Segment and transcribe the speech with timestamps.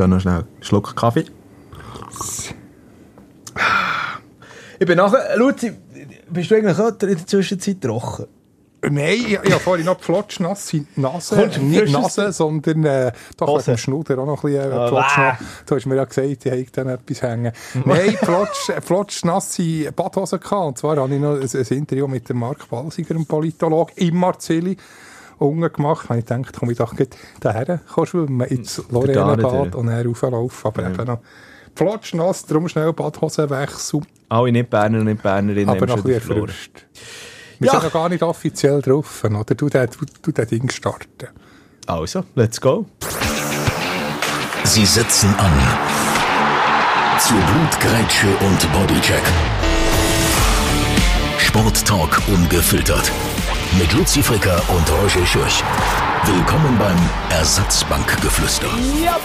[0.00, 1.26] Ja, noch schnell einen Schluck Kaffee.
[4.78, 5.36] Ich bin nachher...
[5.36, 5.74] Luzi,
[6.30, 8.24] bist du eigentlich auch in der Zwischenzeit trocken?
[8.80, 11.36] Nein, ich, ich habe vorhin noch flotschnasse Nase.
[11.36, 13.58] Kommst Nicht Nase, sondern äh, doch Hose?
[13.58, 15.38] mit dem Schnuder auch noch ein bisschen äh, Ah, flotschnass.
[15.66, 17.52] Du hast mir ja gesagt, ich habe dann etwas hängen.
[17.84, 20.66] Nein, flotsch, flotschnasse Badhose gehabt.
[20.66, 24.16] Und zwar habe ich noch ein, ein Interview mit dem Mark Balsiger, einem Politolog, im
[24.16, 24.78] Marzilli
[25.40, 26.08] unten gemacht.
[26.10, 27.08] Und ich dachte, komm, ich doch gleich
[27.40, 30.66] daher schwimmen, ins Garten, und dann rauflaufen.
[30.70, 31.18] Aber eben noch
[31.74, 36.86] flotschnass, darum schnell Badhosenwechsel, Alle nicht Berner und nicht Bernerinnen aber noch ein bisschen erfrischt.
[37.58, 37.72] Wir Ja.
[37.72, 39.54] sind noch gar nicht offiziell drauf, oder?
[39.54, 39.86] Du, du,
[40.22, 41.28] du das Ding starten.
[41.86, 42.86] Also, let's go.
[44.64, 45.52] Sie setzen an.
[47.18, 49.22] Zu Blutgrätsche und Bodycheck.
[51.38, 53.10] Sporttalk ungefiltert.
[53.78, 55.62] Mit Luzi Fricker und Roger Schürch.
[56.24, 56.98] Willkommen beim
[57.30, 58.68] Ersatzbankgeflüster.
[59.02, 59.18] Ja,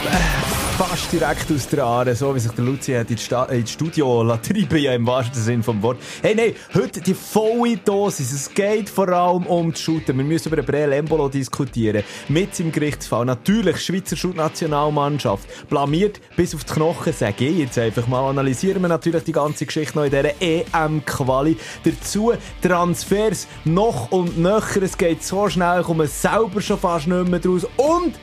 [0.77, 4.77] fast direkt aus der Aare, so wie sich der Luzi hat ins, ins Studio treiben,
[4.77, 5.97] ja im wahrsten Sinn vom Wort.
[6.21, 8.33] Hey, nein, heute die volle Dosis.
[8.33, 10.17] Es geht vor allem um das Shooten.
[10.17, 12.03] Wir müssen über den Breel Embolo diskutieren.
[12.29, 13.25] Mit im Gerichtsfall.
[13.25, 15.69] Natürlich, Schweizer Shoot-Nationalmannschaft.
[15.69, 18.29] Blamiert bis auf die Knochen, sage ich jetzt einfach mal.
[18.29, 21.57] Analysieren wir natürlich die ganze Geschichte noch in dieser EM-Quali.
[21.83, 24.81] Dazu Transfers noch und nöcher.
[24.81, 27.65] Es geht so schnell, ich komme selber schon fast nicht mehr draus.
[27.77, 28.13] Und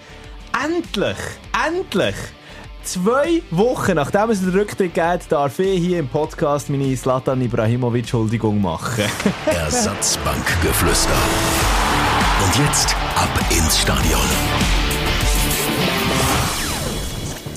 [0.64, 1.16] endlich,
[1.66, 2.14] endlich,
[2.84, 8.12] zwei Wochen nachdem es den Rücktritt geht, darf ich hier im Podcast meine Slatan Ibrahimovic
[8.12, 9.02] Huldigung machen.
[9.46, 11.10] Ersatzbankgeflüster.
[12.44, 14.61] Und jetzt ab ins Stadion.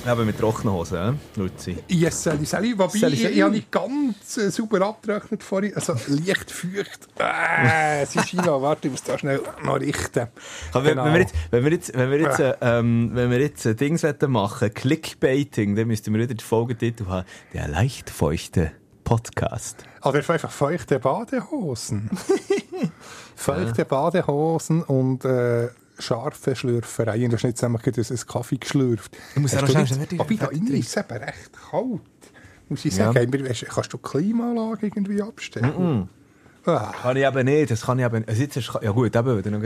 [0.08, 1.20] Eben mit trockenen Hosen?
[1.36, 1.78] Luzi.
[1.88, 2.78] Yes, Sally, Sally.
[2.78, 3.34] Wobei, Sally, ich, Sally.
[3.34, 5.74] ich habe nicht ganz äh, sauber abgerechnet vorhin.
[5.76, 7.08] Also, leicht feucht.
[7.20, 8.62] Äh, es ist China.
[8.62, 10.28] Warte, ich muss da schnell noch richten.
[10.74, 11.06] Aber Genau.
[11.06, 13.74] wenn wir jetzt, wenn wir jetzt, wenn wir jetzt, äh, ähm, wenn wir jetzt äh,
[13.74, 17.26] Dings wollen machen, Clickbaiting, dann müssten wir wieder den Folgetitel haben.
[17.54, 19.86] Der leicht feuchte Podcast.
[20.04, 22.12] Oder einfach feuchte Badehosen.
[23.36, 25.70] feuchte Badehosen und äh,
[26.00, 27.30] scharfe Schlürfereien.
[27.30, 29.16] Du hast nicht zusammen gerade ein Kaffee geschlürft.
[29.36, 32.02] Ich muss auch nicht- schnell- Wobei, da innen ist es eben recht kalt.
[32.70, 33.16] Muss ich sagen.
[33.16, 33.54] Ja.
[33.68, 36.10] Kannst du die Klimaanlage irgendwie abstellen?
[36.68, 36.92] Ah.
[37.00, 39.62] Kann ich eben nicht, das kann ich eben, jetzt ist, ja gut, eben, wieder noch.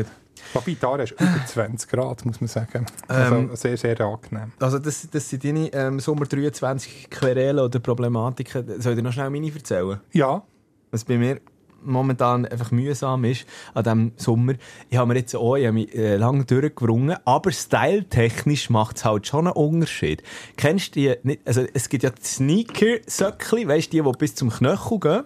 [0.54, 2.86] Wobei, da ist über 20 Grad, muss man sagen.
[3.08, 4.52] Also Ähm, sehr, sehr angenehm.
[4.60, 8.82] Also das, das sind deine ähm, Sommer 23 Querelen oder Problematiken.
[8.82, 10.02] Soll ich dir noch schnell meine erzählen?
[10.12, 10.44] Ja,
[10.92, 11.40] Was bei mir
[11.84, 14.54] momentan einfach mühsam ist an diesem Sommer.
[14.90, 19.06] Ich habe mir jetzt auch ich habe mich, äh, lange durchgewrungen, aber styletechnisch macht es
[19.06, 20.24] halt schon einen Unterschied.
[20.58, 21.42] Kennst du die nicht?
[21.46, 25.24] Also es gibt ja die Sneaker-Söckli, weißt du, die, die bis zum Knöchel gehen?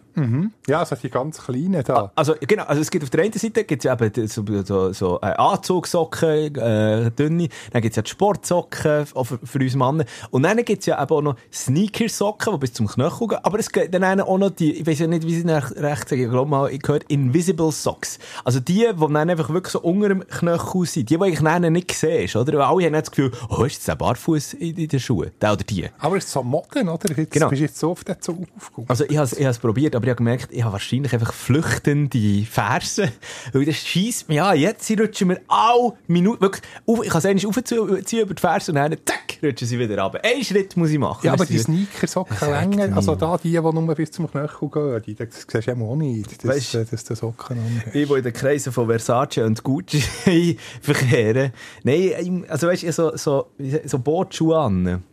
[0.68, 2.12] ja, also die ganz kleinen da.
[2.16, 5.20] Also, genau, also es gibt auf der einen Seite gibt's ja eben so, so, so
[5.22, 10.06] äh, Anzugsocken, äh, dünne, dann gibt's ja die Sportsocken auch für, für uns Männer.
[10.30, 13.40] Und dann gibt's ja eben auch noch Sneakersocken, die bis zum Knöchel gehen.
[13.44, 16.10] Aber es gibt dann auch noch die, ich weiß ja nicht, wie sie nach recht
[16.10, 18.20] sagen, ich glaube mal, ich gehört Invisible Socks.
[18.44, 21.72] Also die, die dann einfach wirklich so unter dem Knöchel sind, die, die eigentlich dann
[21.74, 22.54] nicht siehst, oder?
[22.54, 25.32] Weil alle haben das Gefühl, oh, ist jetzt der Barfuß in, in den Schuhen?
[25.42, 25.88] Der oder die?
[26.00, 27.10] Aber es ist so Moden, oder?
[27.16, 27.50] Jetzt Genau.
[27.50, 28.90] bist du jetzt so auf den Zug aufgekommen.
[28.90, 32.46] Also ich habe es ich probiert, aber ich habe gemerkt, ich habe wahrscheinlich einfach flüchtende
[32.46, 33.12] Fersen.
[33.54, 34.58] Weil das schießt mich an.
[34.58, 38.72] Jetzt rutschen wir alle Minuten, wirklich, auf, ich kann es eigentlich aufziehen über die Fersen
[38.72, 40.20] und dann, zack, rutschen sie wieder runter.
[40.24, 41.26] Einen Schritt muss ich machen.
[41.26, 43.18] Ja, aber die Sneakersocken länger, also auf.
[43.18, 46.33] da die, die nur bis zum Knöchel gehen, die, das siehst du eben auch nicht,
[46.38, 49.64] dass, Weisst- äh, dass du Socken an Ich, die in den Kreisen von Versace und
[49.64, 51.52] Gucci verkehren.
[51.84, 53.52] Nein, also weißt du, so, so,
[53.86, 55.04] so Bootschuhe an.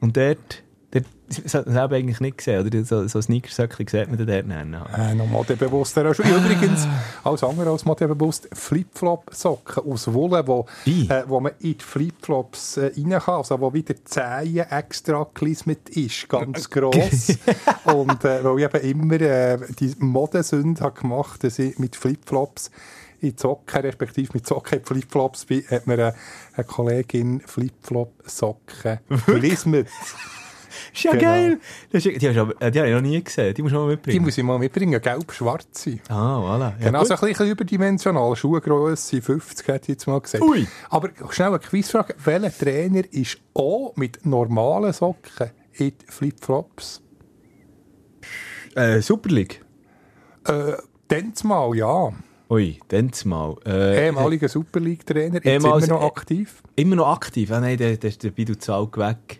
[0.00, 0.62] Und dort
[1.42, 2.84] das hat man selber eigentlich nicht gesehen, oder?
[2.84, 4.98] So, so Sneakersöckchen sieht man dort nicht.
[4.98, 6.02] Äh, noch modebewusster.
[6.10, 6.88] Übrigens,
[7.22, 12.92] als andere als modebewusst, Flipflop-Socken aus Wolle, wo, äh, wo man in die Flipflops äh,
[12.96, 17.38] rein kann, also wo wieder Zehen extra gelismet ist, ganz gross.
[17.84, 22.70] Und äh, weil ich eben immer äh, die Modesünde habe gemacht dass ich mit Flipflops
[23.20, 26.14] in Socken, respektive mit Socken in Flipflops bin, hat mir eine,
[26.54, 29.88] eine Kollegin Flipflop-Socken gelismet.
[30.92, 31.22] Ist ja Genau.
[31.24, 31.60] geil!
[31.92, 33.78] Das ist, die, hast aber, äh, die habe ich noch nie gesehen, die musst du
[33.78, 34.24] mal Die mitbringen.
[34.24, 35.98] muss ich mal mitbringen, gelb-schwarze.
[36.08, 36.60] Ah, voilà.
[36.80, 37.08] Ja, Genau, gut.
[37.08, 38.36] so ein bisschen überdimensional.
[38.36, 40.42] Schuhgrösse 50, hätte ich jetzt mal gesagt.
[40.44, 40.66] Ui.
[40.88, 42.14] Aber schnell eine Quizfrage.
[42.24, 47.02] Welcher Trainer ist auch mit normalen Socken in die Flipflops?
[48.74, 49.64] Äh, Super League.
[50.46, 50.74] Äh,
[51.08, 52.12] dann mal, ja.
[52.48, 53.56] Ui, dann mal.
[53.66, 56.62] Äh, Ehemaliger Super League-Trainer, jetzt ehemals- immer noch aktiv.
[56.76, 57.50] Immer noch aktiv.
[57.52, 59.39] Ah, nein, der, der ist der Bidu weg.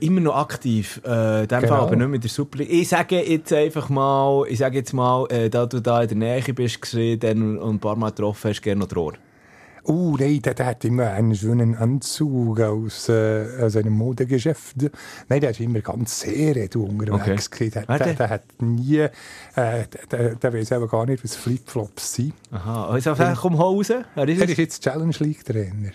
[0.00, 1.00] Immer noch aktiv.
[1.04, 1.72] Äh, in dem Genau.
[1.74, 2.70] Fall aber nicht mit der Super League.
[2.72, 6.16] Ich sage jetzt einfach mal, ich sage jetzt mal, äh, da du da in der
[6.18, 9.14] Nähe bist dann und ein paar Mal getroffen hast, gerne noch Rohr.
[9.84, 14.76] Oh nein, der, der hat immer einen schönen Anzug aus, äh, aus einem Modegeschäft.
[15.30, 17.70] Nein, der ist immer ganz sehr du unterwegs Okay.
[17.70, 19.08] Der, der, der- hat nie, äh,
[19.54, 22.34] der, der, weiß aber gar nicht, was Flipflops sind.
[22.50, 23.88] Aha, also komm raus.
[24.14, 25.92] Wer ist Er ist jetzt Challenge League Trainer.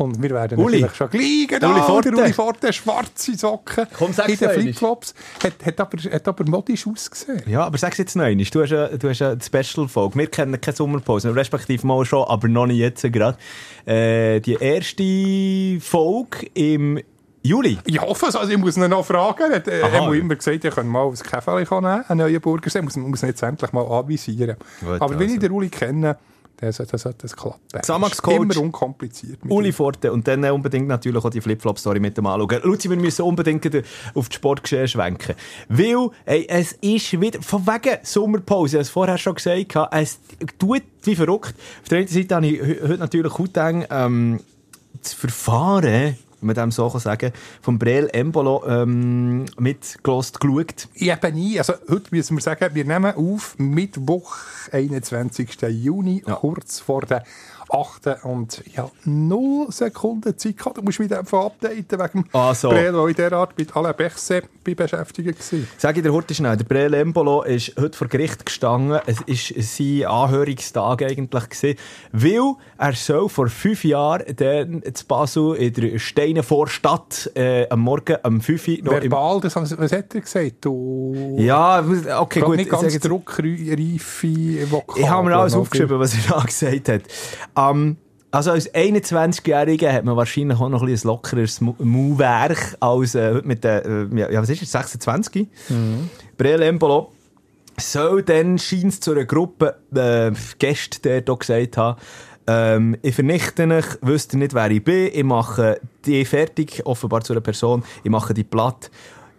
[0.00, 0.80] Und wir werden Uli.
[0.80, 2.08] natürlich schon gleich Uli da, Forte.
[2.10, 4.50] Uli Forte, schwarze Socken Komm, in den.
[4.50, 5.14] Flipflops.
[5.44, 7.42] Hat, hat, aber, hat aber modisch ausgesehen.
[7.46, 8.46] Ja, aber sag's jetzt noch einmal.
[8.46, 10.18] Du hast ja, du hast die Special-Folge.
[10.18, 13.36] Wir kennen keine Sommerpause, respektive mal schon, aber noch nicht jetzt gerade.
[13.84, 17.00] Äh, die erste Folge im
[17.42, 17.78] Juli.
[17.84, 19.50] Ich hoffe es, also ich muss ihn noch fragen.
[19.50, 22.40] Er hat äh, er hat immer gesagt, ich kann mal ein Käfer nehmen, einen neuen
[22.40, 22.84] Burger sehen.
[22.84, 24.56] Muss, muss ihn jetzt endlich mal anvisieren.
[24.80, 25.34] Gut, Aber wenn also.
[25.34, 26.16] ich den Uli kenne,
[26.60, 26.76] das,
[27.18, 27.60] das klappen.
[27.72, 28.28] Er Xamax ist.
[28.28, 29.38] Immer unkompliziert.
[29.48, 29.72] Uli.
[29.72, 32.60] Forte und dann äh, unbedingt natürlich auch die Flip-Flop-Story mit dem anschauen.
[32.64, 33.64] Luzi, wir müssen unbedingt
[34.14, 35.34] auf die Sportgeschehen schwenken.
[35.68, 40.18] Weil, ey, es ist wieder, von wegen Sommerpause, ich habe es vorher schon gesagt, es
[40.58, 41.54] tut wie verrückt.
[41.82, 44.40] Auf der einen Seite habe ich he- heute natürlich gut gedacht, ähm,
[45.02, 47.32] das Verfahren, wenn man dem so kann sagen
[47.62, 50.88] von Breel Embolo ähm, mitgelost, geschaut.
[50.94, 51.58] Ich eben nie.
[51.58, 54.36] Also heute müssen wir sagen, wir nehmen auf Mittwoch,
[54.72, 55.50] 21.
[55.68, 56.34] Juni, Ja.
[56.34, 57.24] kurz vor der
[57.72, 58.24] 8.
[58.24, 60.76] Und ich habe 0 Sekunden Zeit gehabt.
[60.78, 62.68] Du musst mich einfach updaten wegen dem Ah, so.
[62.70, 65.58] Breel, weil ich derart mit Alain Berset beschäftigt war.
[65.78, 69.00] Sag ich dir heute schnell, der Breel Embolo ist heute vor Gericht gestanden.
[69.06, 71.78] Es war sein Anhörungstag eigentlich gewesen,
[72.12, 77.80] weil er soll vor fünf Jahren dann zu Basel in der Steine Vorstadt äh, am
[77.80, 80.56] Morgen um 5 Uhr noch Verbal, das, haben- was hat er gesagt?
[80.60, 81.36] Du...
[81.38, 81.84] Ja,
[82.18, 82.56] okay, gut.
[82.56, 85.04] nicht ganz druckreife Vokabeln.
[85.04, 87.02] Ich habe mir alles aufgeschrieben, was er da gesagt hat.
[87.68, 87.96] Ähm,
[88.32, 93.40] also als 21-Jähriger hat man wahrscheinlich auch noch ein, bisschen ein lockeres Mauwerk als äh,
[93.44, 95.48] mit der, äh, ja, was ist es, 26?
[95.68, 96.08] Mhm.
[96.36, 97.12] Breel Embolo
[97.76, 101.98] soll dann scheint zu einer Gruppe äh, Gäste, der hier gesagt hat,
[102.46, 107.22] ähm, ich vernichte euch, wisst ihr nicht, wer ich bin, ich mache die fertig, offenbar
[107.22, 108.90] zu einer Person, ich mache die platt,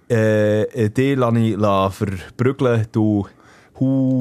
[0.09, 3.25] äh, die lasse ich la verprügeln, du
[3.79, 4.19] Hu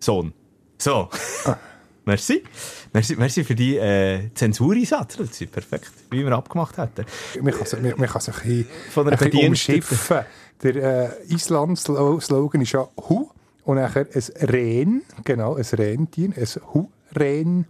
[0.00, 0.32] Sohn.
[0.78, 1.08] So.
[2.04, 2.42] Merci.
[2.92, 3.16] Merci.
[3.16, 5.16] Merci für die äh, Zensureinsatz.
[5.16, 7.06] Das ist perfekt, wie wir abgemacht hätten.
[7.42, 10.24] Man kann sich, man, man kann sich ein bisschen, Von einer ein bisschen umschiffen.
[10.62, 13.28] Der äh, Island-Slogan ist ja Hu
[13.64, 17.66] und nachher ein Rehen, genau, ein Rentier, ein Hu-Rehen.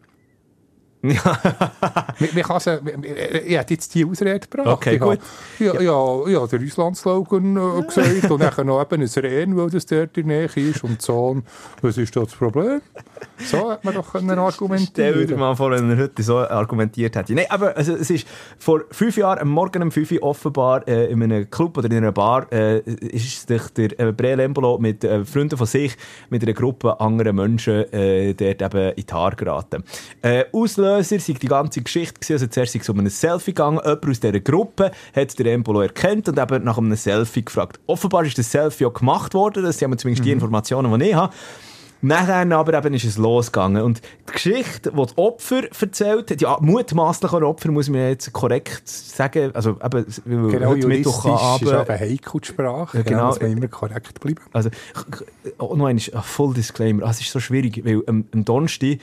[1.04, 1.20] Ja.
[2.18, 2.72] Man, man kann sich,
[3.46, 4.68] ich hätte jetzt die Ausrede gebracht.
[4.68, 5.18] Okay, ich gut.
[5.18, 9.68] Habe, ja, ja, ja, der Island-Slogan äh, gesagt und nachher noch eben ein Rehen, weil
[9.68, 11.26] das dort in der Nähe ist und so.
[11.26, 11.44] Und
[11.82, 12.80] Was ist da das Problem?
[13.38, 17.16] So hat man doch können Stell dir argumentieren mal vor, wenn er heute so argumentiert
[17.16, 17.34] hätte.
[17.34, 18.28] Nein, aber also, es ist
[18.58, 21.96] vor fünf Jahren, am Morgen um fünf Uhr offenbar äh, in einem Club oder in
[21.96, 25.96] einer Bar, äh, ist sich der äh, Embolo mit äh, Freunden von sich,
[26.30, 29.82] mit einer Gruppe anderer Menschen äh, dort eben in die Haare geraten.
[30.22, 32.32] Äh, Auslöser sei die ganze Geschichte gewesen.
[32.34, 33.80] Also zuerst sei es um ein Selfie gegangen.
[33.84, 37.80] Jemand aus dieser Gruppe hat der Embolo erkannt und eben nach einem Selfie gefragt.
[37.86, 39.62] Offenbar ist das Selfie auch gemacht worden.
[39.62, 41.32] Das sind zumindest die Informationen, die ich habe.
[42.04, 43.82] Nachher aber eben ist es losgegangen.
[43.82, 48.86] Und die Geschichte, die das Opfer erzählt hat, ja, mutmaßlichen Opfer, muss man jetzt korrekt
[48.86, 51.06] sagen, also eben, Genau, heute juristisch
[51.62, 52.98] ist aber heikel die Sprache.
[52.98, 53.26] Ja, genau.
[53.28, 54.42] muss man immer korrekt bleiben.
[54.52, 54.68] also,
[55.56, 58.98] auch noch einmal, ah, Full Disclaimer, ah, es ist so schwierig, weil am, am Donnerstag,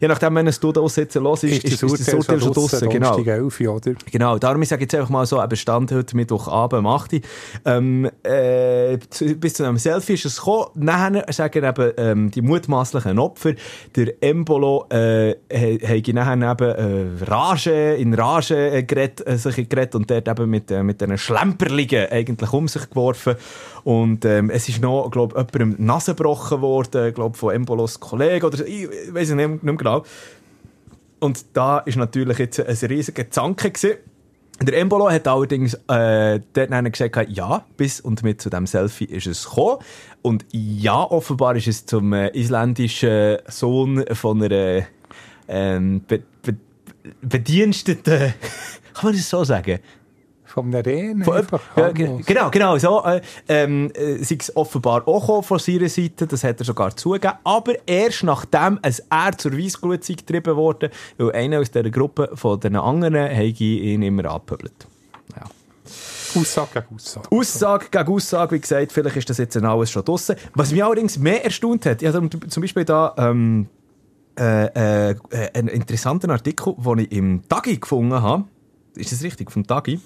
[0.00, 2.88] je nachdem, wenn es du da aussitzen los ist, ist, ist, das Urteil schon draussen,
[2.88, 3.16] genau.
[3.16, 3.92] Donnerstag 11, oder?
[4.10, 7.20] Genau, darum ich sage jetzt einfach mal so, eben Stand heute Mittwochabend um 8 Uhr.
[7.64, 8.98] Ähm, äh,
[9.36, 10.66] bis zu einem Selfie ist es gekommen.
[10.74, 13.54] Nachher sagen eben ähm, die mutmaßlichen Opfer,
[13.94, 19.94] der Embolo äh, habe nachher eben äh, Rage, in Rage äh, geredet, äh, sich geredet
[19.94, 23.36] und dort eben mit, äh, mit diesen Schlemperlingen eigentlich um sich geworfen.
[23.86, 28.00] Und ähm, es ist noch, glaube ich, jemandem die Nase gebrochen worden, glaube von Embolos
[28.00, 28.64] Kollegen oder so.
[28.64, 30.04] ich, weiß nicht, nicht mehr genau.
[31.20, 33.98] Und da ist natürlich jetzt ein riesiger Zanke gewesen.
[34.60, 39.28] Der Embolo hat allerdings äh, dort gesagt, ja, bis und mit zu dem Selfie ist
[39.28, 39.78] es gekommen.
[40.20, 44.84] Und ja, offenbar ist es zum äh, isländischen Sohn von einer
[45.46, 46.56] ähm, be be
[47.22, 48.34] Bediensteten,
[48.94, 49.78] kann man das so sagen?
[50.56, 51.46] Vom Rehen Von
[51.76, 53.04] ja, genau, genau, so.
[53.04, 57.34] Äh, ähm, äh, sei es offenbar auch von seiner Seite, das hat er sogar zugegeben.
[57.44, 62.58] Aber erst nachdem es er zur Weissglut getrieben wurde, weil einer aus dieser Gruppe von
[62.58, 63.16] den anderen
[63.60, 64.86] ihn immer angepöbelt.
[65.36, 65.42] Ja.
[66.40, 67.28] Aussage gegen Aussage.
[67.30, 70.36] Aussage gegen Aussage, wie gesagt, vielleicht ist das jetzt alles schon draussen.
[70.54, 73.68] Was mich allerdings mehr erstaunt hat, ich habe zum Beispiel da ähm,
[74.38, 75.16] äh, äh,
[75.52, 78.44] einen interessanten Artikel, den ich im Tagi gefunden habe.
[78.94, 79.52] Ist das richtig?
[79.52, 80.00] Vom Tagi?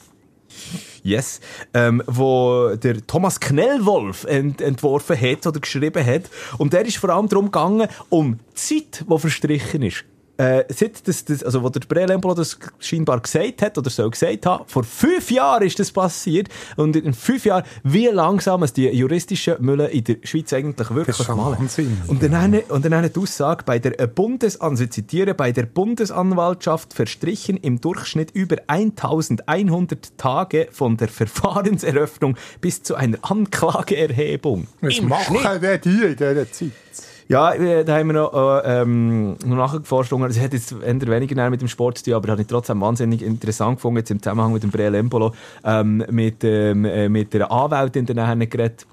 [1.02, 1.40] Yes.
[1.74, 6.30] Ähm, wo der Thomas Knellwolf ent entworfen hat oder geschrieben hat.
[6.58, 10.04] Und der ist vor allem darum gegangen, um die Zeit, die verstrichen ist.
[10.40, 14.10] Äh, seit das, das, also, wo der Brel Embolo das scheinbar gesagt hat, oder soll
[14.10, 16.48] gesagt haben, vor fünf Jahren ist das passiert.
[16.76, 21.18] Und in fünf Jahren, wie langsam es die juristischen Mülle in der Schweiz eigentlich wirklich
[21.18, 21.58] Das ist malen.
[21.58, 22.00] Wahnsinn.
[22.06, 25.52] Und dann, eine, und dann eine die Aussage, bei der äh, Bundesan ich zitiere, bei
[25.52, 34.68] der Bundesanwaltschaft verstrichen im Durchschnitt über 1100 Tage von der Verfahrenseröffnung bis zu einer Anklageerhebung.
[34.80, 37.09] Was machen denn die in dieser Zeit?
[37.30, 40.10] Ja, äh, da haben wir noch, äh, ähm, noch nachgeforscht.
[40.10, 43.22] Es hat jetzt eher weniger mit dem Sport zu tun, aber habe ich trotzdem wahnsinnig
[43.22, 45.32] interessant gefunden, jetzt im Zusammenhang mit dem Breel Embolo,
[45.62, 48.84] ähm, mit, ähm, äh, mit der Anwältin danach geredet.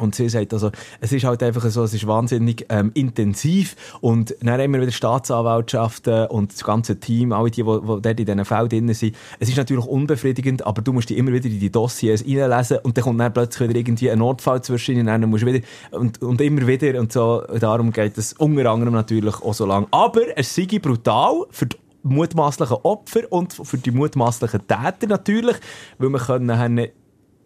[0.00, 4.34] Und sie sagt also, es ist halt einfach so, es ist wahnsinnig ähm, intensiv und
[4.40, 8.44] dann wir wieder Staatsanwaltschaften und das ganze Team, alle die, die, die dort in diesen
[8.46, 9.14] Fällen drin sind.
[9.38, 12.96] Es ist natürlich unbefriedigend, aber du musst dich immer wieder in die Dossiers reinlesen und
[12.96, 16.40] dann kommt dann plötzlich wieder irgendwie ein Notfall zwischen ihnen, dann musst wieder und, und
[16.40, 17.42] immer wieder und so.
[17.58, 19.86] Darum geht es unter anderem natürlich auch so lang.
[19.90, 25.56] Aber es sei brutal für die mutmaßlichen Opfer und für die mutmaßlichen Täter natürlich,
[25.98, 26.90] weil wir können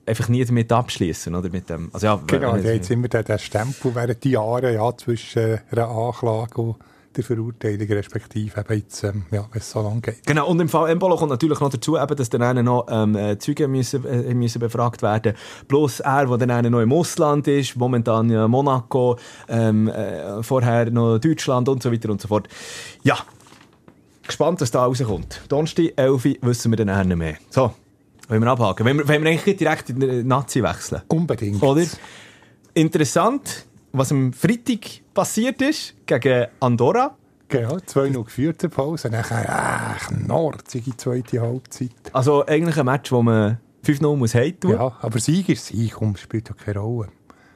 [0.06, 1.90] einfach nie damit abschließen, oder mit dem.
[1.92, 5.88] Also ja, Genau, da hat immer den, den Stempel während die Jahre ja, zwischen einer
[5.88, 6.76] Anklage und
[7.16, 10.26] der Verurteilung, respektive eben jetzt, ähm, ja, wenn es so lang geht.
[10.26, 13.16] Genau, und im Fall Embolo kommt natürlich noch dazu, eben, dass dann einer noch ähm,
[13.16, 15.34] äh, Zeugen müssen, äh, müssen befragt werden
[15.68, 19.16] Plus er, der dann einer noch im Ausland ist, momentan ja Monaco,
[19.48, 22.48] ähm, äh, vorher noch Deutschland und so weiter und so fort.
[23.02, 23.18] Ja,
[24.26, 25.42] gespannt, was da rauskommt.
[25.48, 27.36] Donnerstag, 11 Uhr, wissen wir dann nicht mehr.
[27.50, 27.72] So,
[28.28, 28.86] wollen wir abhaken.
[28.86, 31.02] Wollen wir, wollen wir eigentlich direkt in die Nazi wechseln?
[31.08, 31.62] Unbedingt.
[31.62, 31.84] Oder?
[32.74, 37.16] Interessant, was am Freitag passiert ist, gegen Andorra.
[37.48, 41.90] Genau, 2-0 geführt zur Pause, nachher, ach, nordzige zweite Halbzeit.
[42.12, 44.72] Also eigentlich ein Match, wo man 5-0 muss heimtun.
[44.72, 47.10] Ja, aber Sieg ist Sieg, spielt doch keine Rolle.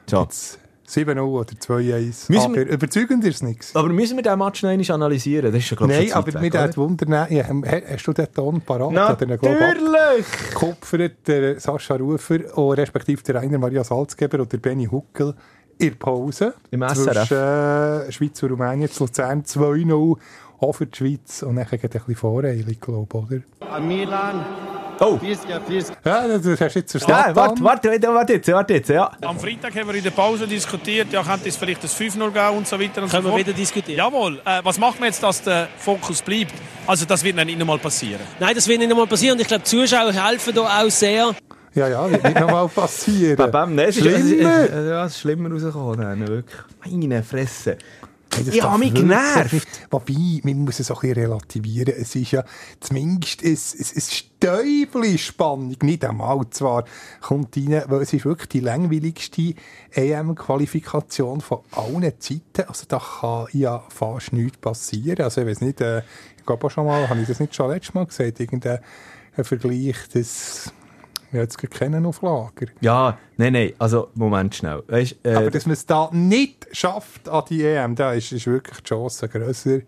[0.09, 0.21] So.
[0.21, 0.59] Jetzt
[0.89, 2.29] 7-0 oder 2-1.
[2.31, 3.75] Müssen wir- Aber überzeugend ist es nichts.
[3.75, 5.51] Aber müssen wir diesen Match noch einmal analysieren?
[5.51, 7.45] Das ist ja, glaube ich, Nein, aber mir weg, hat Wunder, ja,
[7.91, 8.87] hast du den Ton parat?
[9.21, 10.25] Oder glaub, Natürlich!
[10.47, 15.35] abgekupfert, der Sascha Rufer, und respektive der Rainer Maria Salzgeber und der Benny Huckel
[15.77, 16.55] in Pause.
[16.71, 17.27] Im SRF.
[17.27, 20.17] Zwischen äh, Schweiz und Rumänien zu Luzern 2-0.
[20.59, 21.43] Auch für die Schweiz.
[21.43, 23.79] Und dann geht ein bisschen Voreilig, glaube ich, oder?
[23.79, 24.43] Milan,
[25.01, 25.17] Oh!
[26.03, 27.35] Ja, das hast du jetzt Ja, verstanden.
[27.35, 29.11] warte, warte, warte jetzt, warte jetzt, ja.
[29.21, 32.57] Am Freitag haben wir in der Pause diskutiert, ja, könnte es vielleicht das 5-0 geben
[32.57, 33.39] und so weiter und Können so wir fort.
[33.39, 33.97] wieder diskutieren?
[33.97, 34.41] Jawohl.
[34.45, 36.53] Äh, was machen wir jetzt, dass der Fokus bleibt?
[36.85, 38.21] Also das wird nicht einmal passieren.
[38.39, 39.35] Nein, das wird nicht einmal passieren.
[39.37, 41.31] Und ich glaube, die Zuschauer helfen da auch sehr.
[41.75, 43.37] Ja, ja, wird nicht nochmal passieren.
[43.37, 44.69] Bam, bam, nein, es ist, Schlimmer.
[44.89, 46.61] Ja, es ist schlimmer rausgekommen, wirklich.
[46.85, 47.77] Meine Fresse.
[48.33, 49.67] Hey, das Ich habe mich genervt.
[49.89, 51.93] Wobei, man muss es auch ein bisschen relativieren.
[51.97, 52.43] Es ist ja
[52.79, 56.85] zumindest ein, ein, Stäubchen Spannung, nicht einmal zwar,
[57.21, 59.53] kommt rein, weil es ist wirklich die langweiligste
[59.91, 62.67] EM-Qualifikation von allen Zeiten.
[62.67, 65.21] Also da kann ja fast nichts passieren.
[65.23, 66.03] Also ich weiß nicht, äh,
[66.37, 68.79] ich glaube auch schon mal, habe ich das nicht schon letztes Mal gesagt, irgendein
[69.35, 69.95] ein Vergleich,
[71.31, 72.67] wir jetzt kennen auf Lager.
[72.81, 74.83] Ja, nein, nein, also, Moment schnell.
[74.87, 78.47] Weißt, äh, Aber dass man es da nicht schafft an die EM, da ist, ist
[78.47, 79.75] wirklich die Chance grösser.
[79.75, 79.85] Eben,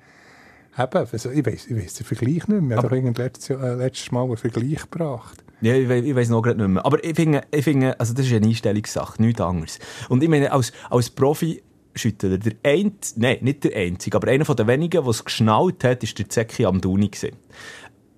[0.78, 2.78] also ich weiss, ich weiss den Vergleich nicht mehr.
[2.78, 5.44] Ich habe doch letztes, äh, letztes Mal einen Vergleich gebracht.
[5.60, 6.86] Ja, ich, we- ich weiß noch gerade nicht mehr.
[6.86, 9.80] Aber ich finde, ich finde, also das ist eine Einstellungssache, nichts anderes.
[10.10, 11.62] Und ich meine, als, als Profi,
[11.94, 15.84] Schüttler, der ein, nein, nicht der einzige, aber einer von den wenigen, der es geschnallt
[15.84, 17.36] hat, ist der Zeki gewesen.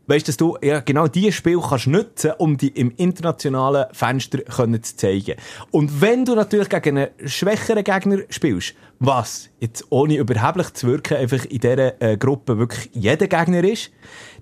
[0.06, 4.40] Weißt du, dass du ja, genau dieses Spiel kannst nutzen, um die im internationalen Fenster
[4.40, 5.36] können zu zeigen.
[5.72, 11.18] Und wenn du natürlich gegen einen schwächeren Gegner spielst, was jetzt ohne überheblich zu wirken
[11.18, 13.92] einfach in dieser äh, Gruppe wirklich jeder Gegner ist,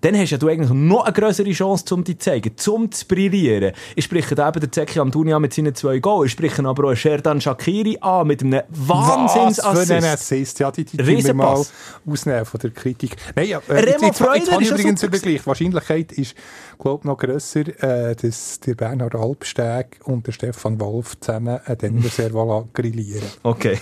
[0.02, 3.06] dann hast ja du eigentlich noch eine größere Chance, um dich zu zeigen, um zu
[3.06, 3.74] brillieren.
[3.96, 6.28] Ich spreche da eben den Zeki Amdouni an mit seinen zwei Goals.
[6.28, 10.04] Ich spreche aber auch Sherdan Shakiri an mit einem Was für ein Wahnsinnsassist.
[10.06, 10.60] Assist.
[10.60, 11.64] Ja, die, die wir mal
[12.08, 13.16] ausnehmen von der Kritik.
[13.36, 15.42] Nein, ja, äh, Remo jetzt, jetzt, Freuler jetzt ist ja übrigens einen Vergleich.
[15.42, 16.36] Die Wahrscheinlichkeit ist,
[16.80, 22.02] glaube noch grösser, äh, dass der Bernhard Alpsteg und der Stefan Wolf zusammen an dem
[22.04, 23.28] Servala grillieren.
[23.44, 23.78] Okay,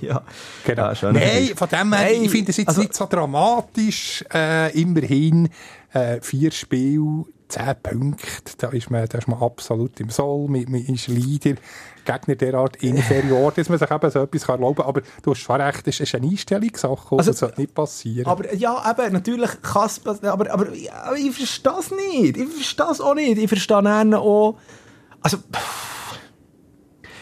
[0.00, 0.22] ja.
[0.64, 0.92] Genau.
[0.92, 1.12] Ja.
[1.12, 4.24] Nein, von dem her, ich finde es jetzt also- nicht so dramatisch.
[4.32, 5.48] Äh, immerhin
[5.92, 8.26] äh, vier Spiele, zehn Punkte.
[8.58, 10.48] Da ist man, da ist man absolut im Soll.
[10.48, 11.54] Man, man ist Leader.
[12.04, 14.86] Gegner derart inferior, dass man sich eben so etwas kann erlauben kann.
[14.86, 17.16] Aber du hast schon recht, es ist eine Einstellungssache.
[17.16, 18.26] Also- das sollte nicht passieren.
[18.26, 20.66] Aber ja, eben, natürlich kann es passieren, aber, aber,
[21.04, 22.36] aber ich verstehe es nicht.
[22.36, 23.38] Ich verstehe es auch nicht.
[23.38, 24.56] Ich verstehe auch...
[25.20, 25.38] Also...
[25.38, 25.95] pff.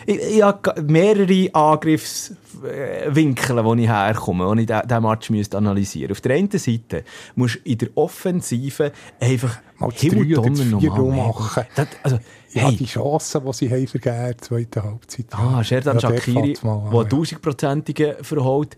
[0.06, 6.12] Ich, ich habe mehrere Angriffswinkel, wo ich herkomme, wo ich diesen Match müsste analysieren müsste.
[6.12, 11.64] Auf der einen Seite musst du in der Offensive einfach Mal Himmel, Donner, machen.
[11.74, 12.18] Das, also,
[12.52, 15.26] ja, hey, die Chancen, die sie haben vergeben, zweite Halbzeit.
[15.32, 17.04] Ah, Sherdan Ja, Shakiri, der ja.
[17.04, 18.76] tausendprozentige verholt.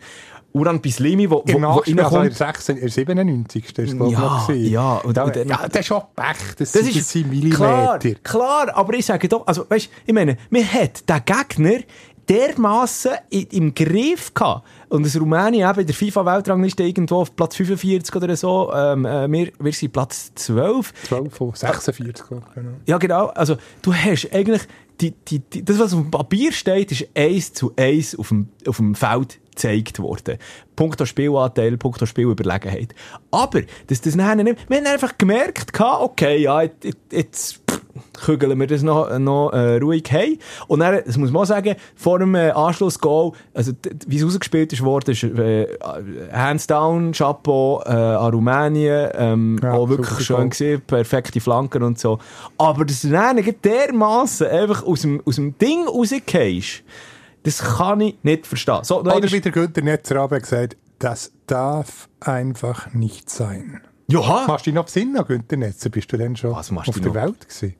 [0.58, 2.24] Uran Bislimi, wo, wo, Im wo also in reinkommt.
[2.24, 3.64] der 96, in der 97.
[3.64, 6.72] ist das, glaub ich, Ja, noch ja, und- da, ja, das ist schon Pech, das,
[6.72, 8.20] Das sind- ist das sind klar, Millimeter.
[8.22, 11.80] klar, aber ich sage doch, also weißt, ich meine, man hat den Gegner
[12.28, 14.66] dermassen im Griff gehabt.
[14.88, 19.30] Und das Rumänien eben in der FIFA-Weltrangliste irgendwo auf Platz 45 oder so, ähm, äh,
[19.30, 20.92] wir, wir sind Platz 12.
[21.04, 22.70] 12 von 46, glaub ich, genau.
[22.86, 23.26] Ja, genau.
[23.26, 24.62] Also, du hast eigentlich,
[25.00, 28.48] die, die, die, das, was auf dem Papier steht, ist eins zu eins auf dem,
[28.66, 30.38] auf dem Feld gezeigt worden.
[30.76, 32.94] Punkto Spielanteil, Punkto Spielüberlegenheit.
[33.30, 36.62] Aber, dass das nachher nicht, wir haben einfach gemerkt, okay, ja,
[37.10, 37.62] jetzt,
[38.24, 40.38] kügeln wir das noch, noch äh, ruhig heim.
[40.68, 43.72] Und dann, das muss man auch sagen, vor dem äh, Anschlussgoal, also,
[44.06, 45.66] wie es ausgespielt ist worden, ist, äh,
[46.32, 51.98] hands down, Chapeau, äh, an Rumänien, ähm, Ja, auch wirklich schön gewesen, perfekte Flanken und
[51.98, 52.18] so.
[52.58, 56.82] Aber dass du dann dermassen einfach aus dem, aus dem Ding rausgehst,
[57.42, 58.80] das kann ich nicht verstehen.
[58.82, 63.80] So, Oder wie der Günther Netzer aber gesagt das darf einfach nicht sein.
[64.08, 64.46] Joha!
[64.46, 65.90] Machst du dich noch besinnen, Günther Netzer?
[65.90, 67.14] Bist du denn schon Was auf der noch?
[67.14, 67.74] Welt gewesen?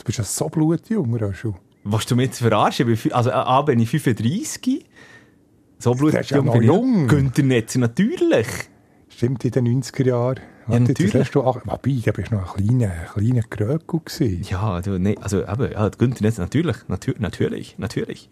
[0.00, 1.56] Du bist ja so blutjung, auch schon.
[1.84, 2.86] Willst du mich jetzt verarschen?
[2.86, 4.86] Bin Also, A, bin ich 35.
[5.78, 7.06] So blut Der ist ja noch jung.
[7.06, 8.46] Günther Netzer, natürlich.
[9.10, 10.40] Stimmt, in den 90er Jahren.
[10.68, 11.12] Ja, natürlich.
[11.12, 14.42] Das du, ach, wobei, da bist du noch ein kleiner, kleiner Gröckel gewesen.
[14.48, 18.30] Ja, du, nee, also, eben, ja, Günther Netzer, natürlich, natür natürlich, natürlich.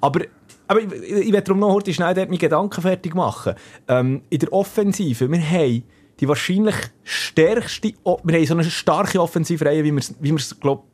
[0.00, 0.20] Aber,
[0.68, 3.54] aber ich, ich, werde darum noch heute schnell dort meine Gedanken fertig machen.
[3.88, 5.82] Ähm, in der Offensive, wir haben
[6.20, 10.58] die wahrscheinlich stärkste, wir haben so eine starke Offensivreihe, wie wir es, wie wir es,
[10.58, 10.86] glaub,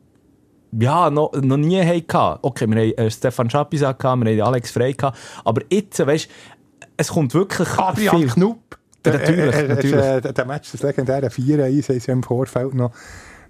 [0.79, 2.39] ja, noch, noch nie hatten.
[2.43, 6.29] Okay, wir haben äh, Stefan Schapisak gehabt, wir haben Alex Frey gehabt, aber jetzt, weißt
[6.97, 8.29] es kommt wirklich Adrian viel.
[8.29, 8.79] Knupp.
[9.07, 9.95] Ja, natürlich, äh, äh, natürlich.
[9.95, 12.93] Äh, der Match, das legendäre 4-1, haben sie im Vorfeld noch,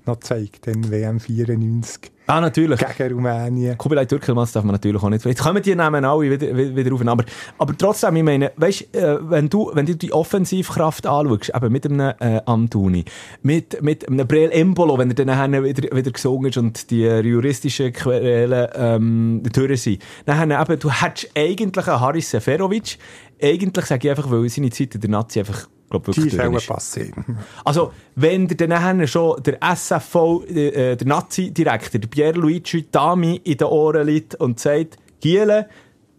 [0.06, 2.78] noch gezeigt, den WM 94 Ah, natürlich.
[2.96, 3.76] gegen Rumänien.
[3.76, 5.24] Kubilai Türkelmanns darf man natürlich auch nicht.
[5.24, 7.04] Jetzt kommen die Namen alle wieder, wieder, rauf.
[7.04, 7.24] Aber,
[7.58, 11.86] aber trotzdem, ich meine, weißt, äh, wenn du, wenn du die Offensivkraft anschaust, eben mit
[11.86, 13.04] einem äh, Amtuni,
[13.42, 17.92] mit, mit einem Breel Embolo, wenn er dann wieder, wieder gesungen ist und die juristischen
[17.92, 22.96] Querelen ähm, durch sind, dann eben, du hättest eigentlich einen Haris Seferovic,
[23.42, 26.54] eigentlich sage ich einfach, weil seine Zeit in der Nazi einfach, glaub, Die wirklich auch
[26.54, 26.66] ist.
[26.66, 27.14] passiert.
[27.64, 33.66] Also, wenn der dann schon der SFV, äh, der Nazi-Direktor, der Pierluigi Dami in den
[33.66, 35.68] Ohren liegt und sagt, Giele,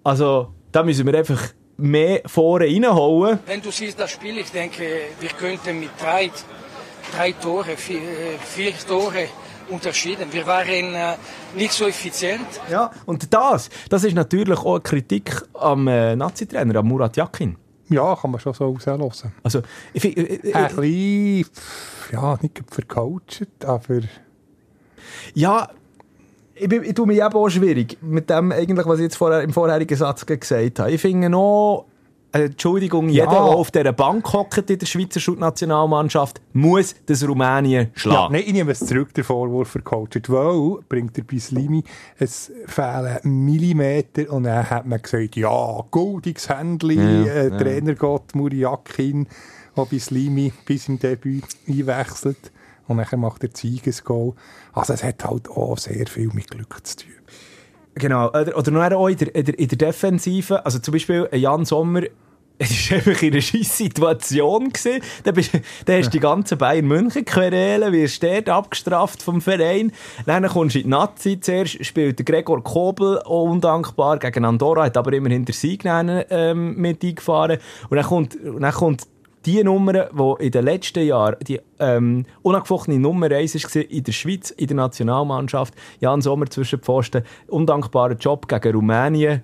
[0.04, 1.42] also, da müssen wir einfach
[1.78, 3.40] mehr vorne reinhauen.
[3.46, 4.84] Wenn du siehst das Spiel, ich denke,
[5.20, 6.30] wir könnten mit drei,
[7.16, 9.28] drei Tore, vier, äh, vier Tore
[9.70, 10.32] unterschieden.
[10.32, 11.16] Wir waren äh,
[11.56, 12.46] nicht so effizient.
[12.70, 12.92] Ja.
[13.06, 17.56] Und das, das ist natürlich auch eine Kritik am äh, Nazi-Trainer, am Murat Yakin.
[17.92, 19.34] Ja, kann man schon so rauslassen.
[19.44, 19.62] Also,
[19.94, 21.46] ich, find- äh, äh, Ein bisschen,
[22.12, 24.00] ja, nicht vercoacht, aber
[25.34, 25.70] Ja,
[26.56, 29.42] ich, bin, ich tue mich eben auch schwierig mit dem, eigentlich, was ich jetzt vorher,
[29.42, 30.92] im vorherigen Satz gesagt habe.
[30.92, 31.91] Ich finde noch, äh,
[32.34, 38.00] Entschuldigung, jeder, der auf dieser Bank hockt in der Schweizer Nationalmannschaft, muss das Rumänien Ja,
[38.00, 38.34] schlagen.
[38.34, 40.30] nein, ich nehme es zurück, der Vorwurf vercoacht.
[40.30, 41.84] Weil, bringt der Bislimi,
[42.18, 47.58] es fehlen Millimeter und dann hat man gesagt, ja, goldiges Händchen, Ja, äh, ja.
[47.58, 49.28] Trainergott Muriakin,
[49.76, 52.52] der Bislimi bis im Debüt einwechselt
[52.88, 54.34] und dann macht er Siegesgoal.
[54.74, 57.12] Also es hat halt auch sehr viel mit Glück zu tun.
[58.02, 58.30] Genau.
[58.30, 60.66] Oder, oder noch auch in der, in, der, in der Defensive.
[60.66, 62.02] Also zum Beispiel ein Jan Sommer,
[62.58, 64.70] es war einfach in einer scheiß Situation.
[64.70, 65.02] gewesen.
[65.24, 65.52] Da, bist,
[65.86, 69.92] da hast du die ganzen Bayern München Querelen, wirst dort abgestraft vom Verein.
[70.26, 71.40] Dann kommst du in die Nazi.
[71.40, 76.24] Zuerst spielt der Gregor Kobel auch undankbar gegen Andorra, hat aber immerhin der Sieg dann,
[76.32, 77.60] ähm, mit eingefahren.
[77.90, 79.08] Und dann kommt, und dann kommt
[79.46, 84.12] die Nummer, die in den letzten Jahren die ähm, unangefochtene Nummer 1 war in der
[84.12, 85.74] Schweiz, in der Nationalmannschaft.
[86.00, 89.44] Jan Sommer zwischen den Pfosten, undankbarer Job gegen Rumänien.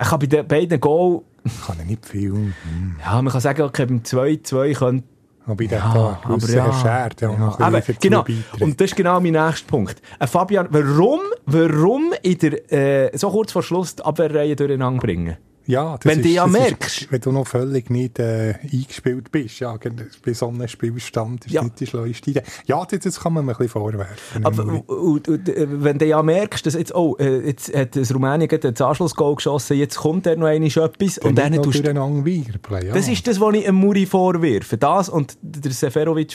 [0.00, 1.22] Ich habe bei den beiden Goal,
[1.66, 2.32] Kann er nicht viel.
[2.32, 2.96] Hm.
[3.04, 5.04] ja, man kann sagen, okay, beim 2-2 könnte
[5.46, 6.72] Aber ich ja, denke, da aber ja.
[6.72, 8.24] Schert, ja, ein Aber, genau.
[8.60, 10.00] Und das ist genau mein nächster Punkt.
[10.20, 15.36] Äh, Fabian, warum, warum in der, äh, so kurz vor Schluss die Abwehrreihe durcheinander bringen?
[15.68, 17.12] Ja, das Wenn du ja das merkst.
[17.12, 19.76] wenn du noch völlig nicht äh, eingespielt bist, ja,
[20.24, 21.62] bei so einem Spielstand ist Ja.
[21.62, 22.42] nicht die schleuste Idee.
[22.64, 24.46] Ja, das, das kann man mir ein bisschen vorwerfen.
[24.46, 28.14] Aber und, und, äh, wenn du ja merkst, dass jetzt, oh, äh, jetzt hat das
[28.14, 32.86] Rumänien das Anschlussgoal geschossen, jetzt kommt er noch einmal etwas und dann tust du wirbeln,
[32.86, 32.94] ja.
[32.94, 34.78] Das ist das, was ich einem Muri vorwirfe.
[34.78, 36.34] Das und der Seferovic.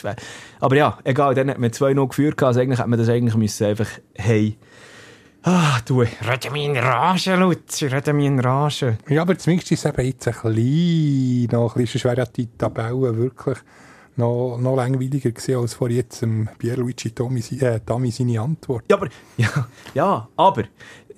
[0.60, 2.40] Aber ja, egal, dann hat man 2-0 geführt.
[2.40, 4.56] Also eigentlich hat man das eigentlich müssen einfach, hey,
[5.44, 8.98] ah, du, rede mich in Rage, Luzi, rede mich in Rage.
[9.08, 13.16] Ja, aber zumindest ist es eben jetzt ein bisschen, noch ein bisschen schwer, die Tabelle
[13.16, 13.58] wirklich
[14.16, 18.84] noch, noch langweiliger gewesen, als vor jetzt ähm, Pierluigi Tommy, äh, Tommy seine Antwort.
[18.88, 20.64] Ja, aber, ja, ja, aber,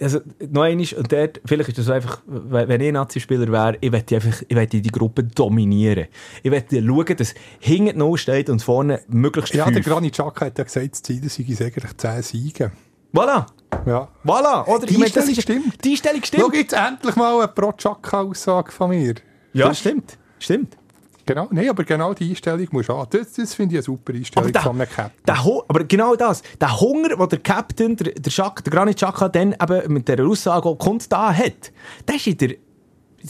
[0.00, 3.90] also, noch einmal, und dort, vielleicht ist das so einfach, wenn ich Nazi-Spieler wäre, ich
[3.90, 6.06] möchte einfach, ich möchte die Gruppe dominieren.
[6.42, 9.86] Ich möchte schauen, dass hinten noch steht und vorne möglichst Ja, der fünf.
[9.86, 12.72] Granit Xhaka hat ja gesagt, das Ziel sei eigentlich 10 Siege.
[13.14, 13.46] Voilà,
[13.84, 14.08] Ja.
[14.24, 14.86] voilà, oder?
[14.86, 15.84] Die Ich meine, das Einstellung ist- stimmt.
[15.84, 16.54] Die Einstellung Schau stimmt.
[16.54, 19.14] jetzt endlich mal eine Pro-Xhaka-Aussage von mir.
[19.52, 20.76] Ja, stimmt, stimmt.
[21.24, 23.04] Genau, nee, aber genau die Einstellung muss an.
[23.10, 25.22] Das, das finde ich eine super Einstellung Aber, von einem Captain.
[25.26, 29.28] der aber genau das, der Hunger, den der Captain, der, der, Schak, der Granit Xhaka
[29.28, 31.72] dann eben mit dieser Aussage auch kommt da hat,
[32.06, 32.58] der ist in der, ich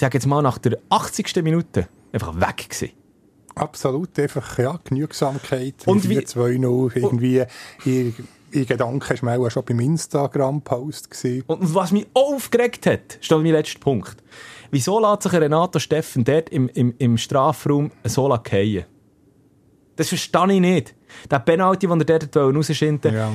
[0.01, 1.43] sage jetzt mal nach der 80.
[1.43, 2.91] Minute einfach weg gewesen.
[3.55, 5.77] Absolut, einfach, ja, Genügsamkeit.
[5.87, 7.47] Und wie 2-0, irgendwie,
[8.57, 11.09] ihr, ihr Gedanke war auch schon beim Instagram-Post.
[11.47, 14.17] Und was mich aufgeregt hat, ist mein letzter Punkt.
[14.71, 18.85] Wieso lässt sich Renato Steffen dort im, im, im Strafraum so fallen?
[19.95, 20.95] Das verstehe ich nicht.
[21.31, 23.31] Der Penalty, den er dort rausschinden Ja.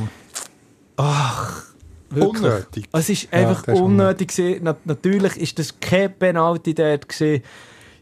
[2.14, 2.44] Wirklich.
[2.44, 2.90] Unnötig.
[2.92, 4.60] Es ist Ja, einfach das ist unnötig.
[4.62, 7.08] Na, natürlich ist das kein Penalty dort.
[7.08, 7.42] Gewesen.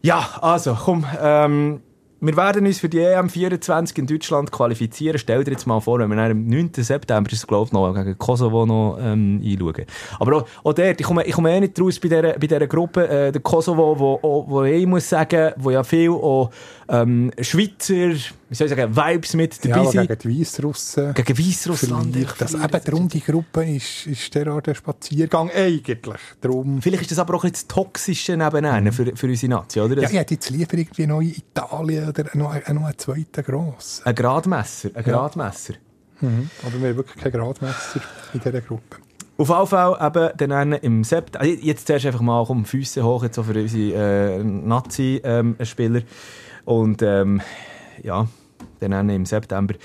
[0.02, 1.06] Ja, also, komm.
[1.22, 1.82] Ähm,
[2.22, 5.18] wir werden uns für die EM 24 in Deutschland qualifizieren.
[5.18, 6.72] Stell dir jetzt mal vor, wenn wir am 9.
[6.74, 9.86] September, ist glaube noch gegen Kosovo noch ähm, einschauen.
[10.20, 12.68] Aber auch, auch dort, ich komme, ich komme eh nicht raus bei dieser, bei dieser
[12.68, 13.08] Gruppe.
[13.08, 16.50] Äh, der Kosovo, wo, wo, wo ich muss sagen, wo ja viel auch
[16.90, 18.16] ähm, Schweizer,
[18.50, 20.08] wie soll ich sagen, Vibes mit dabei Ja, sind.
[20.08, 21.14] gegen die Weissrussen.
[21.14, 22.16] Gegen Weißrussland.
[22.40, 26.20] Das eben darum, die Gruppe ist, ist der Art der Spaziergang eigentlich.
[26.42, 30.02] Darum, Vielleicht ist das aber auch ein Toxische nebenan für, für unsere Nation, oder?
[30.02, 34.06] ja, ich hätte jetzt lieber irgendwie noch in Italien oder noch, noch einen zweiten grossen.
[34.06, 35.76] Ein Gradmesser, ein Gradmesser.
[36.22, 36.32] Aber
[36.82, 38.02] wir haben wirklich kein Gradmesser
[38.34, 38.98] in dieser Gruppe.
[39.38, 43.24] Auf jeden Fall eben dann im September, also jetzt zuerst einfach mal um Füße hoch
[43.24, 46.02] jetzt so für unsere äh, Nazi-Spieler
[46.66, 47.42] und ähm,
[48.04, 48.28] ja,
[48.80, 49.76] dann im September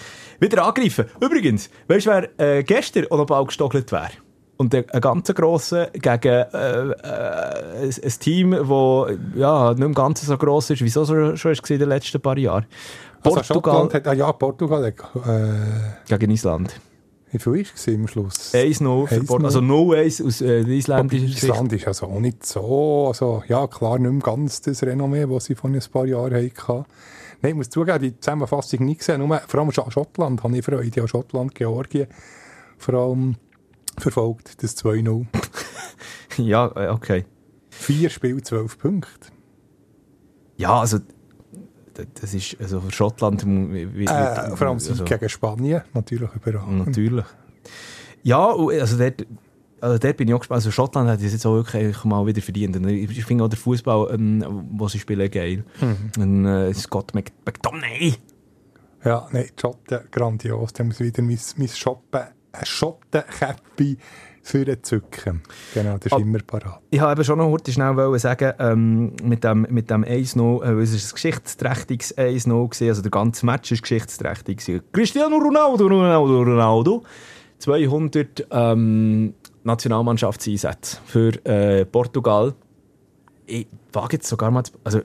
[0.41, 1.07] wieder angreifen.
[1.21, 4.11] Übrigens, weißt du, wer äh, gestern auch noch Ball gestockelt wäre?
[4.57, 10.39] Und ein ganz grosser gegen äh, äh, ein, Team, das ja, nicht mehr ganz so
[10.39, 12.67] gross ist, wie es auch so, schon ist in den letzten paar Jahren.
[13.23, 14.93] Also Portugal hat, ah ja, Portugal äh,
[16.07, 16.81] gegen Island.
[17.33, 18.55] wie viel war es am Schluss?
[18.55, 19.27] 1-0 für 1-0.
[19.27, 19.45] Portugal.
[19.47, 21.43] Also 0-1 aus äh, isländischen Sicht.
[21.43, 25.47] Island ist also auch nicht so, also, ja klar, nicht mehr ganz das Renommee, das
[25.47, 26.85] sie vor ein paar Jahren hatten.
[27.45, 30.65] Nein, ich muss zugeben, die Zusammenfassung nicht gesehen, nur, vor allem Sch- Schottland habe ich
[30.65, 32.07] Freude, ja Schottland, Georgien,
[32.79, 33.37] vor allem
[33.99, 35.27] verfolgt, das 2-0.
[36.39, 37.27] Ja, äh, okay.
[37.71, 39.29] Vier Spiele, 12 Punkte.
[40.57, 40.99] Ja, also
[42.21, 46.73] das ist also für Schottland wie- wie- Äh, vor allem also, gegen Spanien, natürlich überall.
[46.73, 47.27] natürlich.
[48.23, 49.27] Ja, also dort,
[49.85, 50.57] also dort bin ich auch gespannt.
[50.57, 52.77] Also Schottland hat das jetzt auch wirklich mal wieder verdient.
[52.87, 55.65] Ich finde auch den Fußball, ähm, wo sie spielen, geil.
[56.19, 58.15] Und äh, Scott Mc McDominay.
[59.05, 60.73] Ja, nein, Schotten, grandios.
[60.73, 63.99] Da muss ich wieder mein, mein Shoppen, ein Schottenkäppi
[64.43, 65.43] für den Zücken.
[65.75, 66.19] Genau, das ist Ah.
[66.19, 66.81] immer parat.
[66.91, 70.83] Ich habe eben schon noch heute schnell sagen, ähm, mit dem, mit dem 1-0, äh,
[70.83, 74.63] es ist ein geschichtsträchtiges 1-0 gewesen, also der ganze Match ist geschichtsträchtig.
[74.93, 77.03] Cristiano Ronaldo, Ronaldo, Ronaldo.
[77.59, 82.55] 200 ähm, Nationalmannschaftseinsätze für äh, Portugal.
[83.47, 85.01] Ich wage jetzt sogar mal, zu, also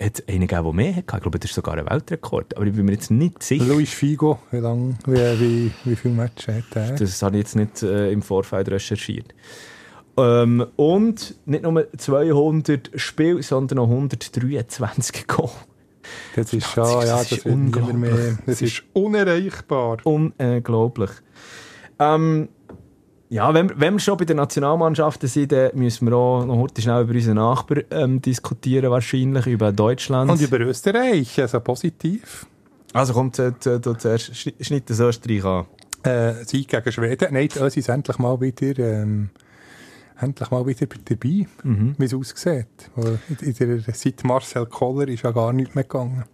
[0.00, 1.16] hat es einen gegeben, der mehr hatte?
[1.16, 3.64] Ich glaube, das ist sogar ein Weltrekord, aber ich bin mir jetzt nicht sicher.
[3.64, 6.92] Luis Figo, wie, lang, wie, wie, wie viele Matches hat er?
[6.96, 9.34] Das habe ich jetzt nicht äh, im Vorfeld recherchiert.
[10.16, 15.50] Ähm, und nicht nur 200 Spiele, sondern noch 123 Goal.
[16.34, 17.96] Das ist schon, ja, das ist unglaublich.
[17.96, 18.38] mehr.
[18.44, 19.98] Das Das ist unerreichbar.
[20.04, 21.10] Unglaublich.
[21.98, 22.48] Ähm,
[23.32, 26.82] ja, wenn, wenn wir schon bei den Nationalmannschaften sind, dann müssen wir auch noch heute
[26.82, 30.30] schnell über unseren Nachbar ähm, diskutieren, wahrscheinlich, über Deutschland.
[30.30, 32.46] Und über Österreich, also positiv.
[32.92, 35.64] also kommt äh, äh, zuerst, schni- schnitt das Österreich an.
[36.02, 37.28] Äh, Sieg gegen Schweden.
[37.32, 39.30] Nein, die Ösis endlich mal wieder, ähm,
[40.20, 41.94] endlich mal wieder dabei, Mhm.
[41.96, 42.66] wie es aussieht.
[43.40, 46.24] In der, seit Marcel Koller ist ja gar nichts mehr gegangen.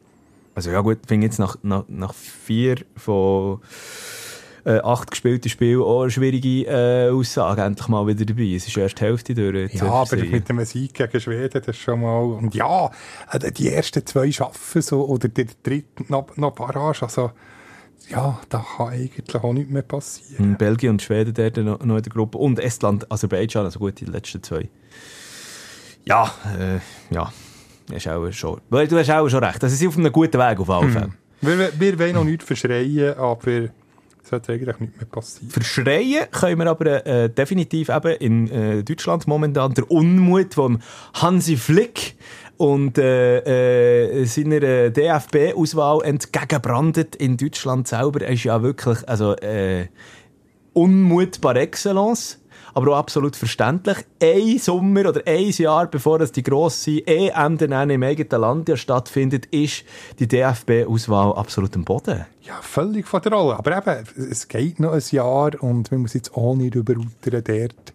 [0.54, 3.61] Also ja gut, ich finde jetzt nach, nach, nach vier von
[4.68, 8.54] äh, acht gespielten Spielen auch eine schwierige äh, Aussage endlich mal wieder dabei.
[8.54, 9.72] Es ist erst die Hälfte durch.
[9.72, 10.31] Ja, aber Serie.
[10.31, 12.22] mit dem Sieg gegen Schweden, das ist schon mal.
[12.22, 12.90] Und ja,
[13.33, 17.02] äh, die ersten zwei schaffen so, oder der dritte noch, noch Barrage.
[17.02, 17.31] Also,
[18.11, 20.50] ja, da kann eigentlich auch nichts mehr passieren.
[20.50, 22.37] Mhm, Belgien und Schweden dort noch, noch in der Gruppe.
[22.37, 24.68] Und Estland, Aserbaidschan, also gut, die letzten zwei.
[26.04, 27.33] Ja, äh, ja.
[27.90, 29.62] Ist auch schon, du hast auch schon recht.
[29.62, 31.12] Das ist auf einem guten Weg auf alle Fälle.
[31.40, 33.70] Wir, wir wollen noch nichts verschreien, aber
[34.28, 35.50] sollte eigentlich nicht mehr passieren.
[35.50, 40.80] Verschreien können wir aber äh, definitiv eben in äh, Deutschland momentan der Unmut vom
[41.14, 42.16] Hansi Flick
[42.56, 48.22] und äh, äh, seiner äh, DFB-Auswahl entgegenbrandet in Deutschland selber.
[48.22, 49.86] Er ist ja wirklich also, äh,
[50.72, 52.38] Unmut par excellence
[52.74, 53.98] aber auch absolut verständlich.
[54.22, 58.76] Ein Sommer oder ein Jahr bevor das die grosse EM dann im eigenen Land ja
[58.76, 59.85] stattfindet, ist
[60.18, 62.26] die DFB-Auswahl absolut am Boden.
[62.42, 63.59] Ja, völlig von der Rolle.
[63.59, 67.94] Aber eben, es geht noch ein Jahr und man muss jetzt auch nicht überrutern dort.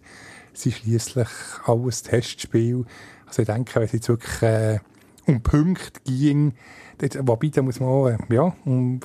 [0.52, 1.28] Es ist schliesslich
[1.66, 2.84] alles Testspiel.
[3.26, 4.78] Also ich denke, wenn es jetzt wirklich äh,
[5.26, 6.54] um Punkte ging,
[6.98, 9.00] dort, wobei, da muss man auch, äh, ja, um,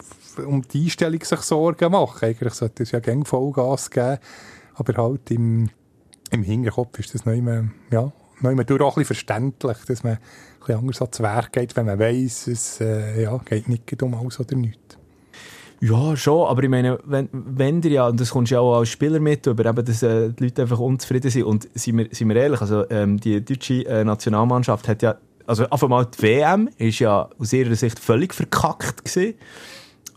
[0.46, 2.28] um die Einstellung sich Sorgen machen.
[2.28, 4.20] Eigentlich sollte es ja gerne Vollgas geben
[4.80, 5.70] aber halt im,
[6.32, 8.12] im Hinterkopf ist das nicht mehr, ja,
[8.42, 10.20] nicht mehr durch auch ein bisschen verständlich, dass man ein
[10.60, 14.40] bisschen anders ans Werk geht, wenn man weiss, es äh, ja, geht nicht um alles
[14.40, 14.98] oder nichts.
[15.82, 18.80] Ja, schon, aber ich meine, wenn, wenn dir ja, und das kommst du ja auch
[18.80, 21.44] als Spieler mit, aber eben, dass äh, die Leute einfach unzufrieden sind.
[21.44, 25.16] Und sind wir, sind wir ehrlich, also ähm, die deutsche äh, Nationalmannschaft hat ja,
[25.46, 29.36] also auf einmal die WM ist ja aus ihrer Sicht völlig verkackt gewesen.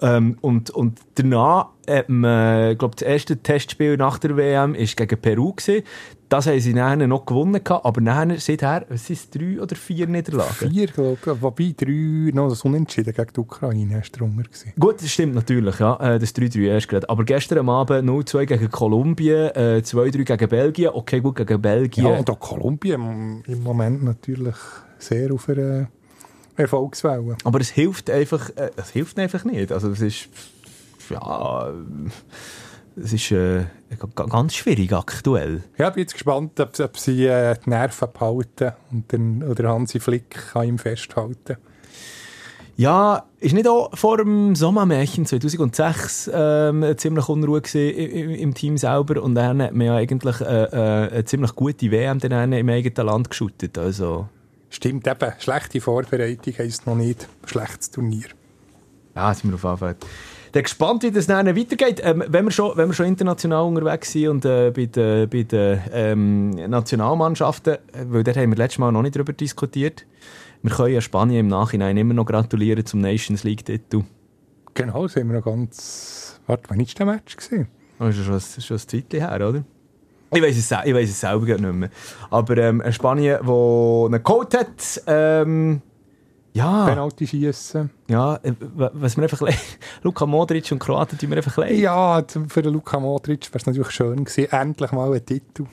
[0.03, 5.21] Ähm, und, und danach hat man, glaube das erste Testspiel nach der WM war gegen
[5.21, 5.53] Peru.
[5.53, 5.85] Gewesen.
[6.29, 10.07] Das haben sie nachher noch gewonnen, aber nachher, seither, was sind es, drei oder vier
[10.07, 10.71] Niederlagen?
[10.71, 11.43] Vier, glaube ich.
[11.43, 14.73] Wobei drei noch das Unentschieden gegen die Ukraine erst drunter gewesen.
[14.79, 15.97] Gut, das stimmt natürlich, ja.
[15.97, 17.09] Äh, das 3-3 erst gerade.
[17.11, 20.91] Aber gestern Abend 0-2 gegen Kolumbien, äh, 2-3 gegen Belgien.
[20.95, 22.07] Okay, gut, gegen Belgien.
[22.07, 24.57] Ja, und auch Kolumbien im Moment natürlich
[24.99, 25.89] sehr auf einer
[26.57, 27.37] Erfolgswelle.
[27.45, 29.73] Aber es hilft einfach, äh, es hilft einfach nicht.
[29.73, 30.29] Also es ist,
[31.11, 31.73] ja,
[32.97, 33.65] es ist äh,
[34.15, 35.63] ganz schwierig aktuell.
[35.79, 39.69] Ja, ich bin jetzt gespannt, ob, ob sie äh, die Nerven behalten und den, oder
[39.69, 41.57] Hansi Flick kann ihm festhalten.
[42.77, 49.23] Ja, ist nicht auch vor dem Sommermärchen 2006 ähm, ziemlich Unruhe im, im, Team selber
[49.23, 53.07] und dann hat man ja eigentlich äh, äh, eine ziemlich gute WM dann im eigenen
[53.07, 53.77] Land geschootet.
[53.77, 54.27] Also
[54.73, 58.25] Stimmt eben, schlechte Vorbereitung heisst noch nicht schlechtes Turnier.
[59.15, 59.97] Ja, sind wir auf Fall.
[60.53, 62.01] Dann gespannt, wie das dann weitergeht.
[62.03, 65.43] Ähm, wenn, wir schon, wenn wir schon international unterwegs sind und äh, bei den, bei
[65.43, 70.07] den ähm, Nationalmannschaften, weil da haben wir letztes Mal noch nicht darüber diskutiert,
[70.63, 74.05] wir können ja Spanien im Nachhinein immer noch gratulieren zum Nations League-Titel.
[74.73, 76.41] Genau, sind wir noch ganz...
[76.47, 77.37] Warte, wann war der Match?
[77.37, 77.69] Gewesen?
[78.01, 79.65] Oh, ist schon, schon ein Zeitchen her, oder?
[80.35, 81.91] Ich weiß es, ich weiss es selber nicht mehr.
[82.31, 85.83] Aber ähm, Spanien, der einen Code hat, ähm,
[86.55, 86.87] ja.
[86.87, 87.91] Penalty schießen.
[88.09, 89.47] Ja, äh, was mir einfach
[90.03, 91.77] Luka Modric und Kroaten tun mir einfach leid.
[91.77, 95.67] Ja, für den Luka Modric wäre es natürlich schön gewesen, endlich mal ein Titel.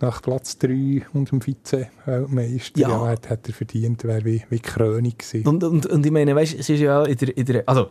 [0.00, 2.80] Nach Platz 3 und dem Vize-Weltmeister.
[2.80, 2.88] Ja.
[2.88, 5.46] ja, hat, hat er verdient, wäre wie, wie Krönung gewesen.
[5.46, 7.90] Und, und, und ich meine, weißt du, es ist ja in der, in der also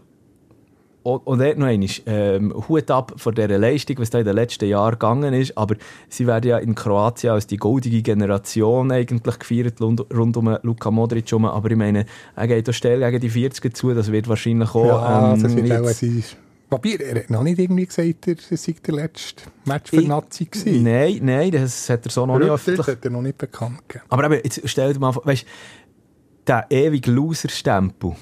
[1.04, 4.66] und dort noch einmal, ähm, Hut ab vor dieser Leistung, was da in den letzten
[4.66, 5.76] Jahren gegangen ist, aber
[6.08, 11.30] sie werden ja in Kroatien als die goldige Generation eigentlich gefeiert, rund um Luka Modric
[11.30, 14.74] herum, aber ich meine, er geht auch schnell gegen die 40 zu, das wird wahrscheinlich
[14.74, 14.86] auch...
[14.86, 16.24] Ja, ähm, das wird auch sein.
[16.70, 20.46] Wobei, er hat noch nicht irgendwie gesagt, er sei der letzte Match für ich, Nazi
[20.46, 20.84] gewesen.
[20.84, 22.78] Nein, nein, das hat er so noch nicht öffentlich...
[22.86, 24.06] Das hat er noch nicht bekannt gegeben.
[24.10, 25.46] Aber eben, jetzt stell dir mal vor, weißt,
[26.48, 28.16] der ewige Loser-Stempel,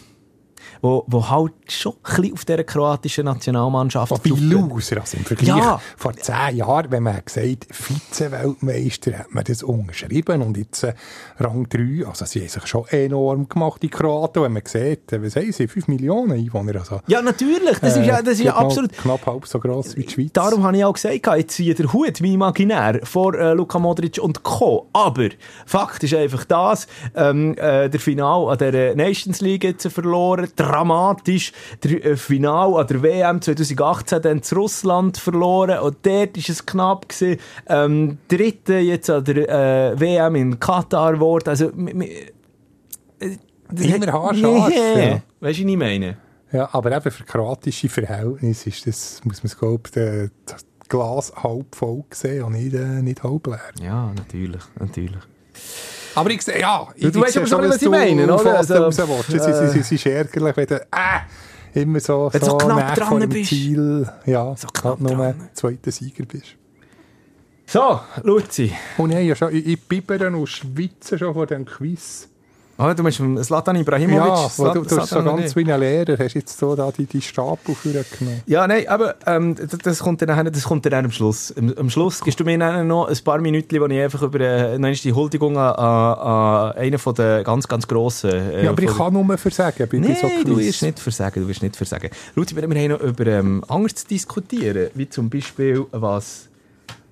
[0.82, 4.12] wo, wo halt schon ein bisschen auf dieser kroatischen Nationalmannschaft...
[4.12, 5.82] Wobei Loser, also im Vergleich ja.
[5.96, 10.94] vor zehn Jahren, wenn man gesagt Vize-Weltmeister, hat man das unterschrieben und jetzt äh,
[11.40, 15.24] Rang 3, also sie haben sich schon enorm gemacht, die Kroaten, wenn man sieht, äh,
[15.24, 16.80] was haben sie, 5 Millionen Einwohner.
[16.80, 18.92] Also, ja, natürlich, das ist ja, das ist ja absolut...
[18.94, 20.32] Knapp halb so gross wie die Schweiz.
[20.34, 24.18] Darum habe ich auch gesagt, jetzt ziehe der Hut, wie imaginär, vor äh, Luka Modric
[24.18, 24.90] und Co.
[24.94, 25.30] Aber
[25.66, 31.52] Fakt ist einfach das, ähm, äh, der Final an der Nations League jetzt verloren, dramatisch.
[31.84, 36.66] Der äh, Final an der WM 2018 dann zu Russland verloren und dort war es
[36.66, 37.10] knapp.
[37.10, 37.40] Gewesen.
[37.68, 39.50] Ähm, dritte jetzt an der
[39.92, 41.50] äh, WM in Katar geworden.
[41.50, 42.32] Also, äh,
[43.74, 44.70] Immer haarscharf.
[44.70, 45.00] Yeah.
[45.00, 45.22] Ja.
[45.40, 46.18] Weißt du, was ich meine?
[46.52, 51.74] Ja, aber eben für kroatische Verhältnisse ist das, muss man es glauben, das Glas halb
[51.74, 53.72] voll sehen und nicht, äh, nicht halb leer.
[53.82, 55.22] Ja, natürlich, natürlich.
[56.16, 56.88] Aber ich sehe, ja.
[56.96, 58.58] Ich du weißt aber schon, was ich meine, oder?
[58.58, 62.96] Also, es ist, es ist ärgerlich, wenn du äh, immer so, wenn so, so knapp
[62.96, 63.50] dran bist.
[63.50, 66.56] Ziel, ja, so knapp nur zweiter Sieger bist.
[67.66, 68.74] So, Luzi.
[68.98, 72.28] Und ich, ja schon, ich, ich bibbere und schwitze schon vor dem Quiz.
[72.84, 74.26] Oh, du meinst Slatan Ibrahimovic?
[74.26, 77.06] Ja, Slat du, du hast so ganz wie ein Lehrer, hast jetzt so da die,
[77.06, 78.42] die Stapel genommen.
[78.48, 81.54] Ja, nein, aber ähm, das, kommt dann, das kommt dann am Schluss.
[81.56, 84.40] Am, am Schluss gibst du mir dann noch ein paar Minuten, wo ich einfach über
[84.40, 88.32] äh, die Huldigung an, an, einen von den ganz, ganz grossen...
[88.32, 91.62] Äh, ja, aber ich kann nur versagen Nein, so du wirst nicht versagen, du wirst
[91.62, 92.10] nicht versagen.
[92.34, 96.50] Luzi, wir haben noch über ähm, Angst zu diskutieren, wie zum Beispiel, was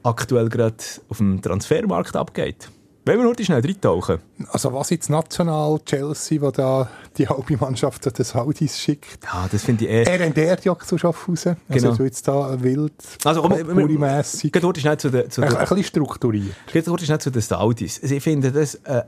[0.02, 0.78] aktuell gerade
[1.10, 2.72] auf dem Transfermarkt abgeht.
[3.10, 4.20] Wollen wir heute schnell reintauchen?
[4.52, 9.24] Also was jetzt national Chelsea, wo da die halbe Mannschaft zu den Saudis schickt.
[9.24, 10.04] Ja, das finde ich eh...
[10.04, 11.58] Er rendiert ja zu Schaffhausen.
[11.70, 11.90] Genau.
[11.90, 12.94] Also jetzt da wild,
[13.24, 14.52] Also, komm, Potpourri-mässig.
[14.52, 15.28] Geht heute schnell zu den...
[15.32, 16.54] Zu Ein, den ein bisschen strukturiert.
[16.72, 18.00] Geht kurz schnell zu den Saudis.
[18.00, 19.02] Also ich finde das, äh,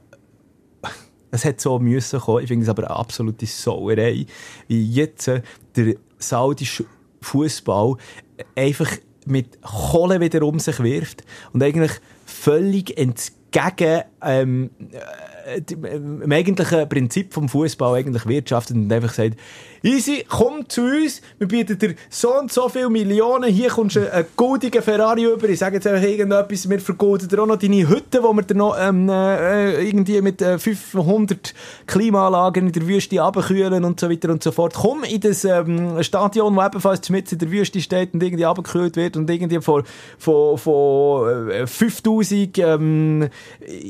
[1.30, 2.42] es hat so müssen kommen.
[2.42, 4.26] Ich finde es aber eine absolute Sauerei,
[4.68, 5.44] wie jetzt äh,
[5.76, 6.86] der saudische
[7.22, 7.98] Fußball
[8.56, 8.90] einfach
[9.28, 11.92] mit Kohle wieder um sich wirft und eigentlich
[12.26, 14.72] völlig entgegen dem, ähm,
[15.70, 19.38] dem eigentlichen Prinzip vom Fußball eigentlich wirtschaftet und einfach sagt,
[19.84, 24.12] easy, komm zu uns, wir bieten dir so und so viele Millionen, hier kommst du
[24.12, 27.88] einen goldigen Ferrari über, ich sage jetzt einfach irgendetwas, wir vergolden dir auch noch deine
[27.88, 31.54] Hütte, wo wir dir noch ähm, äh, irgendwie mit äh, 500
[31.88, 34.74] Klimaanlagen in der Wüste abkühlen und so weiter und so fort.
[34.76, 38.96] Komm in das ähm, Stadion, das ebenfalls mitten in der Wüste steht und irgendwie abgekühlt
[38.96, 39.84] wird und irgendwie von,
[40.18, 43.30] von, von äh, 5000 ähm,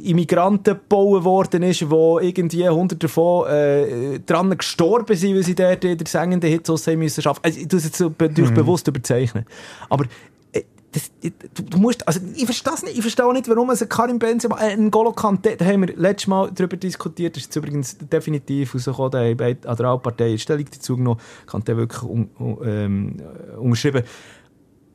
[0.04, 5.84] Immigranten gebaut worden ist, wo irgendwie 100 davon äh, dran gestorben sind, weil sie dort
[5.84, 7.46] in der sengenden Hitze raus haben müssen arbeiten.
[7.46, 9.46] Also, ich tue es jetzt so be durch bewusst überzeichnen.
[9.90, 10.06] Aber
[10.54, 13.70] äh, das, ich- du, du musst, also ich verstehe nicht, ich verstehe auch nicht, warum
[13.70, 17.36] es ein Karim Benzema, äh, ein Golo Kante, da haben wir letztes Mal darüber diskutiert,
[17.36, 22.04] das ist übrigens definitiv rausgekommen, da haben an der Altpartei Stellung dazu genommen, Kante wirklich
[22.04, 24.04] un, un, ähm, äh, unterschrieben.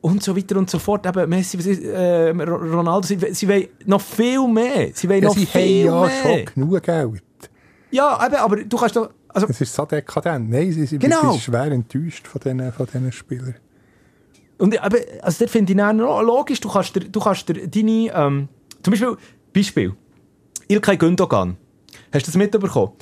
[0.01, 1.05] Und so weiter und so fort.
[1.05, 4.89] Eben, Messi, äh, Ronaldo, sie, sie wollen noch viel mehr.
[4.93, 6.21] Sie wollen Ja, noch sie haben viel ja mehr.
[6.23, 7.23] schon genug Geld.
[7.91, 10.49] Ja, eben, aber du kannst doch, also, Es ist so dekadent.
[10.49, 11.31] Nein, sie sind Genau.
[11.31, 13.55] sind schwer enttäuscht von diesen, von Spielern.
[14.57, 18.11] Und eben, also das finde ich dann logisch, du kannst dir, du kannst dir deine,
[18.13, 18.49] ähm,
[18.83, 19.17] zum Beispiel,
[19.53, 19.93] Beispiel,
[20.67, 21.57] Ilkay Gündogan.
[22.13, 22.93] Hast du das mitbekommen?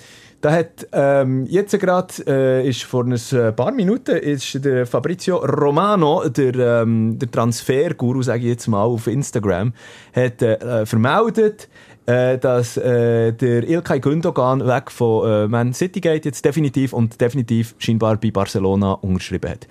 [0.46, 6.30] Da hat ähm, jetzt gerade, äh, ist vor ein paar Minuten, ist der Fabrizio Romano,
[6.30, 9.74] der, ähm, der Transferguru, sage ich jetzt mal, auf Instagram,
[10.16, 11.68] hat äh, vermeldet,
[12.06, 17.20] äh, dass äh, der Ilkay Gündogan weg von äh, Man City geht, jetzt definitiv und
[17.20, 19.68] definitiv scheinbar bei Barcelona unterschrieben hat.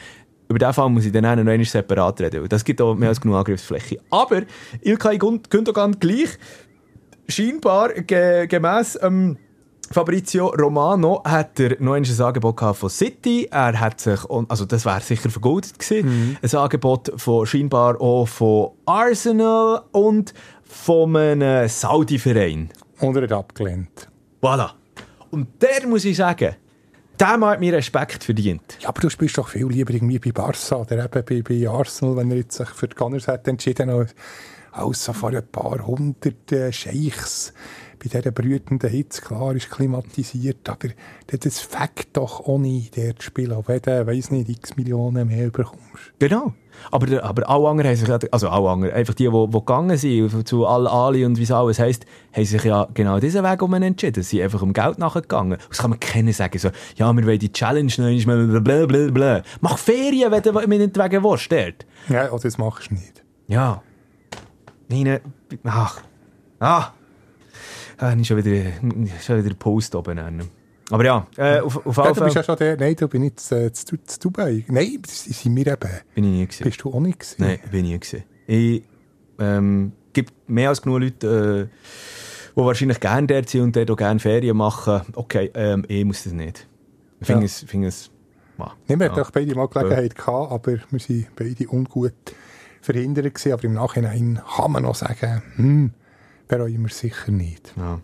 [0.49, 3.11] Über diesen Fall muss ich dann noch einmal separat reden, weil das gibt auch mehr
[3.11, 4.01] als genug Angriffsfläche.
[4.11, 4.43] Aber
[4.83, 6.31] Ilkay Gün- Gündogan gleich,
[7.29, 9.37] scheinbar ge gemäss ähm,
[9.93, 13.49] Fabrizio Romano hat er noch ein Angebot von City.
[13.51, 18.71] Er hat sich, also das wäre sicher vergoldet gewesen, ein Angebot von scheinbar auch von
[18.87, 22.71] Arsenal und von einem Saudi-Verein.
[23.01, 24.09] Und er hat abgelehnt.
[24.43, 24.71] Voilà.
[25.31, 26.57] Und der muss ich sagen,
[27.19, 28.79] der hat mir Respekt verdient.
[28.81, 32.17] Ja, aber du spielst doch viel lieber irgendwie bei Barca oder eben bei, bei Arsenal,
[32.17, 34.15] wenn er jetzt sich für die Gunners hat entschieden als,
[34.73, 37.53] als so vor ein paar hundert äh, Scheichs
[38.05, 40.89] bei dieser brütenden Hitze, klar, ist klimatisiert, aber
[41.27, 45.27] das- fängt doch auch nicht, der zu spielen, auch wenn du, weiss nicht, x Millionen
[45.29, 46.13] mehr bekommst.
[46.19, 46.53] Genau.
[46.91, 49.97] Aber, der- aber alle anderen haben sich, also alle anderen, einfach die, die, die gegangen
[49.97, 53.73] sind, zu Al-Ali und wie es alles heisst, haben sich ja genau diesen Weg um
[53.75, 54.23] entschieden.
[54.23, 55.59] Sie sind einfach um Geld nachgegangen.
[55.69, 59.43] Das kann man kennen sagen, so, ja, wir wollen die Challenge einmal, blablabla.
[59.61, 61.87] Mach Ferien, wenn du nicht wegen willst, dort.
[62.09, 63.23] Ja, also das machst du nicht.
[63.47, 63.83] Ja.
[64.89, 65.21] Nein,
[65.65, 66.01] ach.
[66.61, 66.89] Ah.
[68.05, 68.71] Ah, ich schon wieder,
[69.23, 70.17] schon wieder Post oben.
[70.17, 70.49] nennen.
[70.91, 73.41] Aber ja, äh, auf, auf Ja, du bist ja schon der, nein, du bin nicht
[73.41, 74.65] zu, zu, zu Dubai.
[74.69, 75.91] Nein, das sind wir eben.
[76.15, 76.65] bin ich nie gewesen.
[76.65, 77.37] Bist du auch nicht gewesen?
[77.39, 78.25] Nein, bin ich nie gewesen.
[78.47, 78.83] Ich,
[79.39, 83.97] ähm, gibt mehr als genug Leute, äh, die wahrscheinlich gerne dort sind und dort auch
[83.97, 85.01] gerne Ferien machen.
[85.15, 86.67] Okay, ähm, ich muss das nicht.
[87.21, 87.47] Ich finde Ja.
[87.47, 88.11] es, finde es,
[88.59, 88.71] ja.
[88.87, 89.27] Nein, wir hatten Ja.
[89.33, 92.13] beide mal Gelegenheit gehabt, aber wir waren beide ungut
[92.83, 93.53] verhindert gewesen.
[93.55, 95.91] Aber im Nachhinein kann man noch sagen, hm,
[96.49, 97.73] bereuen wir sicher nicht.
[97.77, 98.01] Ja.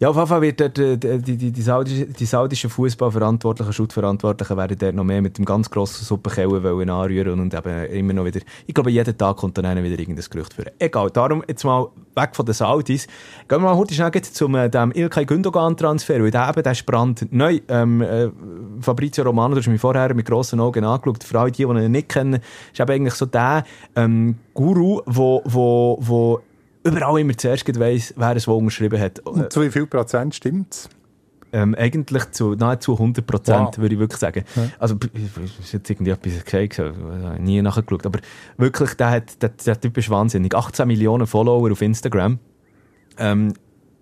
[0.00, 4.78] Ja, auf jeden Fall wird dort, äh, die, die, die, die saudischen Fußballverantwortlichen, Schuttverantwortlichen werden
[4.78, 8.40] dort noch mehr mit dem ganz grossen Suppenkeller wollen anrühren und eben immer noch wieder,
[8.66, 10.70] ich glaube, jeden Tag kommt dann einer wieder irgendein Gerücht führen.
[10.78, 13.06] Egal, darum jetzt mal weg von den Saudis.
[13.46, 16.86] Gehen wir mal heute schnell zum äh, dem Ilkay Gündogan-Transfer, weil der eben, der ist
[16.86, 17.60] brandneu.
[17.68, 18.30] Ähm, äh,
[18.80, 21.92] Fabrizio Romano, du hast mich vorher mit grossen Augen angeschaut, für alle die, die ihn
[21.92, 22.40] nicht kennen,
[22.72, 23.64] ist eben eigentlich so der
[23.96, 26.40] ähm, Guru, wo, wo, wo
[26.84, 29.18] überall immer zuerst weiss, wer es wo unterschrieben hat.
[29.20, 30.88] Und zu wie viel Prozent stimmt's?
[31.52, 33.78] Ähm, eigentlich zu nahezu 100 Prozent, Wow.
[33.78, 34.44] würde ich wirklich sagen.
[34.78, 35.08] Also, b-
[35.64, 38.06] ist jetzt irgendwie etwas so, ich habe nie nachgeschaut.
[38.06, 38.20] Aber
[38.56, 40.54] wirklich, der, hat, der, der Typ ist wahnsinnig.
[40.54, 42.38] 18 Millionen Follower auf Instagram.
[43.18, 43.52] Ähm,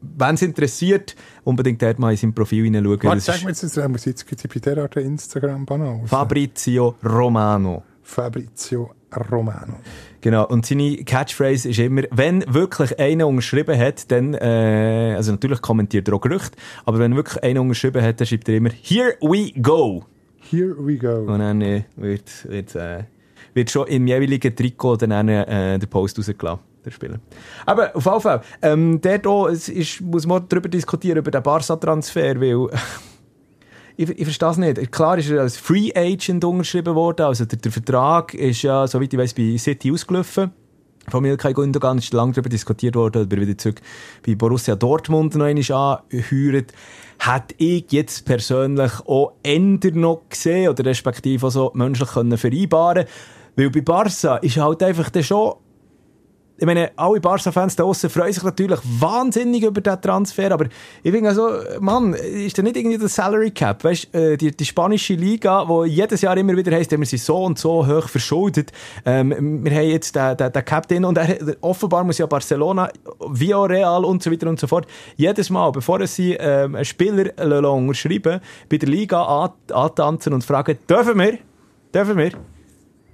[0.02, 3.02] Wenn es interessiert, unbedingt dort mal in sein Profil hineinschauen.
[3.02, 6.02] Warte, sag mir jetzt, jetzt muss jetzt bei der Art Instagram-Banal.
[6.06, 7.82] Fabrizio Romano.
[8.02, 8.90] Fabrizio
[9.30, 9.78] Romano.
[10.20, 15.62] Genau, und seine Catchphrase ist immer, wenn wirklich einer unterschrieben hat, dann, äh, also natürlich
[15.62, 19.14] kommentiert er auch Gerüchte, aber wenn wirklich einer unterschrieben hat, dann schreibt er immer, here
[19.20, 20.04] we go.
[20.50, 21.18] Here we go.
[21.32, 23.04] Und dann äh, wird, wird, äh,
[23.54, 26.60] wird schon im jeweiligen Trikot dann äh, der Post rausgelassen.
[26.84, 27.20] der Spieler.
[27.66, 31.42] Aber auf jeden Fall, ähm, der da, es ist, muss man darüber diskutieren, über den
[31.42, 32.68] Barca-Transfer, weil
[33.98, 34.92] ich, ich verstehe es nicht.
[34.92, 39.12] Klar ist er als Free Agent unterschrieben worden, also der, der Vertrag ist ja, soweit
[39.12, 40.52] ich weiß, bei City ausgelaufen.
[41.08, 43.80] Von Milkai Gundogan ist lange darüber diskutiert worden, ob er wieder zurück
[44.24, 46.72] bei Borussia Dortmund noch einmal anheuert.
[47.18, 53.06] Hätte ich jetzt persönlich auch änder noch gesehen oder respektive auch so menschlich können vereinbaren
[53.56, 55.54] Weil bei Barca ist halt einfach der schon
[56.58, 60.66] ich meine, alle Barca-Fans da draussen freuen sich natürlich wahnsinnig über diesen Transfer, aber
[61.04, 63.84] ich finde also, Mann, ist da nicht irgendwie der Salary Cap?
[63.84, 67.44] Weißt du, die, die spanische Liga, wo jedes Jahr immer wieder heisst, wir sind so
[67.44, 68.72] und so hoch verschuldet.
[69.04, 72.90] Ähm, wir haben jetzt den, den, den Cap drin und er, offenbar muss ja Barcelona,
[73.20, 77.30] Villarreal und so weiter und so fort, jedes Mal, bevor sie ähm, einen Spieler
[77.72, 81.38] unterschreiben, bei der Liga antanzen und fragen, dürfen wir?
[81.94, 82.32] Dürfen wir?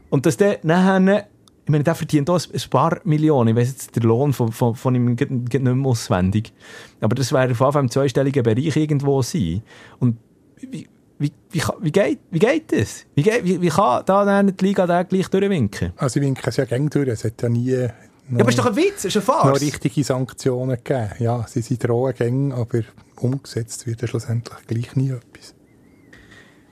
[0.08, 1.26] Und dass der nachher
[1.64, 3.48] ich meine, der verdient auch ein paar Millionen.
[3.48, 6.52] Ich weiß jetzt, der Lohn von, von, von ihm nicht mehr auswendig.
[7.00, 9.62] Aber das wäre auf jeden Fall im zweistelligen Bereich irgendwo sein.
[9.98, 10.18] Und
[10.58, 10.86] wie,
[11.18, 13.06] wie, wie, wie, geht, wie geht das?
[13.14, 15.94] Wie, geht, wie, wie kann da die Liga da gleich durchwinken?
[15.96, 17.08] Also, ich winke es ja gerne durch.
[17.08, 17.88] Es hat ja nie
[18.30, 19.52] ja, aber ist doch ein Witz, ist eine Farce.
[19.52, 21.10] noch richtige Sanktionen gegeben.
[21.18, 22.80] Ja, sie sind drohen gängig, aber
[23.16, 25.54] umgesetzt wird ja schlussendlich gleich nie etwas.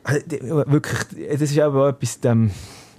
[0.04, 0.20] Also,
[0.66, 2.50] wirklich, das ist aber etwas, dem,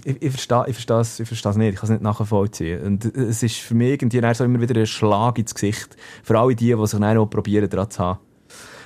[0.05, 2.81] ich, ich verstehe ich verstehe es, ich verstehe nicht, ich kann es nicht nachvollziehen.
[2.81, 5.95] Und es ist für mich irgendwie so immer wieder ein Schlag ins Gesicht.
[6.23, 8.19] Für alle die, die sich dann auch probieren, daran zu haben.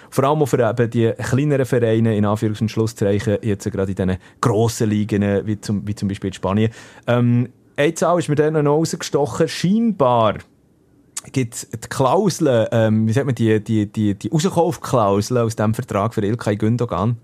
[0.09, 3.95] Vor allem auch für eben die kleineren Vereine, in Anführungs- und Schlusszeichen, jetzt gerade in
[3.95, 6.71] diesen grossen Ligen, wie zum, wie zum Beispiel in Spanien.
[7.07, 9.47] Ähm, eine Zahl ist mir dann noch rausgestochen.
[9.47, 10.35] Scheinbar
[11.31, 15.73] gibt es die Klauseln, ähm, wie sagt man, die, die, die, die Rauskaufklausel aus diesem
[15.73, 17.17] Vertrag für Ilkay Gündogan.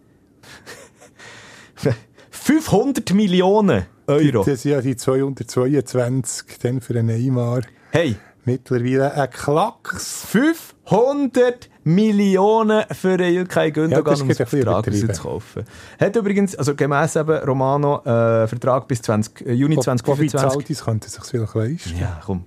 [2.43, 4.43] 500 Millionen Euro.
[4.43, 7.61] Das sind ja die 222 dann für einen Neymar.
[7.91, 8.17] Hey.
[8.43, 10.25] Mittlerweile ein Klacks.
[10.25, 15.63] 500 Millionen für einen Ilkay Gündogan, ja, um einen Vertrag zu kaufen.
[15.97, 20.33] Hat übrigens, also gemäss eben Romano, äh, Vertrag bis 20, äh, Juni 2025.
[20.41, 21.97] Wobei Saudis könnten sich vielleicht leisten.
[21.97, 22.43] Ja, komm.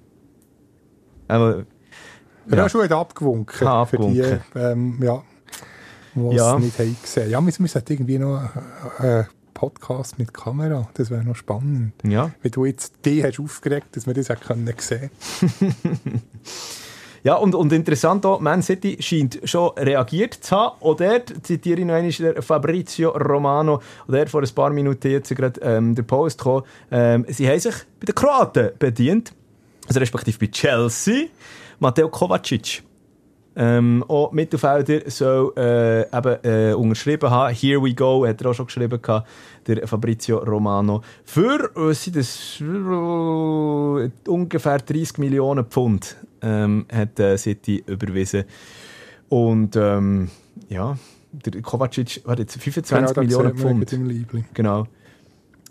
[1.26, 1.64] Aber,
[2.50, 2.56] ja.
[2.56, 3.66] ja, schon hat abgewunken.
[3.66, 4.22] Ha, abgewunken.
[4.22, 5.22] Für die, ähm, ja,
[6.14, 6.56] die Ja.
[6.56, 7.30] es nicht haben gesehen.
[7.30, 8.42] Ja, wir müssen irgendwie noch
[8.98, 9.24] äh,
[9.56, 10.86] Podcast mit Kamera.
[10.94, 11.94] Das wäre noch spannend.
[12.04, 12.30] Ja.
[12.42, 15.10] Wenn du jetzt die hast aufgeregt, dass wir das auch können sehen
[17.22, 20.76] Ja, und, und interessant auch, Man City scheint schon reagiert zu haben.
[20.80, 25.10] Auch dort zitiere ich noch einmal den Fabrizio Romano, und der vor ein paar Minuten
[25.10, 26.62] jetzt gerade ähm, der Post kam.
[26.90, 29.32] Ähm, sie haben sich bei den Kroaten bedient,
[29.88, 31.28] also respektive bei Chelsea,
[31.80, 32.84] Matteo Kovacic.
[33.58, 37.54] Ähm, auch Mittelfelder soll äh, eben äh, unterschrieben haben.
[37.54, 39.26] Here we go, hat er auch schon geschrieben gehabt,
[39.66, 41.00] der Fabrizio Romano.
[41.24, 48.44] Für äh, sind das äh, ungefähr 30 Millionen Pfund ähm, hat äh, City überwiesen.
[49.28, 50.30] Und ähm,
[50.68, 50.96] ja,
[51.32, 53.90] der Kovacic hat jetzt 25 Millionen Pfund.
[54.54, 54.86] Genau.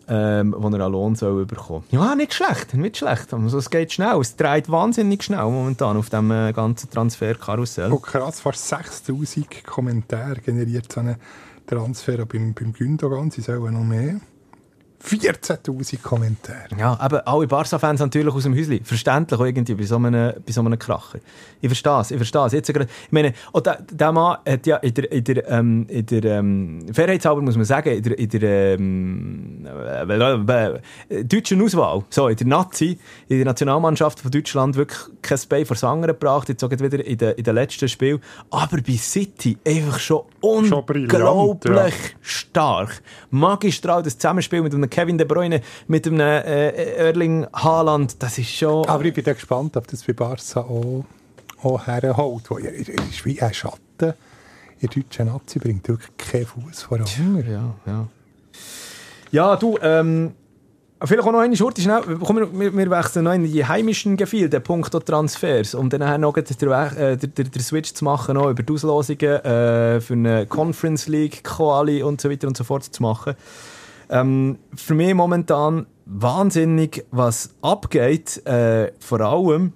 [0.08, 1.84] Ähm, wo er an Lohn soll bekommen.
[1.89, 3.34] Ja, nicht schlecht, nicht schlecht.
[3.34, 7.91] Also, es geht schnell, es dreht wahnsinnig schnell momentan auf dem äh, ganzen Transferkarussell.
[7.91, 11.16] Oh krass, fast 6000 Kommentare generiert so einen
[11.66, 13.32] Transfer beim, beim Gündogan.
[13.32, 14.20] Sie sollen noch mehr.
[15.06, 16.70] 14'000 Kommentare.
[16.78, 18.84] Ja, aber alle Barca-Fans natürlich aus dem Häuschen.
[18.84, 21.20] Verständlich irgendwie bei so einem, bei so einem Kracher.
[21.62, 22.53] Ich verstehe es, ich verstehe es.
[22.53, 25.86] Jetzt gerade, ich meine, auch der, der Mann hat ja in der, in der, ähm,
[25.89, 29.68] in der ähm, Fairheitshalber muss man sagen, in der, in der ähm,
[31.10, 32.97] äh, deutschen Auswahl, so, in der Nazi,
[33.28, 37.18] in der Nationalmannschaft von Deutschland wirklich kein Bein vor Sanger gebracht, jetzt gerade wieder in
[37.18, 38.20] den, in letzten Spiel.
[38.49, 41.89] Aber bei City einfach schon unglaublich ja.
[42.22, 43.02] stark.
[43.30, 48.50] Magistral, das Zusammenspiel mit einem Kevin De Bruyne, mit einem äh, Erling Haaland, das ist
[48.50, 48.86] schon...
[48.88, 51.06] Aber ich bin gespannt, ob das bei Barca auch,
[51.64, 52.43] auch herholt.
[52.52, 54.14] Er er ist wie ein Schatten.
[54.80, 57.48] In der deutschen Nazi bringt wirklich keinen Fuß vor Hunger.
[57.48, 58.08] Ja, ja.
[59.32, 60.34] Ja, du, ähm,
[61.04, 62.02] vielleicht auch noch eine Schurte schnell.
[62.24, 66.46] Komm, wir, wir- wechseln noch in die heimischen Gefilde, punkto Transfers, um dann noch den,
[66.46, 71.08] äh, den, den, den Switch zu machen, noch über die Auslosungen äh, für eine Conference
[71.08, 73.36] League, Quali und so weiter und so fort zu machen.
[74.10, 79.74] Ähm, für mich momentan wahnsinnig, was abgeht, äh, vor allem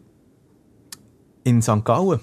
[1.43, 1.83] in St.
[1.83, 2.19] Gallen,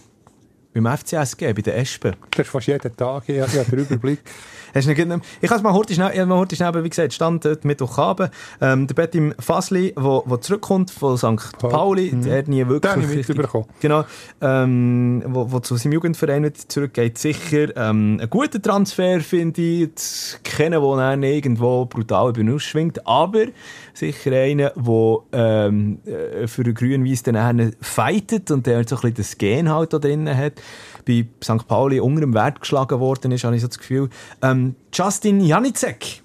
[0.72, 2.14] beim FCSG, bei den Espen.
[2.30, 4.20] Das ist fast jeden Tag, ich habe den Überblick.
[4.76, 7.46] Hast du nicht, ich kann es mal heute schnell, mal heute schnell, wie gesagt, stand
[7.46, 11.58] dort Mittwochabend, ähm, der Betim Fasli, wo, wo zurückkommt von St.
[11.58, 12.92] Pauli, der hat nie wirklich...
[12.92, 13.64] Den richtig- mitbekommen.
[13.80, 14.04] Genau,
[14.42, 19.90] ähm, wo, wo zu seinem Jugendverein wieder zurückgeht, sicher ähm, ein guter Transfer, finde ich,
[20.44, 23.46] kennen, der dann irgendwo brutal über ihn ausschwingt, aber
[23.94, 29.14] sicher einer, der ähm, äh, für den Grün-Weiss dann fightet und der so ein bisschen
[29.14, 30.52] das Gen halt da drin hat.
[31.06, 31.66] Bei St.
[31.68, 34.08] Pauli unter dem Wert geschlagen worden ist, habe ich so das Gefühl.
[34.42, 36.22] Ähm, Justin Janicek,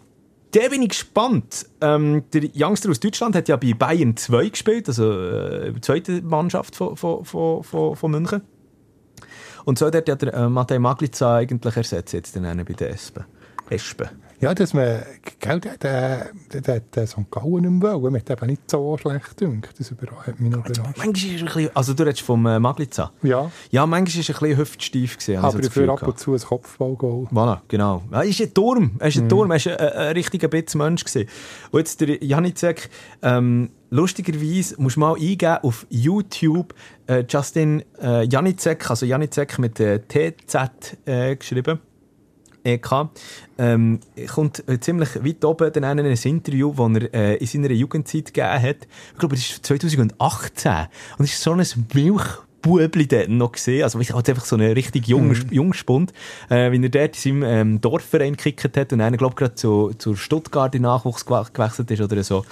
[0.54, 1.68] der bin ich gespannt.
[1.82, 6.22] Ähm, der Youngster aus Deutschland hat ja bei Bayern 2 gespielt, also äh, die zweite
[6.22, 8.42] Mannschaft von, von, von, von, München.
[9.66, 13.26] Und so hat der äh, Matej Maglica eigentlich ersetzt, jetzt dann einen bei der Espen.
[13.70, 14.10] Espen.
[14.42, 15.04] Ja, dass man,
[15.40, 17.30] gell, der, der, der, der, St.
[17.30, 19.76] Gallen nicht mehr wollen, mir hat eben nicht so schlecht gedacht.
[19.78, 20.98] Das hat mich noch überrascht.
[20.98, 23.12] Manchmal ist ein bisschen, also du redest vom äh.
[23.22, 26.18] Ja, Ja, manchmal ist er ein bisschen hüftsteif gewesen, ich aber dafür Gefühl ab und
[26.18, 27.28] zu ein Kopfballgoal.
[27.32, 28.02] Voilà, genau.
[28.10, 28.96] Er ist ein Turm.
[28.98, 29.52] Er ist ein Turm.
[29.52, 31.30] Er ist ein, ein, ein richtiger Bitzmensch gewesen.
[31.70, 32.90] Und jetzt der Janicek,
[33.22, 36.74] ähm, lustigerweise musst du mal eingeben auf YouTube
[37.06, 41.80] äh, Justin äh, Janicek, also Janicek mit äh, TZ äh, geschrieben.
[42.64, 43.10] EK,
[43.58, 44.00] ähm,
[44.34, 48.34] kommt äh, ziemlich weit oben dann in ein Interview, das er äh, in seiner Jugendzeit
[48.34, 48.88] gegeben hat.
[49.14, 50.72] Ich glaube, das ist 2018.
[51.18, 53.84] Und es ist so ein Milchbubli dort noch gesehen.
[53.84, 56.14] Also, ich halt einfach so einen richtig jungen, Jungspund,
[56.50, 59.56] äh, wie er dort in seinem ähm, Dorfverein gekickt hat und dann, glaube ich, gerade
[59.56, 62.46] zu, zur Stuttgart in Nachwuchs gewe- gewechselt ist oder so.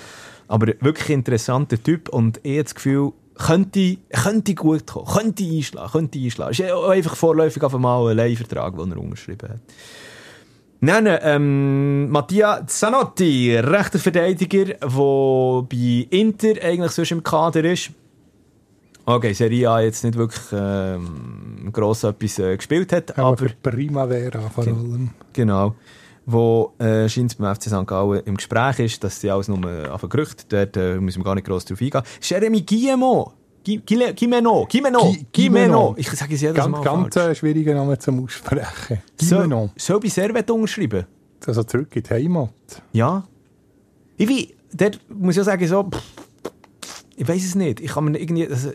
[0.48, 5.92] Aber wirklich interessanter Typ und ich habe das Gefühl, könnte, könnte gut kommen, könnte einschlagen,
[5.92, 6.52] könnte einschlagen.
[6.52, 9.60] Ist ja einfach vorläufig auf einmal ein Leihvertrag, den er unterschrieben hat.
[10.82, 17.92] Nein, ähm, Mattia Zanotti, rechter Verteidiger, der bei Inter eigentlich sonst im Kader ist.
[19.06, 24.40] Okay, Serie A jetzt nicht wirklich ähm, gross etwas äh, gespielt hat, Aber aber Primavera
[24.50, 25.10] vor allem.
[25.34, 25.76] genau,
[26.32, 27.88] wo äh, scheint beim FC St.
[27.88, 31.24] Gallen im Gespräch ist, dass sie alles nur auf ein Gerücht, dort äh, müssen wir
[31.26, 32.02] gar nicht gross drauf eingehen.
[32.22, 33.34] Jeremy Guillemot,
[33.66, 33.82] Gui-
[34.14, 34.68] Guimeno,
[35.34, 35.94] Guimeno.
[35.98, 37.30] ich sage es jedes Ganz, Mal ganz falsch.
[37.32, 39.02] äh, schwieriger Name zum Aussprechen.
[39.18, 39.70] Gimeno.
[39.76, 41.06] soll bei Servet unterschreiben?
[41.48, 42.50] Also zurück in die Heimat.
[42.94, 43.24] Ja.
[44.18, 46.02] Ich wie, dort muss ich auch sagen, so, pff,
[47.16, 47.80] ich weiß es nicht.
[47.80, 48.72] Ich kann mir irgendwie, also,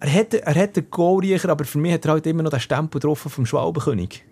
[0.00, 2.60] er hat, er hat den Goalriecher, aber für mich hat er halt immer noch den
[2.60, 4.24] Stempel drauf vom Schwalbenkönig.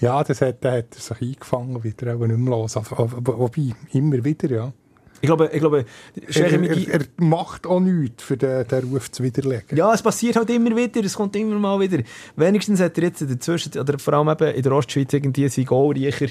[0.00, 2.76] Ja, das hat, da hat er sich eingefangen, wieder auch nicht mehr los.
[2.76, 4.72] Wobei, immer wieder, ja.
[5.20, 5.86] Ich glaube, ich glaube,
[6.34, 9.76] Er, er, er macht auch nichts, für den, den Ruf zu widerlegen.
[9.78, 12.02] Ja, es passiert halt immer wieder, es kommt immer mal wieder.
[12.36, 16.26] Wenigstens hat er jetzt dazwischen, oder vor allem eben in der Ostschweiz irgendwie seinen Goalriecher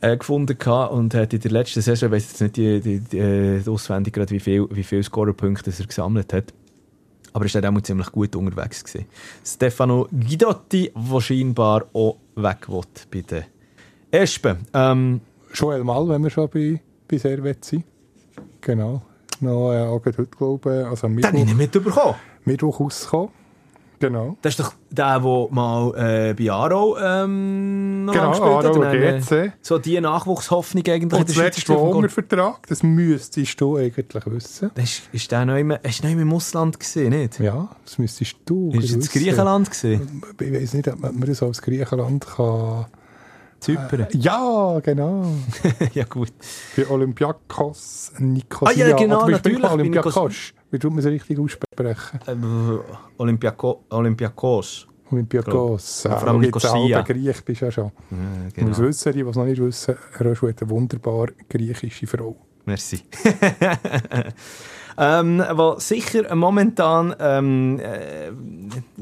[0.00, 3.00] äh, gefunden gehabt und hat in der letzten Saison, ich weiss jetzt nicht die, die,
[3.00, 6.54] die, äh, auswendig gerade, wie viel, wie viel Scorerpunkte er gesammelt hat.
[7.34, 8.84] Aber er war auch ziemlich gut unterwegs.
[8.84, 9.06] Gewesen.
[9.44, 13.44] Stefano Guidotti, der scheinbar auch weg will bei den
[14.10, 14.58] Espen.
[14.72, 15.20] Ähm,
[15.52, 17.84] Joel Mal, wenn wir schon bei, bei Servet sind.
[18.60, 19.02] Genau.
[19.40, 22.14] Noch äh, auch heute, glaube ich, also am den habe ich Mittwoch, nicht mitbekommen.
[22.44, 23.30] Mittwoch rausgekommen.
[24.04, 24.36] Genau.
[24.42, 28.64] Das ist doch der, der mal äh, bei Aro ähm, noch Genau, gespielt hat.
[28.66, 29.52] Aro dann, äh, GC.
[29.62, 31.74] So die Nachwuchshoffnung eigentlich Und das letzte.
[31.74, 34.70] Hungervertrag, das müsstest du eigentlich wissen.
[34.74, 37.40] Das ist, ist der noch immer, noch im Ausland gesehen, nicht?
[37.40, 39.24] Ja, das müsstest du Ist jetzt wissen.
[39.24, 40.22] Griechenland gesehen?
[40.38, 42.86] Ich weiß nicht, ob man das als Griechenland kann...
[43.60, 44.06] Zypern?
[44.12, 45.24] Ja, genau.
[45.94, 46.32] ja gut.
[46.76, 48.84] Bei Olympiakos Nicosia.
[48.84, 50.52] Ah, ja, genau, natürlich, Olympiakos.
[50.74, 52.18] Wie tut man es richtig aussprechen?
[52.26, 52.80] Ähm,
[53.16, 54.88] Olympiako Olympiakos.
[55.08, 56.02] Olympiakos.
[56.02, 57.00] Vor Ja, allem du Nicosia.
[57.00, 57.84] auch Griech bist ja schon.
[57.84, 57.92] Ja,
[58.56, 58.88] Du musst genau.
[58.88, 62.34] wissen, die, die es noch nicht wissen, Röschel hat eine wunderbar griechische Frau.
[62.64, 63.02] Merci.
[64.98, 68.28] ähm, wo sicher momentan ähm, äh,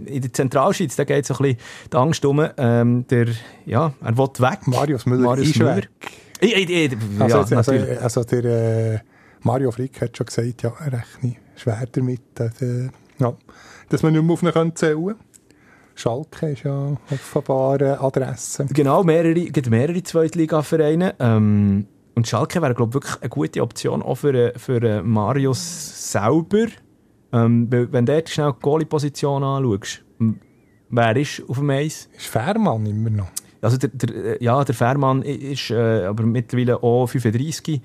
[0.05, 1.59] in der Zentralschweiz, da geht so ein bisschen
[1.91, 3.29] die Angst um, ähm, der,
[3.65, 4.67] ja, er will weg.
[4.67, 5.77] Marius Müller Marius ist Müller.
[5.77, 5.89] weg.
[6.41, 8.03] Ich, ich, ich, Also, ja, also, natürlich.
[8.03, 8.99] also der äh,
[9.43, 13.35] Mario Frick hat schon gesagt, ja, er rechne schwer damit, dass, äh, ja,
[13.89, 15.17] dass man nicht mehr auf ihn zählen kann.
[15.95, 18.67] Schalke ist ja offenbar eine Adresse.
[18.73, 21.15] Genau, mehrere, gibt mehrere Zweitliga-Vereine.
[21.19, 25.03] Ähm, und Schalke wäre, glaube ich, wirklich eine gute Option auch für, äh, für äh,
[25.03, 26.67] Marius selber.
[27.33, 30.05] Ähm, wenn du dort schnell die Goalie-Position anschaust,
[30.91, 32.09] wer ist auf dem Eis?
[32.17, 33.29] Ist Fährmann immer noch.
[33.61, 37.81] Also der, der, äh, ja, der Fährmann ist äh, aber mittlerweile auch 35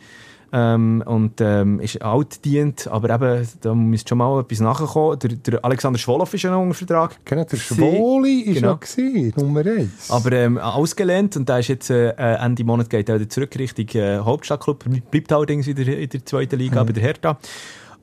[0.52, 5.20] ähm, und ähm, ist altdient, aber eben, da müsste schon mal etwas nachkommen.
[5.20, 7.18] Der, der Alexander Schwolow ist ja noch unter Vertrag.
[7.26, 8.80] Genau, der Schwoli ist genau.
[8.98, 10.10] ja Nummer 1.
[10.10, 13.88] Aber ähm, ausgelehnt und der ist jetzt äh, Ende Monat geht er wieder zurück Richtung
[14.02, 17.38] äh, Hauptstadtclub, bleibt allerdings wieder in der zweiten Liga bei der Hertha.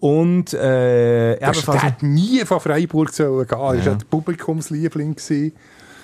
[0.01, 1.83] Und äh, der ebenfalls...
[1.83, 3.59] hat nie von Freiburg sollen gehen.
[3.59, 3.83] Er war Ja.
[3.85, 5.15] ja der Publikumsliebling.
[5.15, 5.53] gewesen.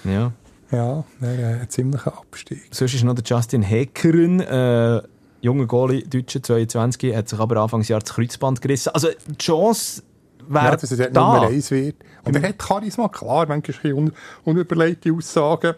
[0.05, 0.33] Ja.
[0.73, 2.63] Ja, ein ziemlicher Abstieg.
[2.71, 5.03] Sonst ist noch der Justin Heckeren, äh,
[5.41, 8.91] junger Goalie, Deutscher, 22, hat sich aber Anfangsjahr das Kreuzband gerissen.
[8.91, 10.03] Also die Chance
[10.49, 11.35] wäre Ja, dass dort da.
[11.35, 11.97] Nummer eins wird.
[12.25, 14.13] Und er hat Charisma, klar, manchmal un
[14.45, 15.75] unüberlegte Aussagen.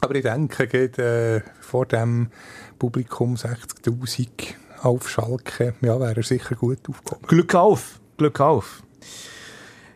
[0.00, 2.28] Aber ich denke, geht, äh, vor dem
[2.78, 4.28] Publikum 60'000
[4.82, 7.26] auf Schalke, ja, wäre er sicher gut aufgekommen.
[7.26, 8.82] Glück auf, Glück auf.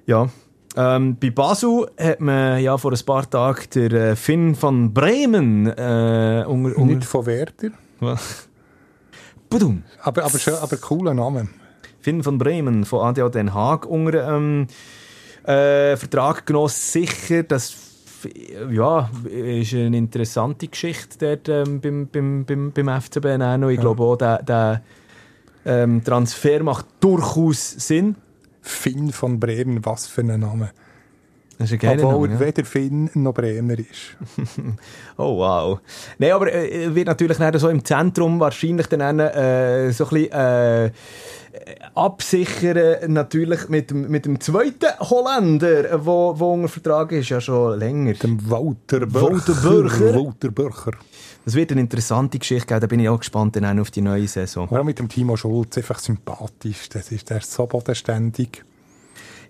[0.06, 0.28] Ja.
[0.76, 5.66] Ähm, bei Basel hat man ja vor ein paar Tagen der äh, Finn von Bremen
[5.66, 7.70] äh, unter, Nicht unter von Werder,
[9.50, 9.82] Budum.
[10.02, 11.48] aber, aber, schön, aber cooler Name.
[12.00, 14.66] Finn von Bremen von ADO Den Haag unter ähm,
[15.44, 16.68] äh, Vertrag genommen.
[16.68, 18.28] Sicher, das f-
[18.70, 23.26] ja, ist eine interessante Geschichte dort ähm, beim, beim, beim, beim FCB.
[23.40, 23.68] Auch.
[23.68, 24.82] Ich glaube auch, der, der
[25.64, 28.16] ähm, Transfer macht durchaus Sinn.
[28.60, 30.70] Finn von Bremen, was für ein Name.
[31.58, 32.46] Das ist ein Obwohl Name, ja.
[32.46, 34.16] weder Finn noch Bremer ist.
[35.20, 35.80] Oh wow.
[36.18, 40.30] Nein, aber äh, wird natürlich dann so im Zentrum wahrscheinlich dann äh, so ein bisschen
[40.30, 40.90] äh,
[41.94, 48.12] absichern, natürlich mit, mit dem zweiten Holländer, wo, wo unter Vertrag ist, ja schon länger.
[48.14, 50.14] Dem Walter Bürcher.
[50.14, 50.92] Walter Bürcher.
[51.44, 54.28] Das wird eine interessante Geschichte geben, da bin ich auch gespannt dann auf die neue
[54.28, 54.68] Saison.
[54.68, 56.88] Vor mit dem Timo Schulz einfach sympathisch.
[56.90, 58.64] Das ist der ist so bodenständig.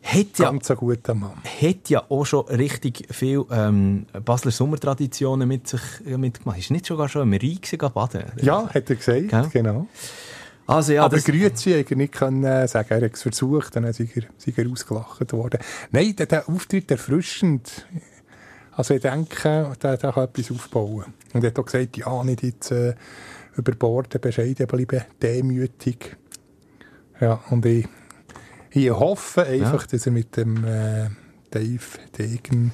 [0.02, 1.32] Hat ja, Ganz ein guter Mann.
[1.44, 6.58] hat ja auch schon richtig viel ähm, Basler Sommertraditionen mit sich mitgemacht.
[6.58, 8.24] Ist nicht sogar schon im Rhein baden?
[8.40, 9.48] Ja, hat er gesagt, Gell?
[9.52, 9.86] genau.
[10.66, 12.88] Also ja, Aber das, Grüezi hat er nicht können äh, sagen.
[12.90, 15.60] Er hat es versucht, dann ist er, ist er ausgelacht worden.
[15.92, 17.86] Nein, der, der Auftritt erfrischend.
[18.72, 21.06] Also ich denke, der, der kann etwas aufbauen.
[21.32, 22.94] Und er hat auch gesagt, ja, nicht jetzt äh,
[23.56, 26.16] überborden, bescheiden bleiben, demütig.
[27.20, 27.88] Ja, und ich,
[28.70, 31.08] ich hoffe einfach, dass er mit dem äh,
[31.50, 31.80] Dave
[32.16, 32.72] Degen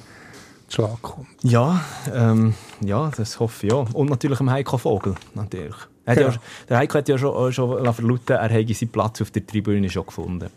[0.67, 1.27] Schlag kommt.
[1.43, 1.81] Ja,
[2.13, 3.93] ähm, ja, das hoffe ich auch.
[3.93, 5.75] Und natürlich dem Heiko Vogel, natürlich.
[6.07, 6.13] Ja.
[6.13, 6.33] ja,
[6.69, 10.05] der Heiko hat ja schon, schon verlauten, er hätte seinen Platz auf der Tribüne schon
[10.05, 10.49] gefunden.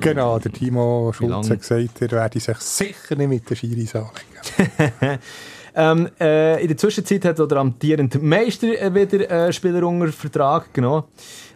[0.00, 1.12] Genau, der Timo?
[1.12, 5.18] Schulz hat gesagt, er werde sich sicher nicht mit den Schiris anlegen.
[5.74, 10.72] Ähm, äh, in der Zwischenzeit hat der amtierende Meister äh, wieder äh, Spieler unter Vertrag
[10.74, 11.04] genommen.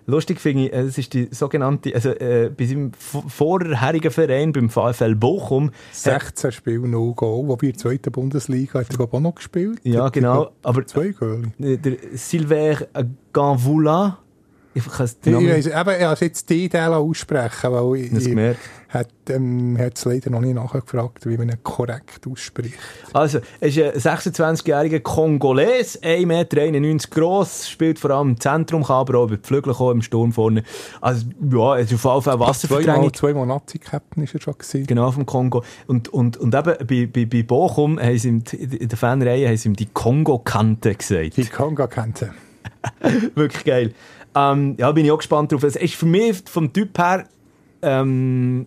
[0.06, 4.70] Lustig finde ich, äh, das ist die sogenannte, also äh, bei seinem vorherigen Verein, beim
[4.70, 5.74] VfL Bochum, hat,
[6.36, 7.48] 16 Spiele, 0 Goal.
[7.48, 9.80] Wobei in der zweiten Bundesliga hat er glaub ich, auch noch gespielt.
[9.82, 11.42] Ja, genau, aber- Zwei Goal.
[11.58, 12.86] äh, der Silver
[13.32, 14.18] Ganvoula,
[14.76, 18.56] ich kann es Ich weiss, eben, ich habe jetzt die Teil aussprechen, weil ich, ich
[18.88, 22.74] hat, ähm, hat es leider noch nicht nachgefragt, wie man ihn korrekt ausspricht.
[23.12, 28.96] Also, er ist ein 26-jähriger Kongoles, 1,91 Meter gross, spielt vor allem im Zentrum, kann
[28.96, 30.62] aber auch über die Flügel kommen, im Sturm vorne.
[31.00, 33.14] Also, ja, er ist auf jeden Fall Zweimal, Wasserverdrängung.
[33.14, 34.86] zweimal Nazi-Captain ist er schon gewesen.
[34.86, 35.64] Genau, vom Kongo.
[35.86, 39.56] Und, und, und eben bei, bei, bei Bochum haben sie ihm, in der Fanreihe haben
[39.56, 41.36] sie ihm die Kongo-Kante gesagt.
[41.38, 41.48] Die
[42.20, 42.34] er.
[43.34, 43.94] Wirklich geil.
[44.36, 45.62] Ähm, ja, bin ich auch gespannt drauf.
[45.62, 47.24] Es ist für mich vom Typ her,
[47.82, 48.66] ähm,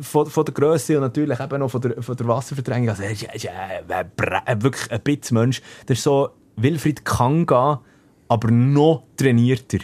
[0.00, 2.88] von, von der Größe und natürlich eben noch von der, von der Wasserverdrängung.
[2.90, 5.62] Also, er ist, er ist äh, wirklich ein Bitzmensch.
[5.86, 7.80] Der ist so Wilfried Kanga,
[8.28, 9.78] aber noch trainierter.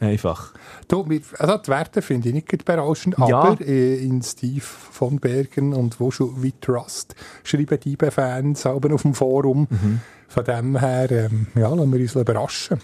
[0.00, 0.54] Einfach.
[0.88, 1.04] Du,
[1.38, 3.40] also die Werte finde ich nicht berauschend, Ja.
[3.40, 8.80] aber äh, in Steve von Bergen und wo schon wie Trust schreiben die Fans auf
[8.80, 9.66] dem Forum.
[9.68, 10.00] Mhm.
[10.28, 12.80] Von dem her, ähm, ja, lassen wir uns überraschen.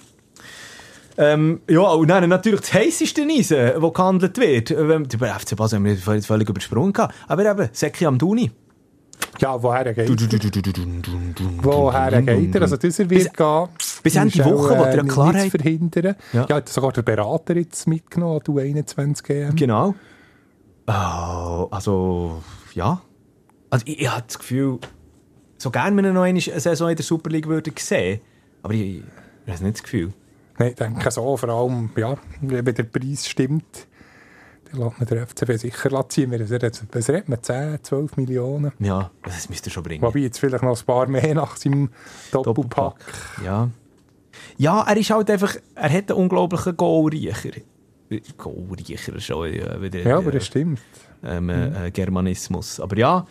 [1.18, 4.70] Ähm, ja, und dann natürlich das heisseste Eisen, das gehandelt wird.
[4.70, 6.92] Ähm, Der FC Basel haben wir vorhin völlig übersprungen.
[7.28, 8.50] Aber eben, Seki Amduni.
[9.38, 10.16] Ja, woher geht er?
[11.62, 12.62] Woher geht er?
[12.62, 13.68] Also, das er wird gehen.
[14.02, 15.50] bis Ende Woche will er Klarheit.
[15.50, 16.16] verhindern.
[16.32, 16.46] Ja.
[16.48, 16.62] Ja.
[16.64, 19.56] sogar der Berater jetzt mitgenommen, du 21 GM.
[19.56, 19.94] Genau.
[20.86, 22.42] Oh, also,
[22.74, 23.00] ja.
[23.70, 24.78] Also, ich, ich habe das Gefühl,
[25.58, 28.20] so gerne wir noch eine Saison in der Super League würden sehen.
[28.62, 29.02] Aber ich,
[29.46, 30.12] ich habe nicht das Gefühl.
[30.62, 33.88] Nein, ich denke so, vor allem, ja, wenn der Preis stimmt,
[34.70, 36.30] dann lässt man den FCB sicher ziehen.
[36.92, 37.42] Was redet man?
[37.42, 38.70] 10, 12 Millionen?
[38.78, 40.02] Ja, das müsste er schon bringen.
[40.02, 41.90] Wobei jetzt vielleicht noch ein paar mehr nach seinem
[42.30, 42.94] Doppelpack.
[43.44, 43.70] Ja.
[44.56, 47.50] Ja, er ist halt einfach, er hat einen unglaublichen Goalriecher.
[48.36, 50.80] Goalriecher schon äh, wieder Ja, aber äh, das stimmt.
[51.24, 52.78] ähm, äh, Germanismus.
[52.78, 53.26] Aber ja,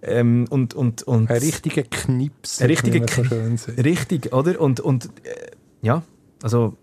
[0.00, 3.00] ähm, und, und, und Ein richtiger Knips, Ein richtiger
[3.30, 3.72] man so.
[3.72, 4.58] Richtig, oder?
[4.60, 5.50] Und, und äh,
[5.82, 6.02] ja,
[6.42, 6.76] also,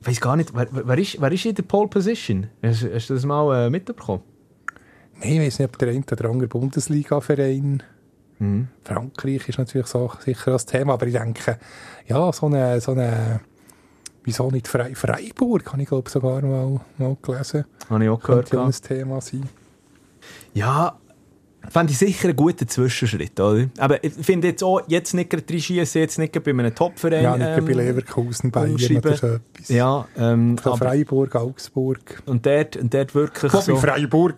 [0.00, 2.48] ich weiß gar nicht, wer, wer, ist, wer ist in der Pole Position?
[2.62, 4.22] Hast, hast du das mal äh, mitbekommen?
[5.20, 7.82] Nein, ich weiß nicht, ob der eine oder andere Bundesliga-Verein.
[8.38, 8.68] Mhm.
[8.82, 11.58] Frankreich ist natürlich so sicher das Thema, aber ich denke,
[12.08, 13.40] ja, so eine, so eine
[14.24, 17.64] wieso nicht Fre Freiburg, habe ich glaube sogar mal, mal gelesen.
[17.88, 18.50] Habe ich auch gehört.
[18.50, 19.48] Könnte ja ein Thema sein.
[20.54, 20.98] Ja,
[21.68, 23.66] Fände ich sicher einen guten Zwischenschritt, oder?
[23.78, 27.22] Aber ich finde jetzt auch, jetzt nicht gerade reinschiessen, jetzt nicht bei einem Topverein.
[27.22, 29.68] Ja, nicht ähm, bei Leverkusen, Bayern oder so etwas.
[29.68, 32.22] Ja, ähm, So Freiburg, Augsburg.
[32.26, 33.76] und dort, und dort wirklich Wobei so...
[33.76, 34.36] Freiburg,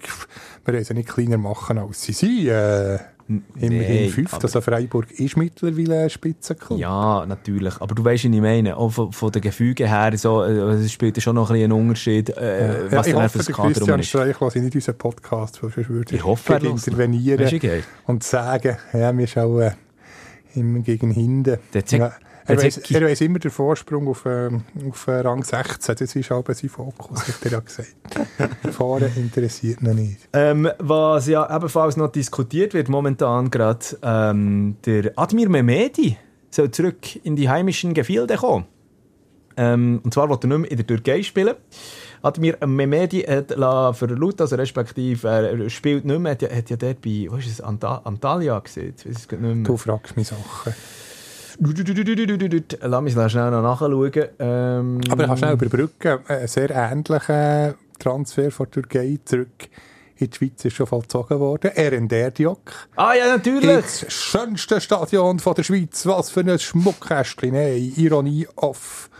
[0.64, 2.46] wir wollen nicht kleiner machen als sie sind.
[2.48, 6.78] Äh, immerhin nee, aber- Also Freiburg ist mittlerweile ein Spitzenklub.
[6.78, 7.80] Ja, natürlich.
[7.80, 8.76] Aber du weißt, was ich meine.
[8.76, 11.72] Auch von, von den Gefügen her, so, äh, es spielt ja schon noch ein bisschen
[11.72, 14.08] einen Unterschied, äh, Ja, was ich dann hoffe, für das der Kader Christian ist.
[14.08, 17.82] Streich lässt nicht unseren Podcast, sonst würde Ich hoffe, er intervenieren du, geil.
[18.06, 19.72] und sagen, ja, wir schauen
[20.54, 21.58] immer gegen hinten.
[21.90, 22.12] Ja,
[22.46, 26.30] er, der weiss, er immer den Vorsprung auf, ähm, auf äh, Rang 16, das ist
[26.30, 27.94] aber sein Fokus, hat er ja gesagt.
[28.72, 30.28] Fahren interessiert ihn nicht.
[30.32, 36.18] Ähm, was ja ebenfalls noch diskutiert wird momentan gerade, ähm, der Admir Mehmedi
[36.50, 38.66] soll zurück in die heimischen Gefilde kommen.
[39.56, 41.54] Ähm, und zwar will er nicht mehr in der Türkei spielen.
[42.22, 46.76] Admir Mehmedi hat la verlaut, also respektive er spielt nicht mehr, hat ja, hat ja
[46.76, 48.94] dort bei, wo ist es, Anta Antalya gesehen.
[49.62, 50.74] Du fragst mich Sachen.
[52.80, 54.12] Lass mich schnell noch nachschauen.
[54.38, 56.18] Ähm, Aber ich kann schnell überbrücken.
[56.26, 59.68] Ein sehr ähnlicher Transfer von der Türkei zurück
[60.16, 61.70] in die Schweiz ist schon vollzogen worden.
[62.34, 62.72] Diok.
[62.96, 63.82] Ah ja, natürlich!
[63.82, 66.06] Das schönste Stadion von der Schweiz.
[66.06, 67.52] Was für ein Schmuckkästchen.
[67.52, 69.10] Nein, Ironie off.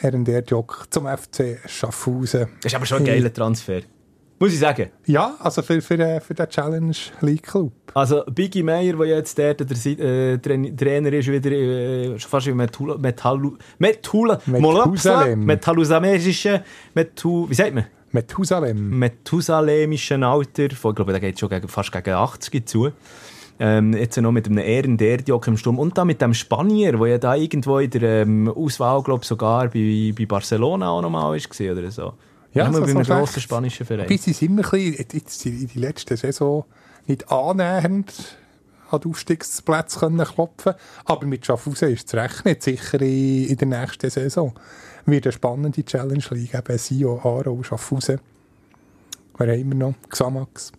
[0.00, 2.48] Eren Diok zum FC Schaffhausen.
[2.62, 3.80] Das ist aber schon ein geiler Transfer.
[4.42, 4.88] Muss ich sagen.
[5.04, 7.72] Ja, also für, für, äh, für den Challenge League Club.
[7.92, 9.66] Also Biggie Meyer, der jetzt der, der,
[10.00, 15.44] äh, Train- Trainer ist, wieder äh, schon fast wie Metula, Metalu, Metula, Methusalem.
[15.44, 16.64] Metalusamerische,
[16.94, 17.84] Metu, wie sagt man?
[18.12, 18.98] Methusalem.
[18.98, 22.90] Methusalemischen Alter, ich glaube, der geht schon gegen, fast gegen 80 zu.
[23.62, 27.06] Ähm, jetzt noch mit einem Ehren Derdiok im Sturm und dann mit dem Spanier, der
[27.08, 31.72] ja da irgendwo in der ähm, Auswahl, glaube sogar bei, bei Barcelona auch nochmal war
[31.72, 32.14] oder so.
[32.52, 34.06] Ja, so- bei einem grossen spanischen Verein.
[34.06, 36.64] Bis sie immer ein bisschen, jetzt in die letzte Saison
[37.06, 38.36] nicht annähernd
[38.90, 40.74] an die Aufstiegsplätze können klopfen
[41.04, 44.52] Aber mit Schaffhausen ist es rechnen, sicher in, in der nächsten Saison.
[45.06, 48.20] Wird eine spannende Challenge League, eben Sio, Aarau, Schaffhausen.
[49.38, 49.94] Wer haben wir noch?
[50.08, 50.72] Xamax,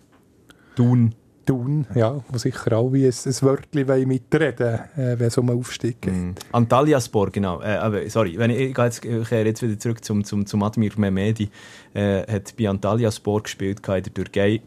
[0.75, 1.15] Thun.
[1.51, 5.59] Thun, ja, wo sicher alle ein, ein Wörtchen wollen mitreden äh, wenn es um einen
[5.59, 6.13] Aufstieg geht.
[6.13, 6.31] Mm.
[6.53, 7.61] Antalyaspor, genau.
[7.61, 10.93] Äh, sorry, wenn ich, ich, jetzt, ich kehre jetzt wieder zurück zum, zum, zum Admir
[10.95, 11.49] Mehmedi.
[11.93, 14.61] Äh, hat bei Antalyaspor gespielt in der Türkei.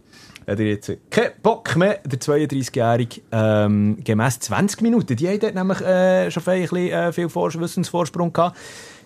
[0.47, 5.17] Hat er jetzt keinen Bock mehr, der 32-Jährige, ähm, gemäss 20 Minuten.
[5.17, 8.59] Die haben dort nämlich äh, schon ein bisschen äh, viel Vor Wissensvorsprung gehabt.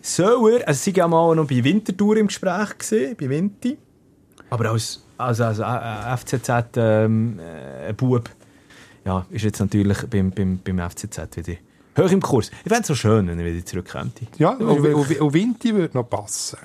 [0.03, 3.79] Soll er, also sie waren ja mal noch bei Winterthur im Gespräch, gewesen, bei Vinti.
[4.51, 8.31] Aber als, als, als äh, FCZ ähm, äh, Bub
[9.05, 11.59] ja, ist jetzt natürlich beim, beim, beim FCZ wieder
[11.99, 12.51] hoch im Kurs.
[12.65, 14.21] Ich fände es so schön, wenn er wieder zurückkommt.
[14.39, 16.59] Ja, Das und, und, und Vinti würde noch passen.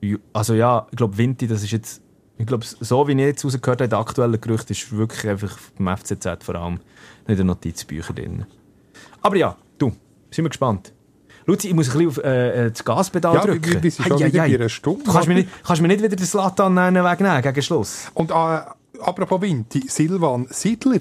[0.00, 2.02] Ja, Also ja, ich glaube, Vinti, das ist jetzt,
[2.38, 5.96] ich glaube, so wie ich jetzt rausgehört habe, der aktuelle Gerücht ist wirklich einfach beim
[5.96, 6.82] FCZ vor allem nicht
[7.28, 8.46] in den Notizbüchern drin.
[9.22, 9.92] Aber ja, du,
[10.30, 10.92] sind wir gespannt.
[11.46, 13.64] Luzi, ich muss ein bisschen auf äh, äh, das Gaspedal Ja, drücken.
[13.74, 15.04] wir- wir sind schon ei, wieder bei einer Stunde.
[15.04, 18.10] Du kannst mir nicht, kannst mir nicht wieder den Slatan wegnehmen gegen Schluss.
[18.14, 21.00] Und äh, apropos Vinti, Silvan Siedler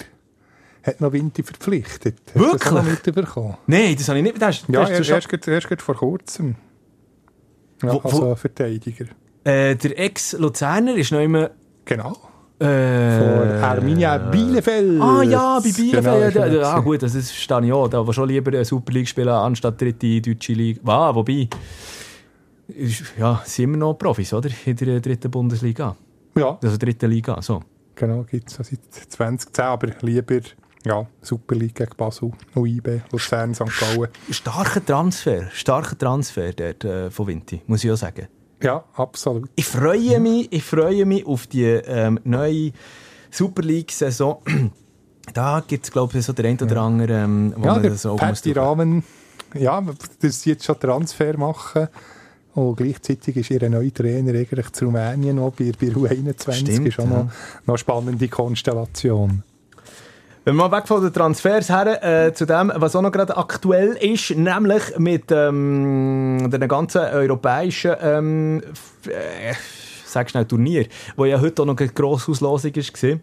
[0.85, 2.17] hat noch Vinti verpflichtet.
[2.27, 3.05] Hast du das Wirklich?
[3.05, 3.57] mitbekommen?
[3.67, 4.41] Nein, das habe ich nicht.
[4.41, 6.55] Das, ist- Ja, das ist erst, erst, erst grad vor kurzem.
[7.81, 9.05] Ja, Wo- wo- also Verteidiger.
[9.45, 11.51] äh, der Ex-Luzerner ist noch immer...
[11.85, 12.17] Genau.
[12.63, 15.01] Äh, Vor Arminia Bielefeld.
[15.01, 16.33] Ah ja, bei Bielefeld.
[16.33, 17.87] Genau, ja, ah gut, das ist, verstehe ich auch.
[17.89, 20.79] Da aber schon lieber eine Super League spielen, anstatt dritte deutsche Liga.
[20.85, 21.49] Ah, wobei,
[23.17, 24.49] ja, sind immer noch Profis, oder?
[24.65, 25.95] In der dritten Bundesliga.
[26.37, 27.61] Ja, Also dritten Liga, so.
[27.95, 28.79] genau, gibt es seit
[29.11, 30.39] 2010, aber lieber
[30.85, 33.65] ja, Super League gegen Basel, UIB, Luzern, St.
[33.79, 34.09] Gallen.
[34.29, 38.27] Starker Transfer, starker Transfer dort, äh, von Vinti, muss ich auch sagen.
[38.63, 39.49] Ja, absolut.
[39.55, 42.71] Ich freue mich, ich freue mich auf die ähm, neue
[43.29, 44.41] Super League-Saison.
[45.33, 48.05] da gibt es, glaube ich, so der ein oder andere, ähm, wo Ja, man das
[48.05, 49.03] auch muss- Rahmen,
[49.53, 49.83] ja,
[50.21, 51.89] das sie jetzt schon Transfer machen.
[52.53, 56.53] Und gleichzeitig ist ihr neuer Trainer eigentlich zu Rumänien noch bei, bei U21.
[56.53, 57.09] Stimmt, ist auch ja.
[57.09, 57.31] noch, noch
[57.67, 59.43] eine spannende Konstellation.
[60.45, 63.91] Wenn wir weg von den Transfers her, äh, zu dem, was auch noch gerade aktuell
[63.93, 68.61] ist, nämlich mit ähm, den ganzen europäischen ähm,
[69.07, 69.53] äh,
[70.05, 73.19] sag schnell Turnier, wo ja heute auch noch eine grosse Auslosung war.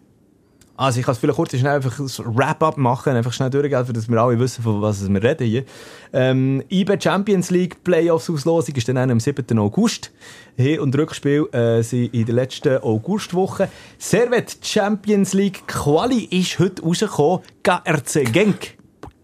[0.81, 4.09] Also ich kann es vielleicht kurz schnell einfach ein Wrap-up machen, einfach schnell durchgehen, damit
[4.09, 5.63] wir alle wissen, von was wir reden hier.
[6.11, 9.59] Ähm, IB Champions League Playoffs Auslosung ist dann am 7.
[9.59, 10.09] August.
[10.57, 13.69] Hin- und Rückspiel äh, sind in der letzten Augustwoche.
[13.99, 17.41] Servet Champions League Quali ist heute rausgekommen.
[17.61, 18.77] GRC Genk.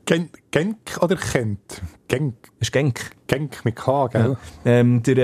[0.05, 1.81] Gen Genk oder Kent?
[2.07, 2.35] Genk.
[2.59, 3.11] Ist Genk.
[3.27, 4.37] Genk mit K, gell?
[4.63, 5.17] Ähm, der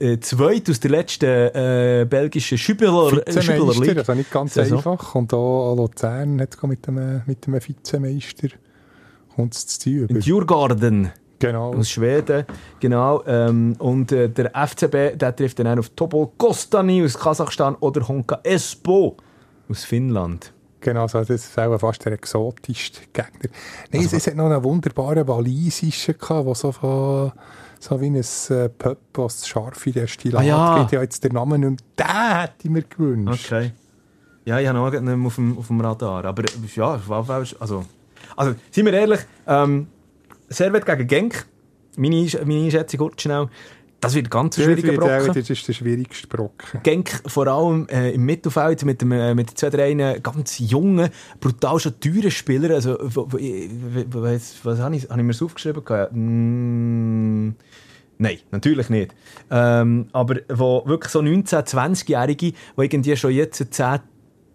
[0.00, 3.96] äh, äh, zweite aus der letzten äh, belgischen Schübeler, äh, Schübeler League.
[3.98, 4.78] also nicht ganz Saison.
[4.78, 5.14] einfach.
[5.14, 8.48] Und da Luzern hat mit dem, mit dem Vizemeister
[9.34, 10.06] kommt es zu tun.
[10.08, 11.74] In Djurgården Genau.
[11.74, 12.46] aus Schweden,
[12.80, 13.22] genau.
[13.26, 18.06] Ähm, und äh, der FCB, der trifft dann auch auf Topol Kostani aus Kasachstan oder
[18.08, 19.16] Honka Espoo
[19.68, 20.52] aus Finnland.
[20.86, 23.50] Genau, also das ist auch fast der exotischste Gegner.
[23.90, 27.32] Nein, es, es hat noch einen wunderbaren walisischen gehabt, der so, von,
[27.80, 30.78] so wie ein äh, Pöpp, was scharfe Destillat Ah, ja.
[30.78, 30.92] gibt.
[30.92, 32.06] Ja, jetzt der Name nicht mehr.
[32.06, 33.52] Den hätte ich mir gewünscht.
[33.52, 33.72] Okay.
[34.44, 36.24] Ja, ich habe noch nicht mehr auf dem, auf dem Radar.
[36.24, 36.44] Aber
[36.76, 37.84] ja, auf also,
[38.36, 39.88] also, seien wir ehrlich, ähm,
[40.48, 41.46] Servet gegen Genk,
[41.96, 43.48] meine, meine Einschätzung kurz schnell,
[44.06, 45.34] das wird ganz schwieriger Brocken.
[45.34, 46.80] das ist der schwierigste Brocken.
[46.82, 51.78] Genk vor allem äh, im Mittelfeld mit, dem, äh, mit zwei, drei ganz jungen, brutal
[51.78, 52.72] schon teuren Spielern.
[52.72, 55.84] Also, was, was habe ich, habe ich mir aufgeschrieben?
[55.84, 56.12] gehabt?
[56.14, 57.50] Mm,
[58.18, 59.14] nein, natürlich nicht.
[59.50, 64.00] Ähm, aber wo wirklich so 19-, 20-Jährige, die irgendwie schon jetzt 10,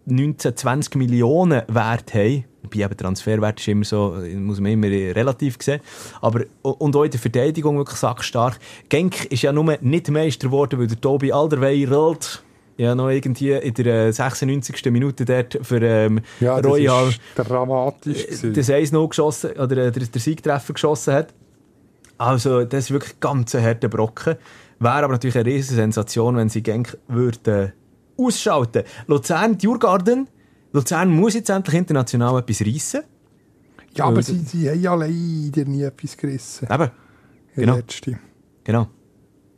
[0.06, 4.88] 19, 20 Millionen Wert haben, Wobei eben Transferwert ist immer so, äh, muss man immer
[4.88, 5.82] relativ sehen.
[6.22, 8.60] Aber, und auch in der Verteidigung wirklich sackstark.
[8.90, 12.44] Genk ist ja nur nicht Meister geworden, weil der Tobi Alderweireld
[12.78, 14.86] ja noch irgendwie in der äh, 96.
[14.92, 18.26] Minute dort für ähm, Ja, das Royal ist dramatisch.
[18.26, 18.54] gewesen.
[18.54, 21.34] das 1-0 geschossen, oder äh, der, der Siegtreffer geschossen hat.
[22.18, 24.36] Also, das ist wirklich ganz ein harter Brocken.
[24.80, 27.74] Wäre aber natürlich eine riesige Sensation, wenn sie Genk würden
[28.18, 28.84] ausschalten.
[29.08, 30.28] Luzern, Djurgarden.
[30.74, 33.02] Luzern muss jetzt endlich international etwas reissen.
[33.96, 36.68] ja, aber sie, sie haben ja leider nie etwas gerissen.
[36.72, 36.92] Eben,
[37.56, 37.76] genau.
[37.76, 38.20] letzte.
[38.64, 38.88] genau.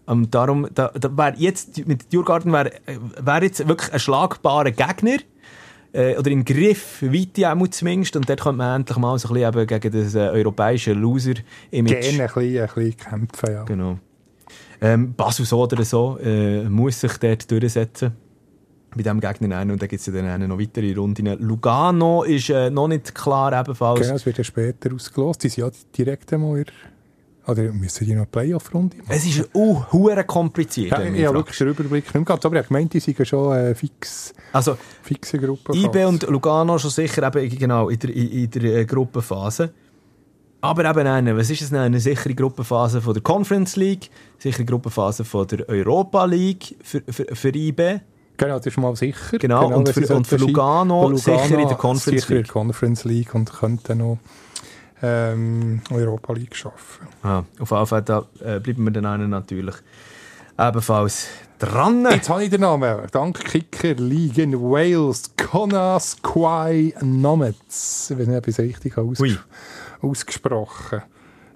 [0.05, 2.71] Und darum, da, da wär jetzt, mit Djurgarden wäre
[3.21, 5.17] wär jetzt wirklich ein schlagbarer Gegner.
[5.93, 8.15] Äh, oder im Griff, weit auch zumindest.
[8.15, 11.91] Und dort könnte man endlich mal so ein bisschen eben gegen das äh, europäische Loser-Image...
[11.91, 13.63] Gerne ein bisschen, ein bisschen kämpfen, ja.
[13.63, 13.99] Genau.
[14.81, 18.11] Ähm, Basel so oder so äh, muss sich dort durchsetzen.
[18.95, 19.71] Bei diesem Gegner einen.
[19.71, 21.25] Und dann gibt es ja dann noch weitere Runden.
[21.39, 24.01] Lugano ist äh, noch nicht klar ebenfalls.
[24.01, 25.43] Genau, es wird ja später ausgelost.
[25.43, 26.73] Die sind ja direkt einmal in der-
[27.51, 29.07] Oder müssen die noch eine Playoff-Runde machen?
[29.09, 30.91] Es ist auch hure kompliziert.
[30.91, 33.55] Ja, ich habe wirklich den Überblick nicht mehr gehabt, aber ich gemeint, die sind schon
[33.55, 35.75] äh, fix, Also, fixe Gruppe.
[35.75, 39.73] IB und Lugano schon sicher eben genau in der, in, in der äh, Gruppenphase.
[40.61, 41.79] Aber eben eine, was ist es denn?
[41.79, 47.25] Eine sichere Gruppenphase von der Conference League, sichere Gruppenphase von der Europa League für, für,
[47.35, 47.99] für IB.
[48.37, 49.37] Genau, das ist mal sicher.
[49.37, 52.45] Genau, und wenn für- und für Lugano Für sicher in der Conference sicher in League.
[52.45, 54.17] der Conference League und könnten noch
[55.01, 57.07] ähm, Europa League schaffen.
[57.21, 59.75] Ah, auf jeden Fall da, äh, bleiben wir den einen natürlich
[60.57, 61.27] ebenfalls
[61.59, 62.05] dran.
[62.09, 63.01] Jetzt habe ich den Namen.
[63.11, 65.31] Dank Kicker League in Wales.
[65.37, 68.09] Conas Quai Nomets.
[68.11, 69.11] Ich weiß nicht, ob ich es richtig habe Ui.
[69.13, 69.39] ausges
[70.01, 71.01] ausgesprochen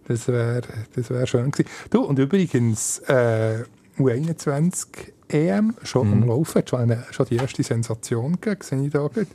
[0.07, 0.61] Das wäre
[0.95, 1.69] das wär schön gewesen.
[1.89, 3.63] Du, und übrigens, äh,
[3.97, 4.88] U21
[5.30, 6.23] EM schon Mhm.
[6.23, 6.59] am Laufen.
[6.59, 9.28] Hat Schon, eine, schon die erste Sensation gegeben, sehe ich da gerade.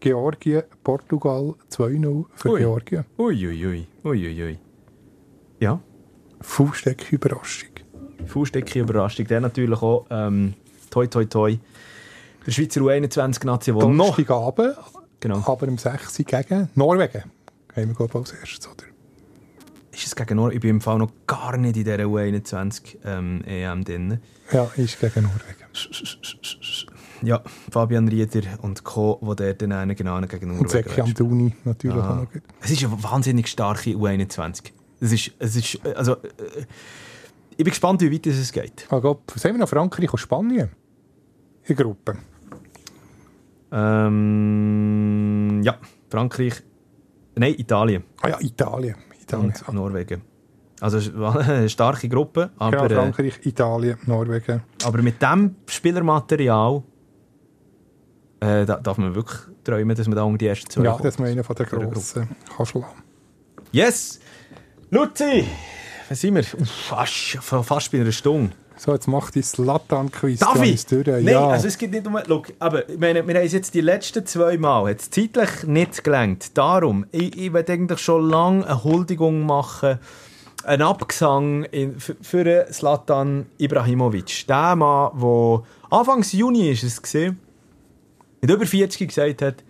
[0.00, 2.58] Georgien, Portugal 2-0 für Ui.
[2.60, 3.04] Georgien.
[3.18, 3.86] Uiuiui.
[4.04, 4.58] Uiuiui.
[5.60, 5.78] Ja,
[6.40, 7.68] Fußsteck Überraschung.
[8.26, 9.26] Fußstecke Überraschung.
[9.26, 10.54] Der natürlich auch, ähm,
[10.90, 11.56] toi toi toi,
[12.46, 14.16] der Schweizer U21-Nation, der noch...
[14.16, 14.76] Donnerstagabend,
[15.20, 15.42] Genau.
[15.46, 16.16] aber im 6.
[16.24, 17.24] gegen Norwegen.
[17.76, 18.84] Haben wir, glaube ich, als erstes, oder?
[19.92, 20.56] Ist es gegen Norwegen?
[20.56, 24.20] Ich bin im Fall noch gar nicht in dieser U21 ähm, EM drin.
[24.52, 25.56] Ja, ist gegen Norwegen.
[27.22, 31.08] Ja, Fabian Rieder und Co., die dort dann einen genau gegen Und Norwegen Zeki wären.
[31.08, 32.10] Antuni natürlich Ah.
[32.10, 32.32] auch noch.
[32.32, 32.42] gut.
[32.62, 34.72] Es ist eine wahnsinnig starke U21.
[35.00, 36.16] Es ist, es ist, äh, also,
[37.50, 38.86] ich bin gespannt, wie weit es geht.
[38.90, 39.68] Ah, Gott, was haben wir noch?
[39.68, 40.70] Frankreich und Spanien?
[41.64, 42.16] In der Gruppe.
[44.30, 45.76] Ähm, ja,
[46.08, 46.62] Frankreich,
[47.36, 48.96] nein, Italien Ah ja, Italien.
[49.22, 49.52] Italien.
[49.66, 50.22] und Norwegen.
[50.80, 50.98] Also
[51.38, 54.62] eine starke Gruppe, aber, Genau, äh, Frankreich, Italien, Norwegen.
[54.84, 56.82] aber mit dem Spielermaterial
[58.40, 61.04] äh, da darf man wirklich träumen, dass man da um die ersten zwei Ja, kommt.
[61.04, 63.02] das ist einer von der grossen kann schlagen.
[63.70, 64.18] Yes!
[64.90, 65.46] Luzi!
[66.08, 66.42] Was sind wir?
[66.42, 68.52] Fast, fast bei einer Stunde.
[68.76, 70.38] So, jetzt macht die Slatan-Quiz.
[70.40, 70.86] Darf ich?
[70.86, 71.06] durch.
[71.06, 71.48] Nein, ja.
[71.48, 72.18] also es geht nicht um...
[72.26, 76.02] Look, aber ich meine, wir haben es jetzt die letzten zwei Mal hat's zeitlich nicht
[76.02, 76.56] gelangt.
[76.56, 79.98] Darum, ich, ich will eigentlich schon lange eine Huldigung machen,
[80.64, 84.46] einen Abgesang in, für, Slatan Ibrahimovic.
[84.46, 87.38] Der Mann, der Anfangs Juni ist es gesehen,
[88.40, 89.64] mit über 40 gesagt hat,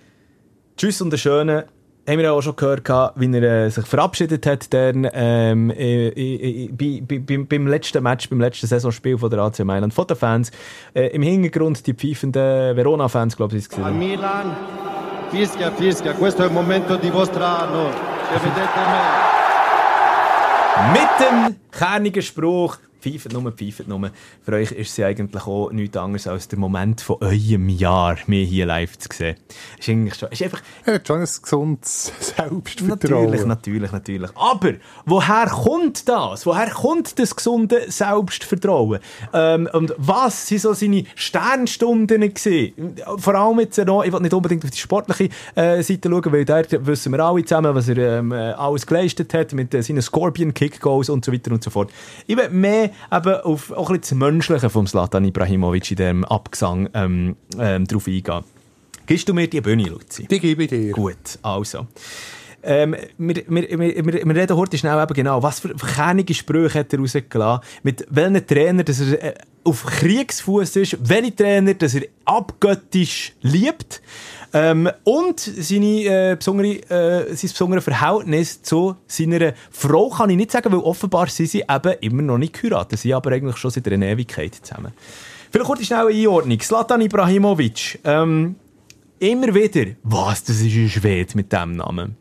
[0.77, 1.67] Tschüss und eine schöne.
[2.09, 6.69] Haben wir auch schon gehört, wie er äh, sich verabschiedet hat dann, ähm, äh, äh,
[6.73, 10.51] bei, bei, beim- letzten Match, beim letzten Saisonspiel von der AC Mailand, von den Fans.
[10.95, 13.77] Äh, Im Hintergrund die pfeifenden Verona-Fans, glaube ich, es.
[13.93, 14.57] Milan,
[15.31, 17.91] fischia, fischia, questo è il momento di vostro anno.
[20.93, 24.11] Mit dem kernigen Spruch, pfeift nur, pfeift nur.
[24.43, 28.45] Für euch ist sie eigentlich auch nichts anderes als der Moment von eurem Jahr, mir
[28.45, 29.37] hier live zu sehen.
[29.79, 33.25] Ist eigentlich schon, ist einfach, Er hat schon ein gesundes Selbstvertrauen.
[33.25, 34.31] Natürlich, natürlich, natürlich.
[34.35, 34.75] Aber
[35.07, 36.47] woher kommt das?
[36.47, 39.01] Woher kommt das gesunde Selbstvertrauen?
[39.33, 42.97] Ähm, und was sind so seine Sternstunden gewesen?
[43.19, 46.45] Vor allem jetzt noch, ich will nicht unbedingt auf die sportliche äh, Seite schauen, weil
[46.45, 50.03] da wissen wir alle zusammen, was er ähm, äh, alles geleistet hat mit äh, seinen
[50.03, 51.93] Scorpion-Kick-Goals und so weiter und so fort.
[52.27, 56.25] Ich will mehr eben auf auch ein bisschen das Menschliche vom Slatan Ibrahimovic in diesem
[56.25, 58.45] Abgesang ähm, ähm, drauf eingehen.
[59.07, 60.27] Gibst du mir die Bühne, Luzi?
[60.27, 60.93] Die gebe ich dir.
[60.93, 61.87] Gut, also.
[62.63, 66.81] Ähm, wir, wir, wir, wir, wir reden heute schnell eben genau, was für kernige Sprüche
[66.81, 69.35] hat er rausgelassen, mit welchen Trainer dass er äh,
[69.65, 74.03] auf Kriegsfuß ist, welche Trainer dass er abgöttisch liebt
[74.53, 80.51] ähm, und seine, äh, besondere, äh, sein besonderes Verhältnis zu seiner Frau kann ich nicht
[80.51, 83.71] sagen, weil offenbar sind sie eben immer noch nicht geheiratet, sie sind aber eigentlich schon
[83.71, 84.93] seit einer Ewigkeit zusammen.
[85.51, 86.61] Vielleicht kurz schnell eine Einordnung.
[86.61, 88.57] Slatan Ibrahimovic, ähm,
[89.19, 92.17] immer wieder, was, das ist ein Schwede mit dem Namen.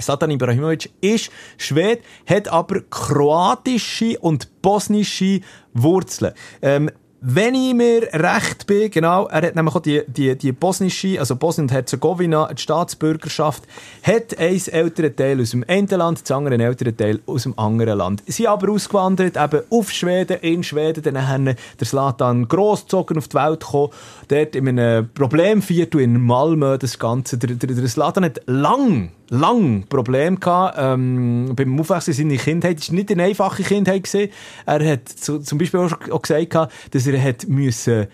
[0.00, 5.40] Slatan Ibrahimovic ist Schwede, hat aber kroatische und bosnische
[5.74, 6.34] Wurzeln.
[6.62, 6.90] Ähm,
[7.20, 11.34] wenn ich mir recht bin, genau, er hat nämlich auch die, die, die bosnische, also
[11.34, 13.64] Bosnien und Herzegowina, die Staatsbürgerschaft,
[14.04, 17.58] hat ein älterer Teil aus dem einen Land, das andere ein älterer Teil aus dem
[17.58, 18.22] anderen Land.
[18.26, 23.34] Sie aber ausgewandert, eben auf Schweden, in Schweden, dann haben der Slatan grossgezogen auf die
[23.34, 23.92] Welt gekommen,
[24.28, 27.36] dort in einem Problemviertel in Malmö, das Ganze.
[27.36, 32.86] Der, der, der Slatan hat lang lang Probleme gehabt, ähm, beim Aufwachsen seiner Kindheit.
[32.88, 34.04] War nicht eine einfache Kindheit.
[34.04, 34.30] Gewesen.
[34.66, 38.06] Er hat zu, zum Beispiel auch, gesagt, gehabt, dass er hat müssen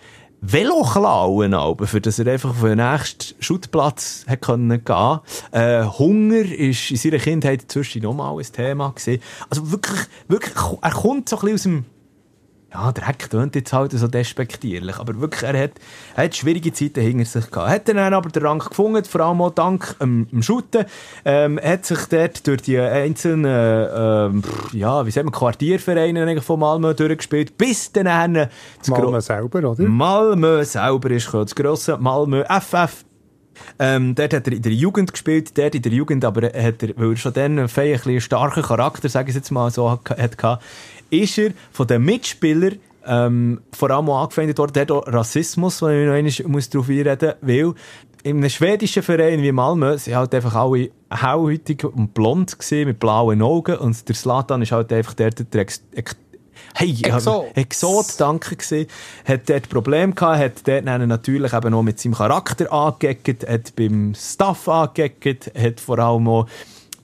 [0.47, 4.83] Velo klauen musste, für dass er einfach auf den nächsten Schuttplatz hat gehen
[5.53, 9.23] äh, Hunger ist in seiner Kindheit inzwischen nochmal ein Thema gewesen.
[9.49, 11.85] Also wirklich, wirklich, er kommt so ein bisschen aus dem
[12.75, 15.73] ja, Dreck tönt jetzt halt so despektierlich, aber wirklich, er hat,
[16.17, 17.71] er hat schwierige Zeiten hinter sich gehabt.
[17.71, 20.85] Hat dann aber den Rang gefunden, vor allem auch dank dem, dem Shooten.
[21.25, 23.45] Ähm, hat sich dort durch die einzelnen,
[23.95, 29.85] ähm, ja, wie sagt man, Quartiervereine von Malmö durchgespielt, bis dann das Malmö selber, oder?
[29.85, 33.05] Malmö selber ist gekommen, das grosse Malmö FF.
[33.79, 36.97] Ähm, dort hat er in der Jugend gespielt, dort in der Jugend, aber hat er,
[36.97, 40.39] weil er schon dann ein bisschen starken Charakter, sage ich jetzt mal so, hat, hat
[41.23, 44.73] ist er von den Mitspielern ähm, vor allem auch angefeindet worden.
[44.73, 47.75] Der hat auch Rassismus, wo ich noch einmal muss darauf einreden muss, weil
[48.23, 52.99] in einem schwedischen Verein wie Malmö sind halt einfach alle hellhäutig und blond gewesen, mit
[52.99, 55.83] blauen Augen und der Slatan ist halt einfach der, der Ex
[56.77, 57.57] Hey, Exot.
[57.57, 58.87] Exot, danke gewesen.
[59.25, 64.15] Hat dort Probleme gehabt, hat dort natürlich eben noch mit seinem Charakter angeeckt, hat beim
[64.15, 66.47] Staff angeeckt, hat vor allem auch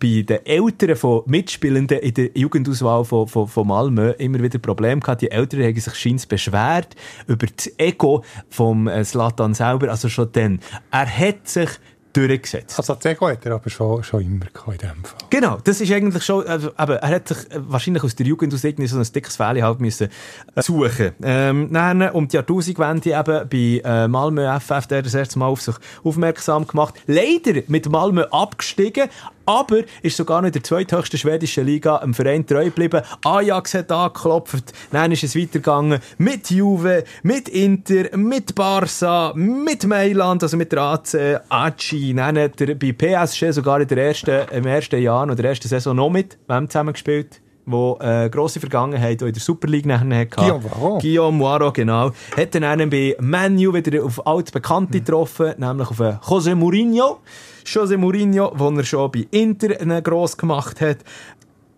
[0.01, 5.01] bei den Eltern von Mitspielenden in der Jugendauswahl von, von, von Malmö immer wieder Probleme
[5.01, 5.23] gehabt.
[5.23, 6.97] Die Eltern haben sich scheins beschwert
[7.27, 10.61] über das Ego vom äh, Slatan selber, also schon dann.
[10.91, 11.69] Er hat sich
[12.13, 12.79] durchgesetzt.
[12.79, 15.19] Also das Ego hat er aber schon, schon immer gehabt in dem Fall.
[15.31, 18.53] Genau, das ist eigentlich schon, also, aber er hat sich äh, wahrscheinlich aus der Jugend
[18.55, 20.09] aus irgendwie so ein dickes Fähli halt müssen
[20.55, 21.13] äh, suchen.
[21.23, 25.61] Ähm, dann um die Jahrtausendwende eben bei äh, Malmö FF, der das erste Mal auf
[25.61, 26.95] sich aufmerksam gemacht.
[27.07, 29.09] Leider mit Malmö abgestiegen,
[29.47, 33.03] aber ist sogar noch in der zweithöchsten schwedischen Liga im Verein treu geblieben.
[33.25, 40.43] Ajax hat angeklopft, dann ist es weitergegangen mit Juve, mit Inter, mit Barca, mit Mailand,
[40.43, 44.67] also mit der AC, Aci, dann hat er bei PSG sogar in der ersten, im
[44.67, 49.27] ersten Jahr oder der ersten Saison noch mit wem zusammengespielt wo äh, grosse Vergangenheit auch
[49.27, 50.37] in der Super League nachher hatte.
[50.37, 51.03] Guillaume Moirot.
[51.03, 52.11] Guillaume Moirot, genau.
[52.37, 57.21] Hat dann einen bei Manu wieder auf altbekannte getroffen, nämlich auf äh, José Mourinho.
[57.65, 60.99] José Mourinho, den er schon bei Inter gross gemacht hat.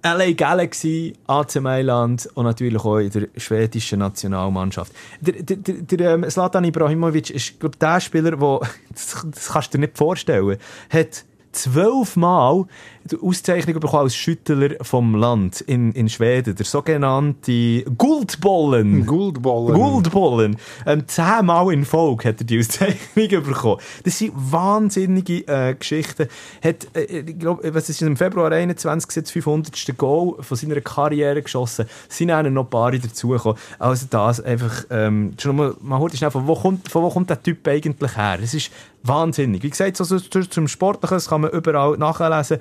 [0.04, 4.92] LA Galaxy, AC Mailand und natürlich auch in der schwedischen Nationalmannschaft.
[5.20, 9.72] Der, der, der, der ähm, Zlatan Ibrahimovic ist, glaube der Spieler, der, das, das kannst
[9.72, 10.56] du dir nicht vorstellen,
[10.90, 12.66] hat zwölfmal
[13.04, 16.54] die Auszeichnung bekommen als Schüttler vom Land in, in Schweden.
[16.54, 19.06] Der sogenannte Guldbollen.
[19.06, 19.74] Guldbollen.
[19.74, 20.56] Guldbollen.
[20.86, 23.80] Ähm, zehnmal in Folge hat er die Auszeichnung bekommen.
[24.04, 26.28] Das sind wahnsinnige äh, Geschichten.
[26.62, 29.98] Hat, äh, ich glaube, was ist im Februar 21 das 500.
[29.98, 31.86] Goal von seiner Karriere geschossen.
[32.08, 33.58] Es sind auch noch ein paar dazugekommen.
[33.78, 37.30] Also das einfach, ähm, schon mal, man hört schnell, von wo, kommt, von wo kommt
[37.30, 38.38] der Typ eigentlich her?
[38.42, 38.70] Es ist
[39.02, 39.62] wahnsinnig.
[39.62, 42.58] Wie gesagt, so, zum Sportlichen, das kann man überall nachlesen.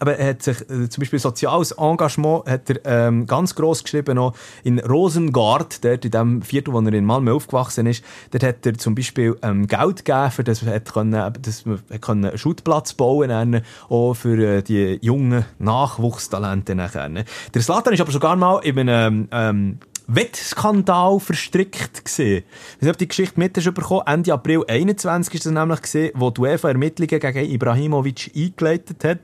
[0.00, 4.16] aber er hat sich äh, zum Beispiel soziales Engagement hat er ähm, ganz gross geschrieben
[4.16, 8.04] noch in Rosengard, dort in dem Viertel, wo er in Malmö aufgewachsen ist.
[8.30, 12.02] Dort hat er zum Beispiel ähm, Geld gegeben, für das, er können, dass man hat
[12.02, 17.08] können einen Schutplatz bauen konnte, auch für äh, die jungen Nachwuchstalente nachher.
[17.54, 19.78] Der Slatan ist aber sogar mal in einem ähm,
[20.10, 22.42] Wettskandal verstrickt gesehen.
[22.48, 24.04] Ich weiß nicht, ob die Geschichte mit hast bekommen.
[24.06, 29.18] Ende April 21 ist das nämlich gesehen, wo die UEFA Ermittlungen gegen Ibrahimovic eingeleitet hat.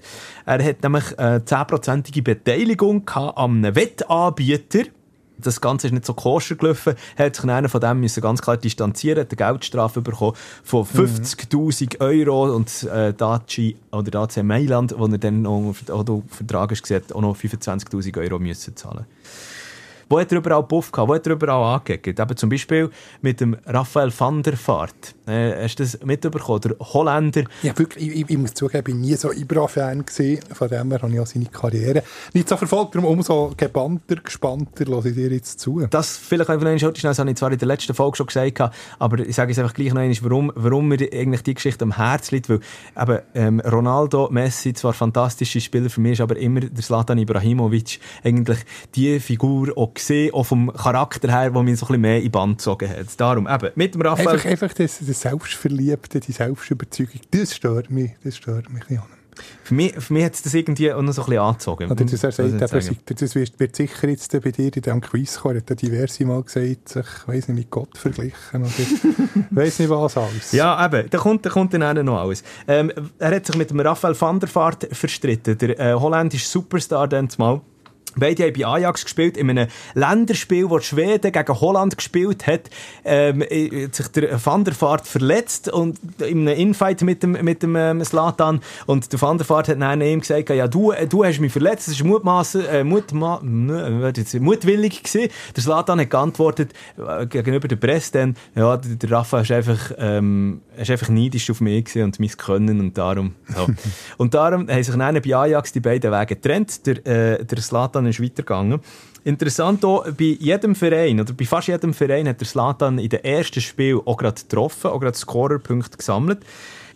[0.44, 4.82] Er hat nämlich eine 10%ige Beteiligung gehabt an einem Wettanbieter.
[5.38, 6.94] Das Ganze ist nicht so koscher gelaufen.
[7.16, 10.84] Er hat sich einer von dem müssen ganz klar distanzieren, hat eine Geldstrafe bekommen von
[10.84, 16.92] 50.000 Euro und äh, Daci oder Daci Mailand, wo er dann noch unter Vertrag ist,
[17.14, 19.06] auch noch 25.000 Euro müssen zahlen
[20.08, 21.08] wo hat er überall Puff gehabt?
[21.08, 22.18] Wo hat er überall angeguckt?
[22.18, 22.90] Eben zum Beispiel
[23.22, 25.14] mit dem Raphael van der Vaart.
[25.26, 26.60] Äh, hast du das mitbekommen?
[26.60, 27.44] Der Holländer.
[27.62, 30.04] Ja, wirklich, ich, ich, muss zugeben, ich war nie so Ibra-Fan
[30.52, 32.02] Von dem her habe ich auch seine Karriere
[32.34, 32.94] nicht so verfolgt.
[32.94, 35.86] Darum umso gebannter, gespannter höre ich dir jetzt zu.
[35.88, 38.60] Das vielleicht einfach noch einmal, das habe ich zwar in der letzten Folge schon gesagt,
[38.98, 41.96] aber ich sage es einfach gleich noch einmal, warum, warum mir eigentlich die Geschichte am
[41.96, 42.50] Herzen liegt.
[42.50, 42.60] Weil
[43.00, 47.98] eben, ähm, Ronaldo, Messi, zwar fantastische Spieler, für mich ist aber immer der Zlatan Ibrahimovic
[48.22, 48.58] eigentlich
[48.94, 52.30] die Figur, auch gesehen, auch vom Charakter her, der mich so ein bisschen mehr in
[52.30, 53.06] Band gezogen hat.
[53.16, 54.28] Darum, eben, mit dem Raphael...
[54.28, 59.02] Einfach, einfach das, das Selbstverliebte, die Selbstüberzeugung, das stört mich, das stört mich nicht.
[59.62, 61.90] Für mich, für mich hat es das irgendwie auch noch so ein bisschen angezogen.
[61.90, 65.56] Oder das, er sagt, das wird, wird sicher jetzt bei dir in diesem Quiz kommen.
[65.56, 68.70] Er hat diverse Mal gesagt, sich, weiss nicht, mit Gott verglichen oder
[69.50, 70.52] weiss nicht was alles.
[70.52, 72.42] Ja, eben, da kommt, da kommt dann noch alles.
[72.68, 77.08] Ähm, er hat sich mit dem Raphael van der Vaart verstritten, der äh, holländische Superstar
[77.08, 77.60] dann mal.
[78.16, 82.70] Beide haben bei Ajax gespielt, in einem Länderspiel, wo Schweden gegen Holland gespielt hat,
[83.04, 87.62] ähm, hat sich der Van der Vaart verletzt und in einem Infight mit dem, mit
[87.62, 91.24] dem ähm, Slatan und der Van der Vaart hat dann ihm gesagt, ja, du, du
[91.24, 95.30] hast mich verletzt, das mutmaßen, äh, mutma mutwillig gewesen.
[95.56, 100.62] Der Slatan hat geantwortet, äh, gegenüber der Presse dann, ja, der, Rafa ist einfach, ähm,
[100.76, 103.66] ist einfach neidisch auf mich und mein Können und darum, ja.
[104.16, 106.86] und darum haben sich dann bei Ajax die beiden Wege getrennt.
[106.86, 108.80] Der, äh, der Slatan ist weitergegangen.
[109.24, 113.24] Interessant auch, bei jedem Verein, oder bei fast jedem Verein hat der Slatan in den
[113.24, 116.40] ersten Spiel auch gerade getroffen, auch gerade Scorerpunkte gesammelt.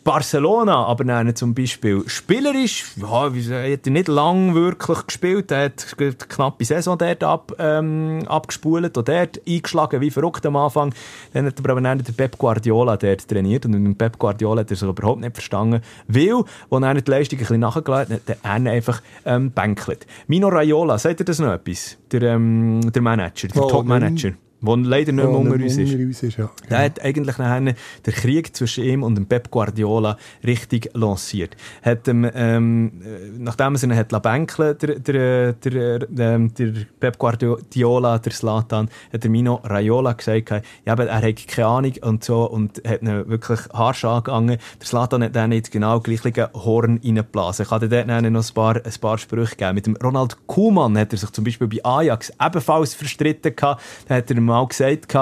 [0.09, 5.95] Barcelona, aber nein, zum Beispiel spielerisch, ja, er hat nicht lang wirklich gespielt, er hat
[5.99, 10.95] eine knappe Saison dort ab, ähm, abgespult und dort eingeschlagen wie verrückt am Anfang.
[11.35, 14.79] Dann hat aber dann der Pep Guardiola dort trainiert und mit Pep Guardiola hat er
[14.79, 18.73] sich überhaupt nicht verstanden, weil, als er die Leistung ein bisschen nachgeladen hat, hat er
[18.73, 20.07] einfach ähm, bänkelt.
[20.27, 21.99] Mino Raiola, sagt ihr das noch etwas?
[22.13, 25.95] Der, ähm, der Manager, der oh, Top-Manager der leider nicht mehr unter uns ist.
[25.95, 26.51] Uns ist ja.
[26.69, 31.57] Der hat eigentlich nachher den Krieg zwischen ihm und dem Pep Guardiola richtig lanciert.
[31.83, 32.93] Hat ihm, ähm,
[33.39, 39.23] nachdem er ihn hat bänkeln der, der, der, ähm, der Pep Guardiola, der Slatan, hat
[39.23, 40.51] der Mino Raiola gesagt,
[40.85, 44.59] ja, er hat keine Ahnung und so und hat ihn wirklich harsch angegangen.
[44.81, 47.65] Der Slatan hat dann nicht genau gleiche Horn reingeblasen.
[47.65, 49.75] Ich hatte dort noch ein paar, ein paar Sprüche gegeben.
[49.75, 53.83] Mit dem Ronald Koeman hat er sich zum Beispiel bei Ajax ebenfalls verstritten gehabt.
[54.09, 55.15] Da hat er mal gesagt,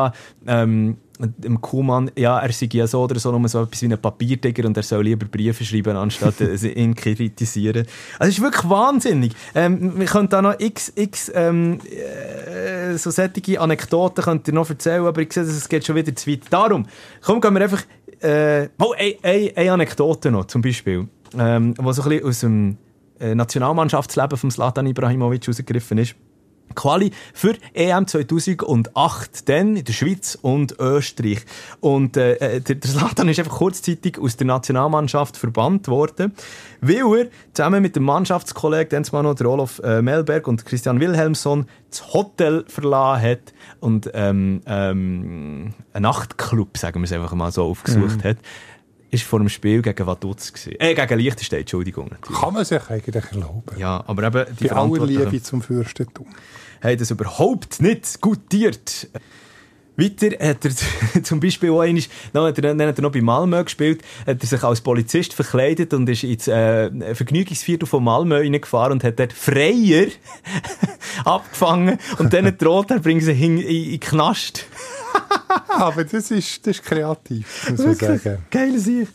[0.46, 3.98] ähm, dem Kuhmann, ja, er sei ja so oder so nur so etwas wie ein
[3.98, 7.86] Papiertiger und er soll lieber Briefe schreiben, anstatt ihn kritisieren.
[8.18, 9.32] Also, es ist wirklich wahnsinnig.
[9.54, 14.68] Ähm, wir können da noch x, x ähm, äh, so solche Anekdoten könnt ihr noch
[14.68, 16.40] erzählen, aber ich sehe, es geht schon wieder zu weit.
[16.50, 16.86] Darum,
[17.22, 17.82] komm, gehen wir einfach,
[18.20, 21.08] äh, oh, eine, eine, eine Anekdote noch, zum Beispiel,
[21.38, 22.76] ähm, wo so ein bisschen aus dem
[23.20, 26.14] äh, Nationalmannschaftsleben von Slatan Ibrahimovic rausgegriffen ist.
[26.74, 31.44] Quali für EM 2008, dann in der Schweiz und Österreich.
[31.80, 36.32] Und äh, äh der, der Zlatan ist einfach kurzzeitig aus der Nationalmannschaft verbannt worden,
[36.80, 41.00] weil er zusammen mit dem Mannschaftskollegen, dann mal noch der Olof äh, Melberg und Christian
[41.00, 47.52] Wilhelmsson, das Hotel verlassen hat und ähm, ähm, einen Nachtclub, sagen wir es einfach mal
[47.52, 48.28] so, aufgesucht mhm.
[48.28, 48.36] hat
[49.16, 50.76] ist vor dem Spiel gegen Vaduz gewesen.
[50.78, 52.08] Äh, gegen Liechtenstein, Entschuldigung.
[52.10, 52.40] Natürlich.
[52.40, 53.78] Kann man sich eigentlich erlauben.
[53.78, 56.26] Ja, aber eben die, die Liebe zum Fürstentum.
[56.82, 59.08] Haben das überhaupt nicht gutiert.
[59.96, 63.20] Weiter hat er zum Beispiel auch einmal, dann hat er, dann hat er noch bei
[63.20, 68.36] Malmö gespielt, hat er sich als Polizist verkleidet und ist ins äh, Vergnügungsviertel von Malmö
[68.36, 70.06] reingefahren und hat dort Freier
[71.24, 74.66] abgefangen und dann droht er, bringen sie in, in, in den Knast.
[75.68, 78.38] Aber das ist, das ist kreativ, muss man sagen.
[78.50, 79.12] Geil Sicht.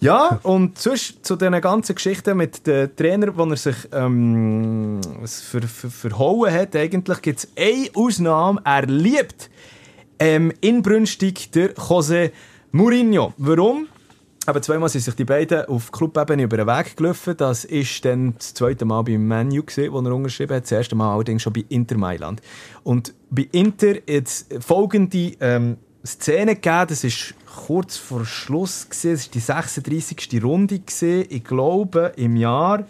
[0.00, 5.62] Ja, und sonst zu diesen ganzen Geschichten mit den Trainern, wo er sich ähm, ver,
[5.62, 8.60] ver, verhauen hat, eigentlich gibt es eine Ausnahme.
[8.64, 9.48] Er liebt
[10.18, 12.30] ähm, inbrünstig der José
[12.72, 13.32] Mourinho.
[13.36, 13.88] Warum?
[14.46, 17.36] aber zweimal sind sich die beiden auf Clubebene über den Weg gelaufen.
[17.36, 20.64] Das ist dann das zweite Mal beim Menu gesehen, wo er unterschrieben hat.
[20.64, 22.42] Das erste Mal allerdings schon bei Inter Mailand.
[22.82, 26.86] Und bei Inter jetzt folgende ähm, Szene gegeben.
[26.88, 27.34] Das ist
[27.66, 29.12] kurz vor Schluss gesehen.
[29.12, 30.42] Das ist die 36.
[30.42, 31.26] Runde gesehen.
[31.30, 32.86] Ich glaube im Jahr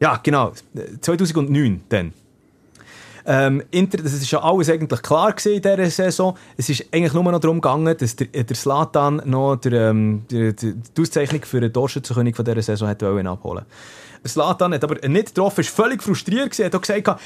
[0.00, 0.52] ja genau
[1.00, 2.12] 2009 dann.
[3.24, 6.36] Ähm, Inter, das ist ja alles eigentlich klar gewesen in dieser Saison.
[6.56, 10.54] Es ist eigentlich nur noch darum gegangen, dass der, der Slatan noch der, ähm, die,
[10.54, 13.64] die, Auszeichnung für den Torschützenkönig von dieser Saison hat abholen
[14.26, 17.20] Slatan hat aber nicht getroffen, ist völlig frustriert gewesen, hat auch gesagt,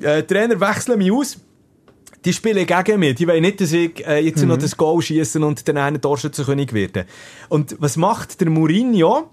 [0.00, 1.38] äh, Trainer, wechsle mich aus.
[2.24, 3.14] Die spielen gegen mich.
[3.14, 4.48] Die wollen nicht, dass ich äh, jetzt mhm.
[4.48, 7.06] noch das Goal schießen und dann einen Torschützenkönig werde.
[7.48, 9.30] Und was macht der Mourinho?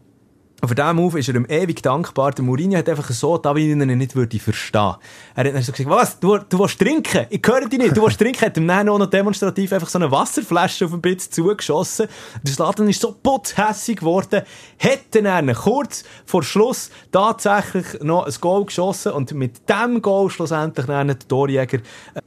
[0.59, 2.31] Und für diesen Move ist er ihm ewig dankbar.
[2.31, 4.95] Der Mourinho hat einfach so da, wie ich ihn nicht würde verstehen.
[5.35, 7.27] Er hat dann so gesagt, was, du, du willst trinken?
[7.29, 8.41] Ich höre dich nicht, du willst trinken.
[8.41, 12.07] Hat ihm dann auch noch demonstrativ einfach so eine Wasserflasche auf den Bitz zugeschossen.
[12.41, 14.41] Der Slatan ist so putzhässig geworden,
[14.79, 20.87] hat dann kurz vor Schluss tatsächlich noch ein Goal geschossen und mit dem Goal schlussendlich
[20.87, 21.79] dann der Torjäger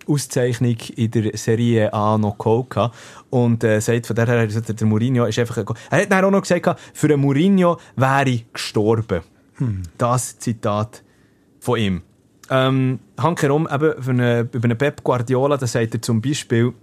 [0.07, 2.93] Auszeichnung in der Serie A noch geholt
[3.31, 5.57] und äh, sagt von daher, der Mourinho ist einfach...
[5.90, 9.23] Er hat dann auch noch gesagt, für einen Mourinho wäre ich gestorben.
[9.55, 9.82] Hm.
[9.97, 11.02] Das Zitat
[11.61, 12.02] von ihm.
[12.51, 16.74] Ähm, Hankerum, eben für eine, über einen Pep Guardiola, da sagt er zum Beispiel,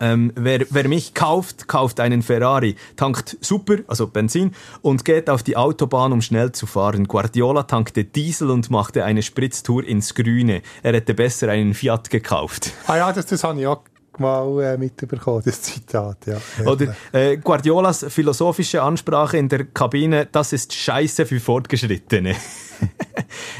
[0.00, 5.44] ähm, wer, wer, mich kauft, kauft einen Ferrari, tankt super, also Benzin, und geht auf
[5.44, 7.06] die Autobahn, um schnell zu fahren.
[7.06, 10.62] Guardiola tankte Diesel und machte eine Spritztour ins Grüne.
[10.82, 12.72] Er hätte besser einen Fiat gekauft.
[12.88, 13.82] Ah ja, das, das habe ich auch
[14.18, 16.18] mal äh, mitbekommen, das Zitat.
[16.26, 16.38] Ja.
[16.66, 22.30] Oder äh, Guardiolas philosophische Ansprache in der Kabine, das ist Scheiße für Fortgeschrittene.
[22.30, 22.34] äh,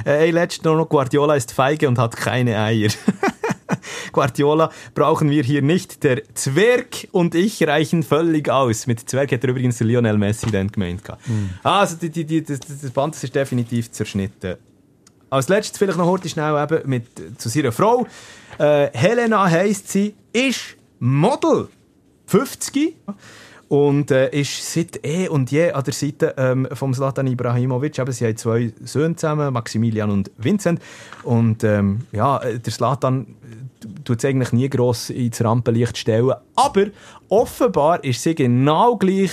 [0.04, 2.90] hey, letztes noch, Guardiola ist feige und hat keine Eier.
[4.12, 6.04] Guardiola brauchen wir hier nicht.
[6.04, 8.86] Der Zwerg und ich reichen völlig aus.
[8.86, 11.02] Mit Zwerg hat er übrigens Lionel Messi dann gemeint.
[11.26, 11.50] Mhm.
[11.62, 14.56] Also die, die, die, das, das Band ist definitiv zerschnitten.
[15.30, 18.06] Als letztes vielleicht noch heute schnell eben mit, zu seiner Frau.
[18.58, 21.68] Äh, Helena heisst sie, ist Model.
[22.26, 22.96] 50
[23.68, 27.98] und äh, ist seit eh und je an der Seite ähm, von Zlatan Ibrahimovic.
[27.98, 30.80] Eben, sie haben zwei Söhne zusammen, Maximilian und Vincent.
[31.22, 36.34] Und ähm, ja, der Zlatan äh, tut es eigentlich nie gross ins Rampenlicht stellen.
[36.54, 36.86] Aber
[37.28, 39.30] offenbar ist sie genau gleich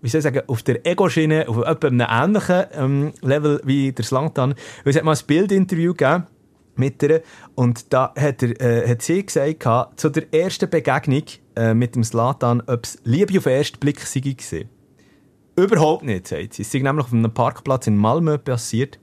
[0.00, 4.54] wie soll ich sagen, auf der Ego-Schiene, auf einem ähnlichen ähm, Level wie der Slatan.
[4.84, 6.24] Es hat mal ein Bildinterview gegeben
[6.78, 7.22] mit ihr
[7.54, 11.24] und da hat, er, äh, hat sie gesagt, zu der ersten Begegnung
[11.56, 14.68] äh, mit dem Slatan, ob es Liebe auf den ersten Blick sei gewesen.
[15.56, 16.62] Überhaupt nicht, sagt sie.
[16.62, 18.98] Es ist nämlich auf einem Parkplatz in Malmö passiert.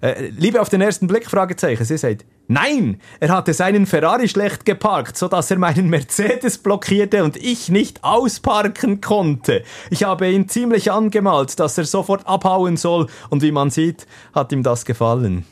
[0.00, 1.84] Äh, Liebe auf den ersten Blick, Fragezeichen.
[1.84, 7.24] Sie sagt, Nein, er hatte seinen Ferrari schlecht geparkt, so dass er meinen Mercedes blockierte
[7.24, 9.64] und ich nicht ausparken konnte.
[9.88, 14.52] Ich habe ihn ziemlich angemalt, dass er sofort abhauen soll und wie man sieht, hat
[14.52, 15.46] ihm das gefallen.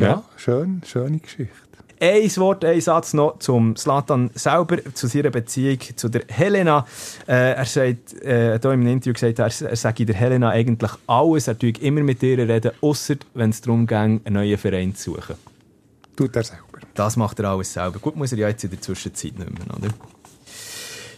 [0.00, 1.54] Ja, ja schön, schöne Geschichte.
[2.02, 6.86] Ein Wort, ein Satz noch zum Slatan selber, zu seiner Beziehung zu der Helena.
[7.28, 11.46] Äh, er sagt, äh, hier im Interview gesagt, er, er sage der Helena eigentlich alles,
[11.46, 15.12] er tue immer mit ihr reden, außer wenn es darum ging, einen neuen Verein zu
[15.12, 15.36] suchen
[16.20, 16.78] tut er selber.
[16.94, 17.98] Das macht er alles selber.
[17.98, 19.88] Gut, muss er ja jetzt in der Zwischenzeit nicht mehr, oder?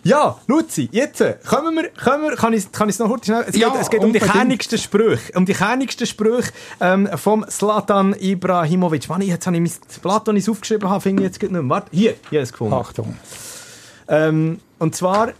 [0.05, 3.45] Ja, Luzi, jetzt äh, kommen wir, kommen wir, kann ich es kann noch kurz schnell,
[3.47, 6.51] es, ja, geht, es geht um die kernigsten Sprüche, um die kernigsten Sprüche
[6.81, 9.09] ähm, vom Slatan Ibrahimovic.
[9.09, 11.53] Wann ich, jetzt habe ich mein Blatt, das ich aufgeschrieben habe, finde ich jetzt nicht
[11.53, 11.69] mehr.
[11.69, 12.74] Warte, hier, hier ist es gefunden.
[12.74, 13.16] Achtung.
[14.09, 15.33] Ähm, und zwar...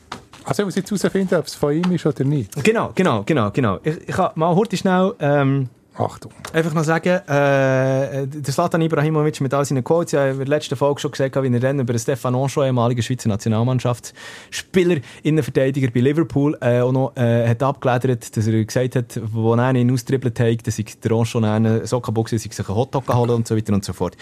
[0.44, 2.52] Also ich muss jetzt herausfinden, ob es von ihm ist oder nicht.
[2.62, 3.80] Genau, genau, genau, genau.
[3.82, 5.14] Ich, ich kann mal heute schnell...
[5.18, 6.32] Ähm, Achtung.
[6.52, 10.74] Einfach noch sagen, äh, der Slatan Ibrahimovic mit all seinen Quotes, ja, in der letzten
[10.74, 16.56] Folge schon gesagt, wie er dann über Stefan Ancho, ehemaliger Schweizer Nationalmannschaftsspieler, Innenverteidiger bei Liverpool,
[16.60, 20.66] äh, auch noch äh, hat abgeledert, dass er gesagt hat, wo er ihn austribbelt hat,
[20.66, 23.93] dass ich der Ancho einen Sockenbox, sich einen Hotdog geholt und so weiter und so
[23.93, 24.16] fort.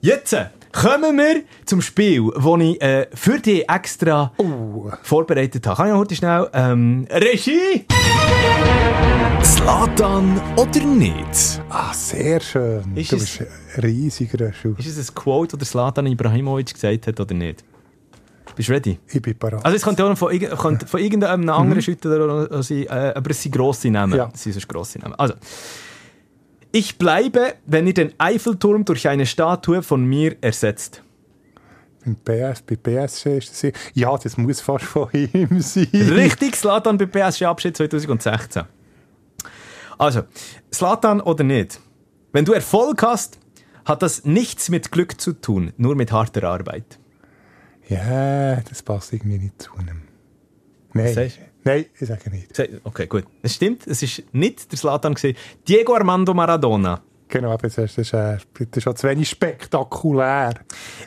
[0.00, 0.36] Jetzt
[0.72, 4.90] kommen wir zum Spiel, das ich äh, für dich extra oh.
[5.02, 5.76] vorbereitet habe.
[5.76, 7.86] Kann ich heute schnell ähm, Regie?
[9.42, 11.62] Slatan oder nicht?
[11.68, 12.96] Ah, sehr schön.
[12.96, 14.74] Ist du es, bist ein riesiger Schuh.
[14.78, 17.64] Ist es ein Quote, das Slatan Ibrahimovic gesagt hat oder nicht?
[18.56, 18.98] Bist du ready?
[19.08, 19.64] Ich bin bereit.
[19.64, 21.50] Also es könnte auch von, könnte von irgendeinem mhm.
[21.50, 24.16] anderen Schütter sein, äh, aber es sind grosse Namen.
[24.16, 24.30] Ja.
[24.34, 25.14] Es sind grosse Namen.
[25.14, 25.34] Also,
[26.72, 31.02] ich bleibe, wenn ihr den Eiffelturm durch eine Statue von mir ersetzt.
[32.24, 33.72] PS, bei PSG ist das...
[33.94, 35.88] Ja, das muss fast von ihm sein.
[35.92, 38.62] Richtig, Slatan bei PSG Abschied 2016.
[39.98, 40.22] Also,
[40.72, 41.80] Slatan oder nicht?
[42.32, 43.38] Wenn du Erfolg hast,
[43.84, 46.98] hat das nichts mit Glück zu tun, nur mit harter Arbeit.
[47.88, 50.02] Ja, das passt irgendwie nicht zu einem.
[50.92, 51.32] Nein?
[51.64, 52.60] Nein, ich sage nicht.
[52.84, 53.24] Okay, gut.
[53.42, 55.14] Es stimmt, es ist nicht der Slatan.
[55.66, 57.02] Diego Armando Maradona.
[57.28, 60.54] Genau, aber das ist, das ist, äh, das ist schon zu wenig spektakulär.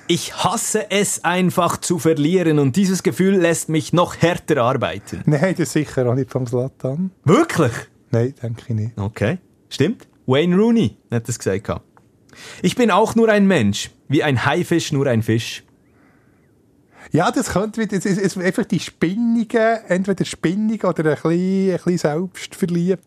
[0.07, 5.23] Ich hasse es einfach zu verlieren und dieses Gefühl lässt mich noch härter arbeiten.
[5.25, 7.11] Nein, das ist sicher auch nicht vom Slatan.
[7.23, 7.71] Wirklich?
[8.11, 8.97] Nein, denke ich nicht.
[8.99, 10.07] Okay, stimmt.
[10.27, 11.81] Wayne Rooney hat das gesagt.
[12.61, 15.63] Ich bin auch nur ein Mensch, wie ein Haifisch nur ein Fisch.
[17.11, 21.77] Ja, das könnte wieder, es ist, einfach die Spinnigen, entweder spinnig oder ein bisschen, ein
[21.77, 23.05] bisschen selbstverliebt.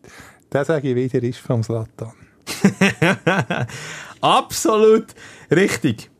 [0.51, 2.12] Das sage ich wieder, ist vom Slatan.
[4.21, 5.07] Absolut
[5.51, 6.11] richtig.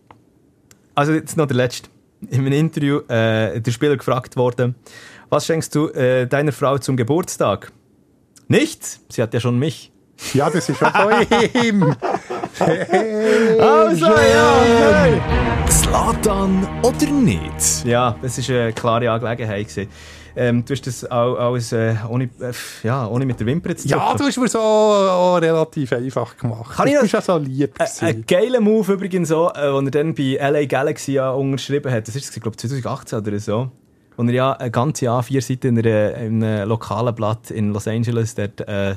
[0.95, 1.91] Also jetzt noch der letzte.
[2.31, 4.77] In einem Interview äh, der Spieler gefragt worden,
[5.29, 7.71] was schenkst du äh, deiner Frau zum Geburtstag?
[8.49, 9.93] Nichts, sie hat ja schon mich.
[10.33, 11.13] Ja, das ist schon von
[11.65, 11.95] ihm.
[12.59, 15.21] Hey, Also, ja, okay.
[15.71, 17.85] Slatan oder nicht?
[17.85, 19.89] Ja, das war eine klare Angelegenheit.
[20.37, 23.87] Ähm, du hast das auch alles äh, ohne, äh, ja, ohne mit der Wimper zu
[23.87, 24.19] Ja, zucken.
[24.19, 26.75] du hast mir so auch relativ einfach gemacht.
[26.77, 29.85] Kann ich du noch- bist ja so lieb Ein, geiler Move übrigens so, äh, als
[29.85, 32.09] er dann bei LA Galaxy ja unterschrieben hat.
[32.09, 33.71] Das ist, glaube ich, 2018 oder so.
[34.17, 37.73] Wo er ja ein ganzes Jahr, vier Seiten in, einer, in einem lokalen Blatt in
[37.73, 38.97] Los Angeles dort, äh,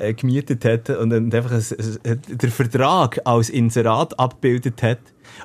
[0.00, 1.64] äh, gemietet hat und dann einfach ein,
[2.04, 4.98] ein, den Vertrag als Inserat abgebildet hat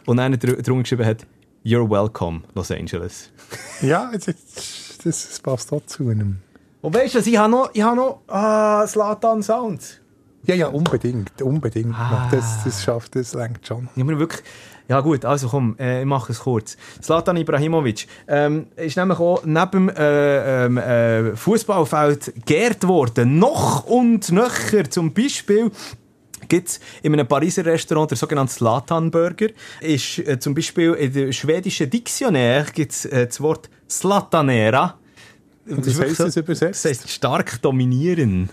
[0.06, 1.26] und dann dr drunter geschrieben hat,
[1.64, 3.32] You're welcome, Los Angeles.
[3.82, 6.38] Ja, das, das, passt auch zu einem.
[6.82, 10.00] Und weißt du, was, ich habe noch, ich habe noch ah, Slatan Sounds.
[10.46, 11.96] Ja, ja, unbedingt, unbedingt.
[11.96, 12.28] Ah.
[12.32, 13.90] Das, das schafft, das lenkt schon.
[13.96, 14.44] Ich muss wirklich.
[14.88, 16.78] Ja gut, also komm, äh, ich mache es kurz.
[17.02, 23.40] Zlatan Ibrahimovic ähm, ist nämlich auch neben dem äh, ähm, äh, Fußballfeld geehrt worden.
[23.40, 24.90] Noch und nöcher.
[24.90, 25.72] Zum Beispiel
[26.48, 29.48] gibt es in einem Pariser Restaurant der sogenannte Slatan-Burger.
[29.82, 35.00] Ist äh, zum Beispiel in der schwedischen Diktionär gibt es äh, das Wort Slatanera.
[35.68, 36.86] Und das wirklich heisst es übersetzt?
[36.86, 38.50] Das heisst stark dominieren.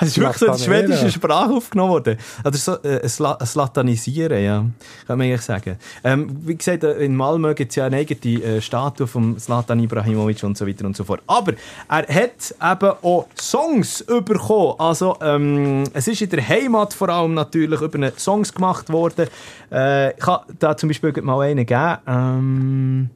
[0.00, 0.64] Es ist wirklich so Slatanera.
[0.64, 2.18] schwedischen Sprache aufgenommen worden.
[2.44, 4.64] Oder so äh, ein Sla ein Slatanisieren, ja.
[5.06, 5.76] Kann man eigentlich sagen.
[6.04, 9.80] Ähm, wie gesagt, äh, in Malmö gibt es ja eine eigene äh, Statue von Slatan
[9.80, 11.22] Ibrahimovic und so weiter und so fort.
[11.26, 11.52] Aber
[11.88, 14.74] er hat eben auch Songs bekommen.
[14.78, 19.28] Also, ähm, es ist in der Heimat vor allem natürlich über eine Songs gemacht worden.
[19.72, 21.98] Äh, ich kann da zum Beispiel mal einen geben.
[22.06, 23.10] Ähm,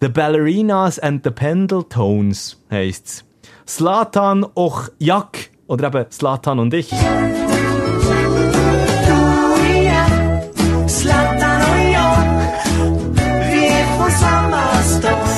[0.00, 3.24] The Ballerinas and the Pendletones heisst's.
[3.66, 5.50] Slatan och Jak.
[5.66, 6.92] Oder eben Slatan und ich.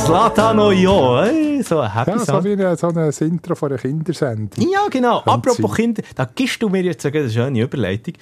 [0.08, 2.44] Slatan eh, So ein Happy Ja, so Song.
[2.44, 4.66] wie ein, so ein Intro von einer Kindersendung.
[4.72, 5.16] Ja, genau.
[5.20, 5.76] Könnte Apropos sein.
[5.76, 8.14] Kinder, da gibst du mir jetzt sogar eine schöne Überleitung.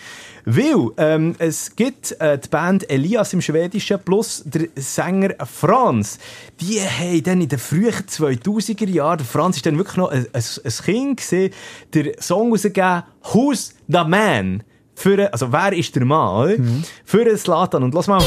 [0.44, 6.18] Weil ähm, es gibt äh, die Band Elias im Schwedischen plus der Sänger Franz.
[6.60, 10.26] Die haben dann in den frühen 2000er Jahren, der Franz ist dann wirklich noch ein,
[10.32, 11.54] ein, ein Kind gewesen,
[11.94, 14.64] der Song rausgegeben, Who's the Man?
[14.96, 16.46] Für, also wer ist der Mann?
[16.46, 16.56] oder?
[17.04, 17.84] Für den Slatan.
[17.84, 18.20] Und lass mal.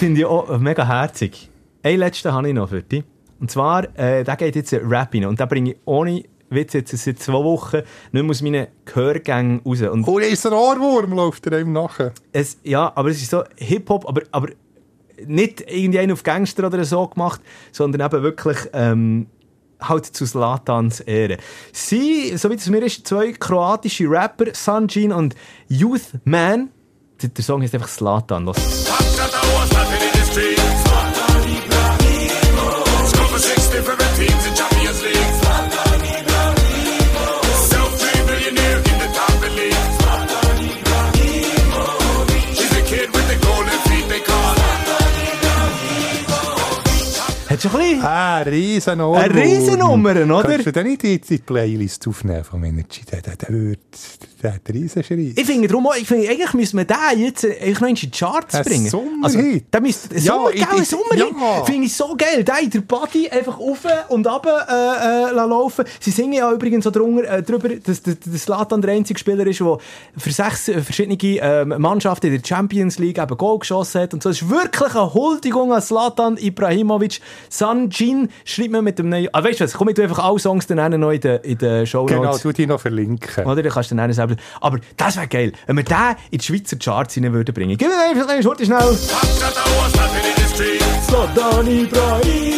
[0.00, 1.50] Finde ich auch mega herzig.
[1.82, 3.04] Einen letzten habe ich noch für dich.
[3.38, 5.26] Und zwar, äh, der geht jetzt Rap rein.
[5.26, 9.60] Und den bringe ich ohne Witz jetzt seit zwei Wochen nicht mehr aus meinen Gehörgängen
[9.60, 9.82] raus.
[9.82, 12.12] Und Oh, ist ein Ohrwurm, läuft er einem nachher.
[12.32, 14.48] es, ja, aber es ist so Hip-Hop, aber, aber
[15.26, 19.26] nicht irgendwie einen auf Gangster oder so gemacht, sondern eben wirklich ähm,
[19.82, 21.36] halt zu Slatans Ehre.
[21.72, 25.34] Sie, so wie es mir ist, zwei kroatische Rapper, Sanjin und
[25.68, 26.70] Youth Man.
[27.20, 28.46] Der, der Song heißt einfach Slatan.
[28.46, 28.56] Los.
[47.64, 48.04] Hat schon ein bisschen...
[48.04, 49.22] Ah, riesen Ohrwurm.
[49.22, 50.42] Eine Riesennummer, oder?
[50.48, 53.02] Kannst du denn nicht die, die Playlist aufnehmen vom Energy?
[53.10, 53.78] Der, der, der, wird,
[54.42, 55.32] der hat einen Riesenschrei.
[55.36, 57.94] Ich finde darum auch, ich finde, eigentlich müssen wir den jetzt äh, eigentlich noch in
[57.96, 58.88] die Charts Ein bringen.
[58.88, 59.24] Sommerhit.
[59.24, 59.38] Also,
[59.72, 61.34] der müsste, Ja, Sommer, ich- Sommerhit.
[61.40, 61.64] ja.
[61.64, 62.44] Finde ich so geil.
[62.44, 65.84] Der in der Body einfach rauf und runter äh, äh, laufen.
[66.00, 69.46] Sie singen ja übrigens so drunter, äh, drüber, dass der, der Slatan der einzige Spieler
[69.46, 69.78] ist, der
[70.16, 74.14] für sechs äh, verschiedene ähm, Mannschaften in der Champions League eben Goal geschossen hat.
[74.14, 77.20] Und so ist wirklich eine Huldigung an Slatan Ibrahimovic.
[77.50, 79.28] Sanjin schreibt man mit dem neuen...
[79.32, 81.58] Ah, weißt du was, komm, ich tu einfach alle Songs dann noch in den, in
[81.58, 82.42] den Show Genau, Notes.
[82.42, 83.44] du die noch verlinken.
[83.44, 83.62] Oder?
[83.62, 84.36] Dann kannst du dann selber.
[84.60, 85.96] Aber das wäre geil, wenn wir den
[86.30, 87.76] in die Schweizer Charts hinein würden bringen.
[87.76, 88.96] Gib mir einfach eine Schurte schnell.
[91.06, 92.50] Zlatan Ibrahimovic.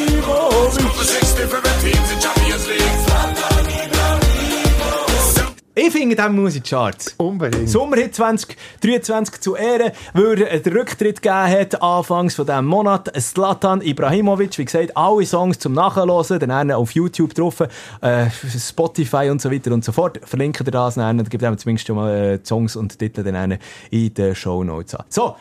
[5.84, 7.16] Ich finde, der muss in die Charts.
[7.16, 7.68] Unbedingt.
[7.68, 13.12] Sommerhit 2023 zu Ehren, weil er den Rücktritt gegeben hat, anfangs von diesem Monat.
[13.20, 17.64] Zlatan Ibrahimovic, wie gesagt, alle Songs zum Nachhören, dann auf YouTube drauf,
[18.00, 20.20] äh, Spotify und so weiter und so fort.
[20.22, 23.58] Verlinken ihr das dann, dann gibt es zumindest schon mal äh, Songs und Titel dann
[23.90, 25.04] in den Show Notes an.
[25.08, 25.34] So.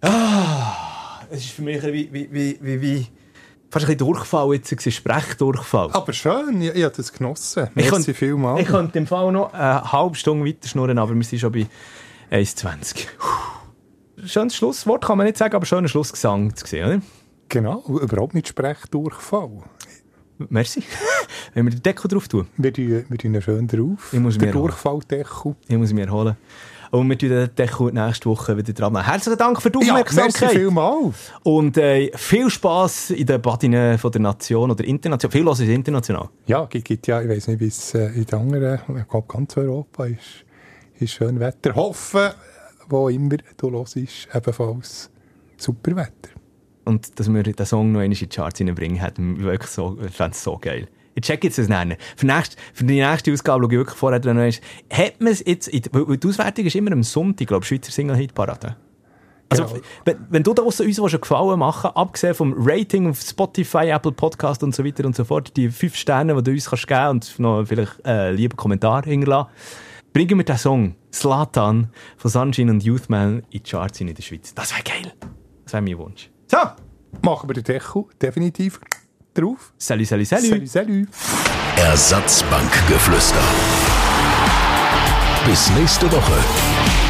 [0.00, 3.06] Ah, es ist für mich ein bisschen wie, wie, wie, wie,
[3.70, 5.90] fast ein bisschen Durchfall jetzt, gewesen, Sprechdurchfall.
[5.92, 7.68] Aber schön, ich, ich habe das genossen.
[7.70, 8.60] Ich Merci könnte- vielmals.
[8.62, 11.66] Ich könnte im Fall noch eine halbe Stunde weiter schnurren, aber wir sind schon bei
[12.30, 13.06] 1,20.
[13.18, 14.26] Puh.
[14.26, 17.00] Schönes Schlusswort kann man nicht sagen, aber schöner Schlussgesang zu sehen, oder?
[17.48, 19.62] Genau, überhaupt nicht Sprechdurchfall.
[20.50, 20.82] Merci.
[21.54, 22.46] Wenn wir den Deckel drauf tun.
[22.56, 24.12] Wir tun, wir tun ihn schön drauf.
[24.12, 24.52] Ich muss mir auch.
[24.52, 25.56] Durchfalldeckel.
[25.66, 26.36] Ich muss mich erholen.
[26.90, 29.02] Und wir tun Deckel nächste Woche wieder dran.
[29.04, 30.50] Herzlichen Dank für die Ja, Aufmerksamkeit.
[30.52, 31.32] vielmals.
[31.42, 35.32] und äh, viel Spass in den Badinen von der Nation oder international.
[35.32, 36.28] Viel los ist international.
[36.46, 39.26] Ja, gibt, gibt ja, ich weiß nicht, wie es äh, in den anderen, ich glaube,
[39.28, 40.44] ganz Europa ist,
[40.98, 41.74] ist schön Wetter.
[41.74, 42.30] Hoffen,
[42.88, 45.10] wo immer du los ist, ebenfalls
[45.56, 46.30] super Wetter.
[46.84, 50.14] Und dass wir den Song noch in die Charts reinbringen, hätten wir wirklich so, ich
[50.14, 50.88] fände es so geil.
[51.18, 51.96] Ich check jetzt das nennen.
[52.16, 54.50] Für, nächst, für die nächste Ausgabe schaue ich wirklich vorher noch einmal.
[54.92, 57.92] Hat man es jetzt, in, weil die Auswertung ist immer am Sonntag, glaube ich, Schweizer
[57.92, 58.76] Single-Hit-Parade.
[59.50, 59.80] Also, Genau.
[60.04, 64.12] wenn, wenn du da draussen uns einen Gefallen machen abgesehen vom Rating auf Spotify, Apple
[64.12, 67.08] Podcast und so weiter und so fort, die fünf Sterne, die du uns kannst geben
[67.08, 69.48] und noch vielleicht äh, einen lieben Kommentar hinterlassen,
[70.12, 74.54] bringen wir den Song Slatan von Sunshine und Youthman in die Charts in der Schweiz.
[74.54, 75.12] Das wäre geil.
[75.64, 76.30] Das wäre mein Wunsch.
[76.46, 76.58] So,
[77.22, 78.80] Machen wir den Deckel definitiv
[79.38, 79.72] drauf.
[79.78, 80.48] salut, salut, salut.
[80.48, 81.08] Salut, salut.
[81.76, 83.42] Ersatzbankgeflüster.
[85.46, 87.07] Bis nächste Woche.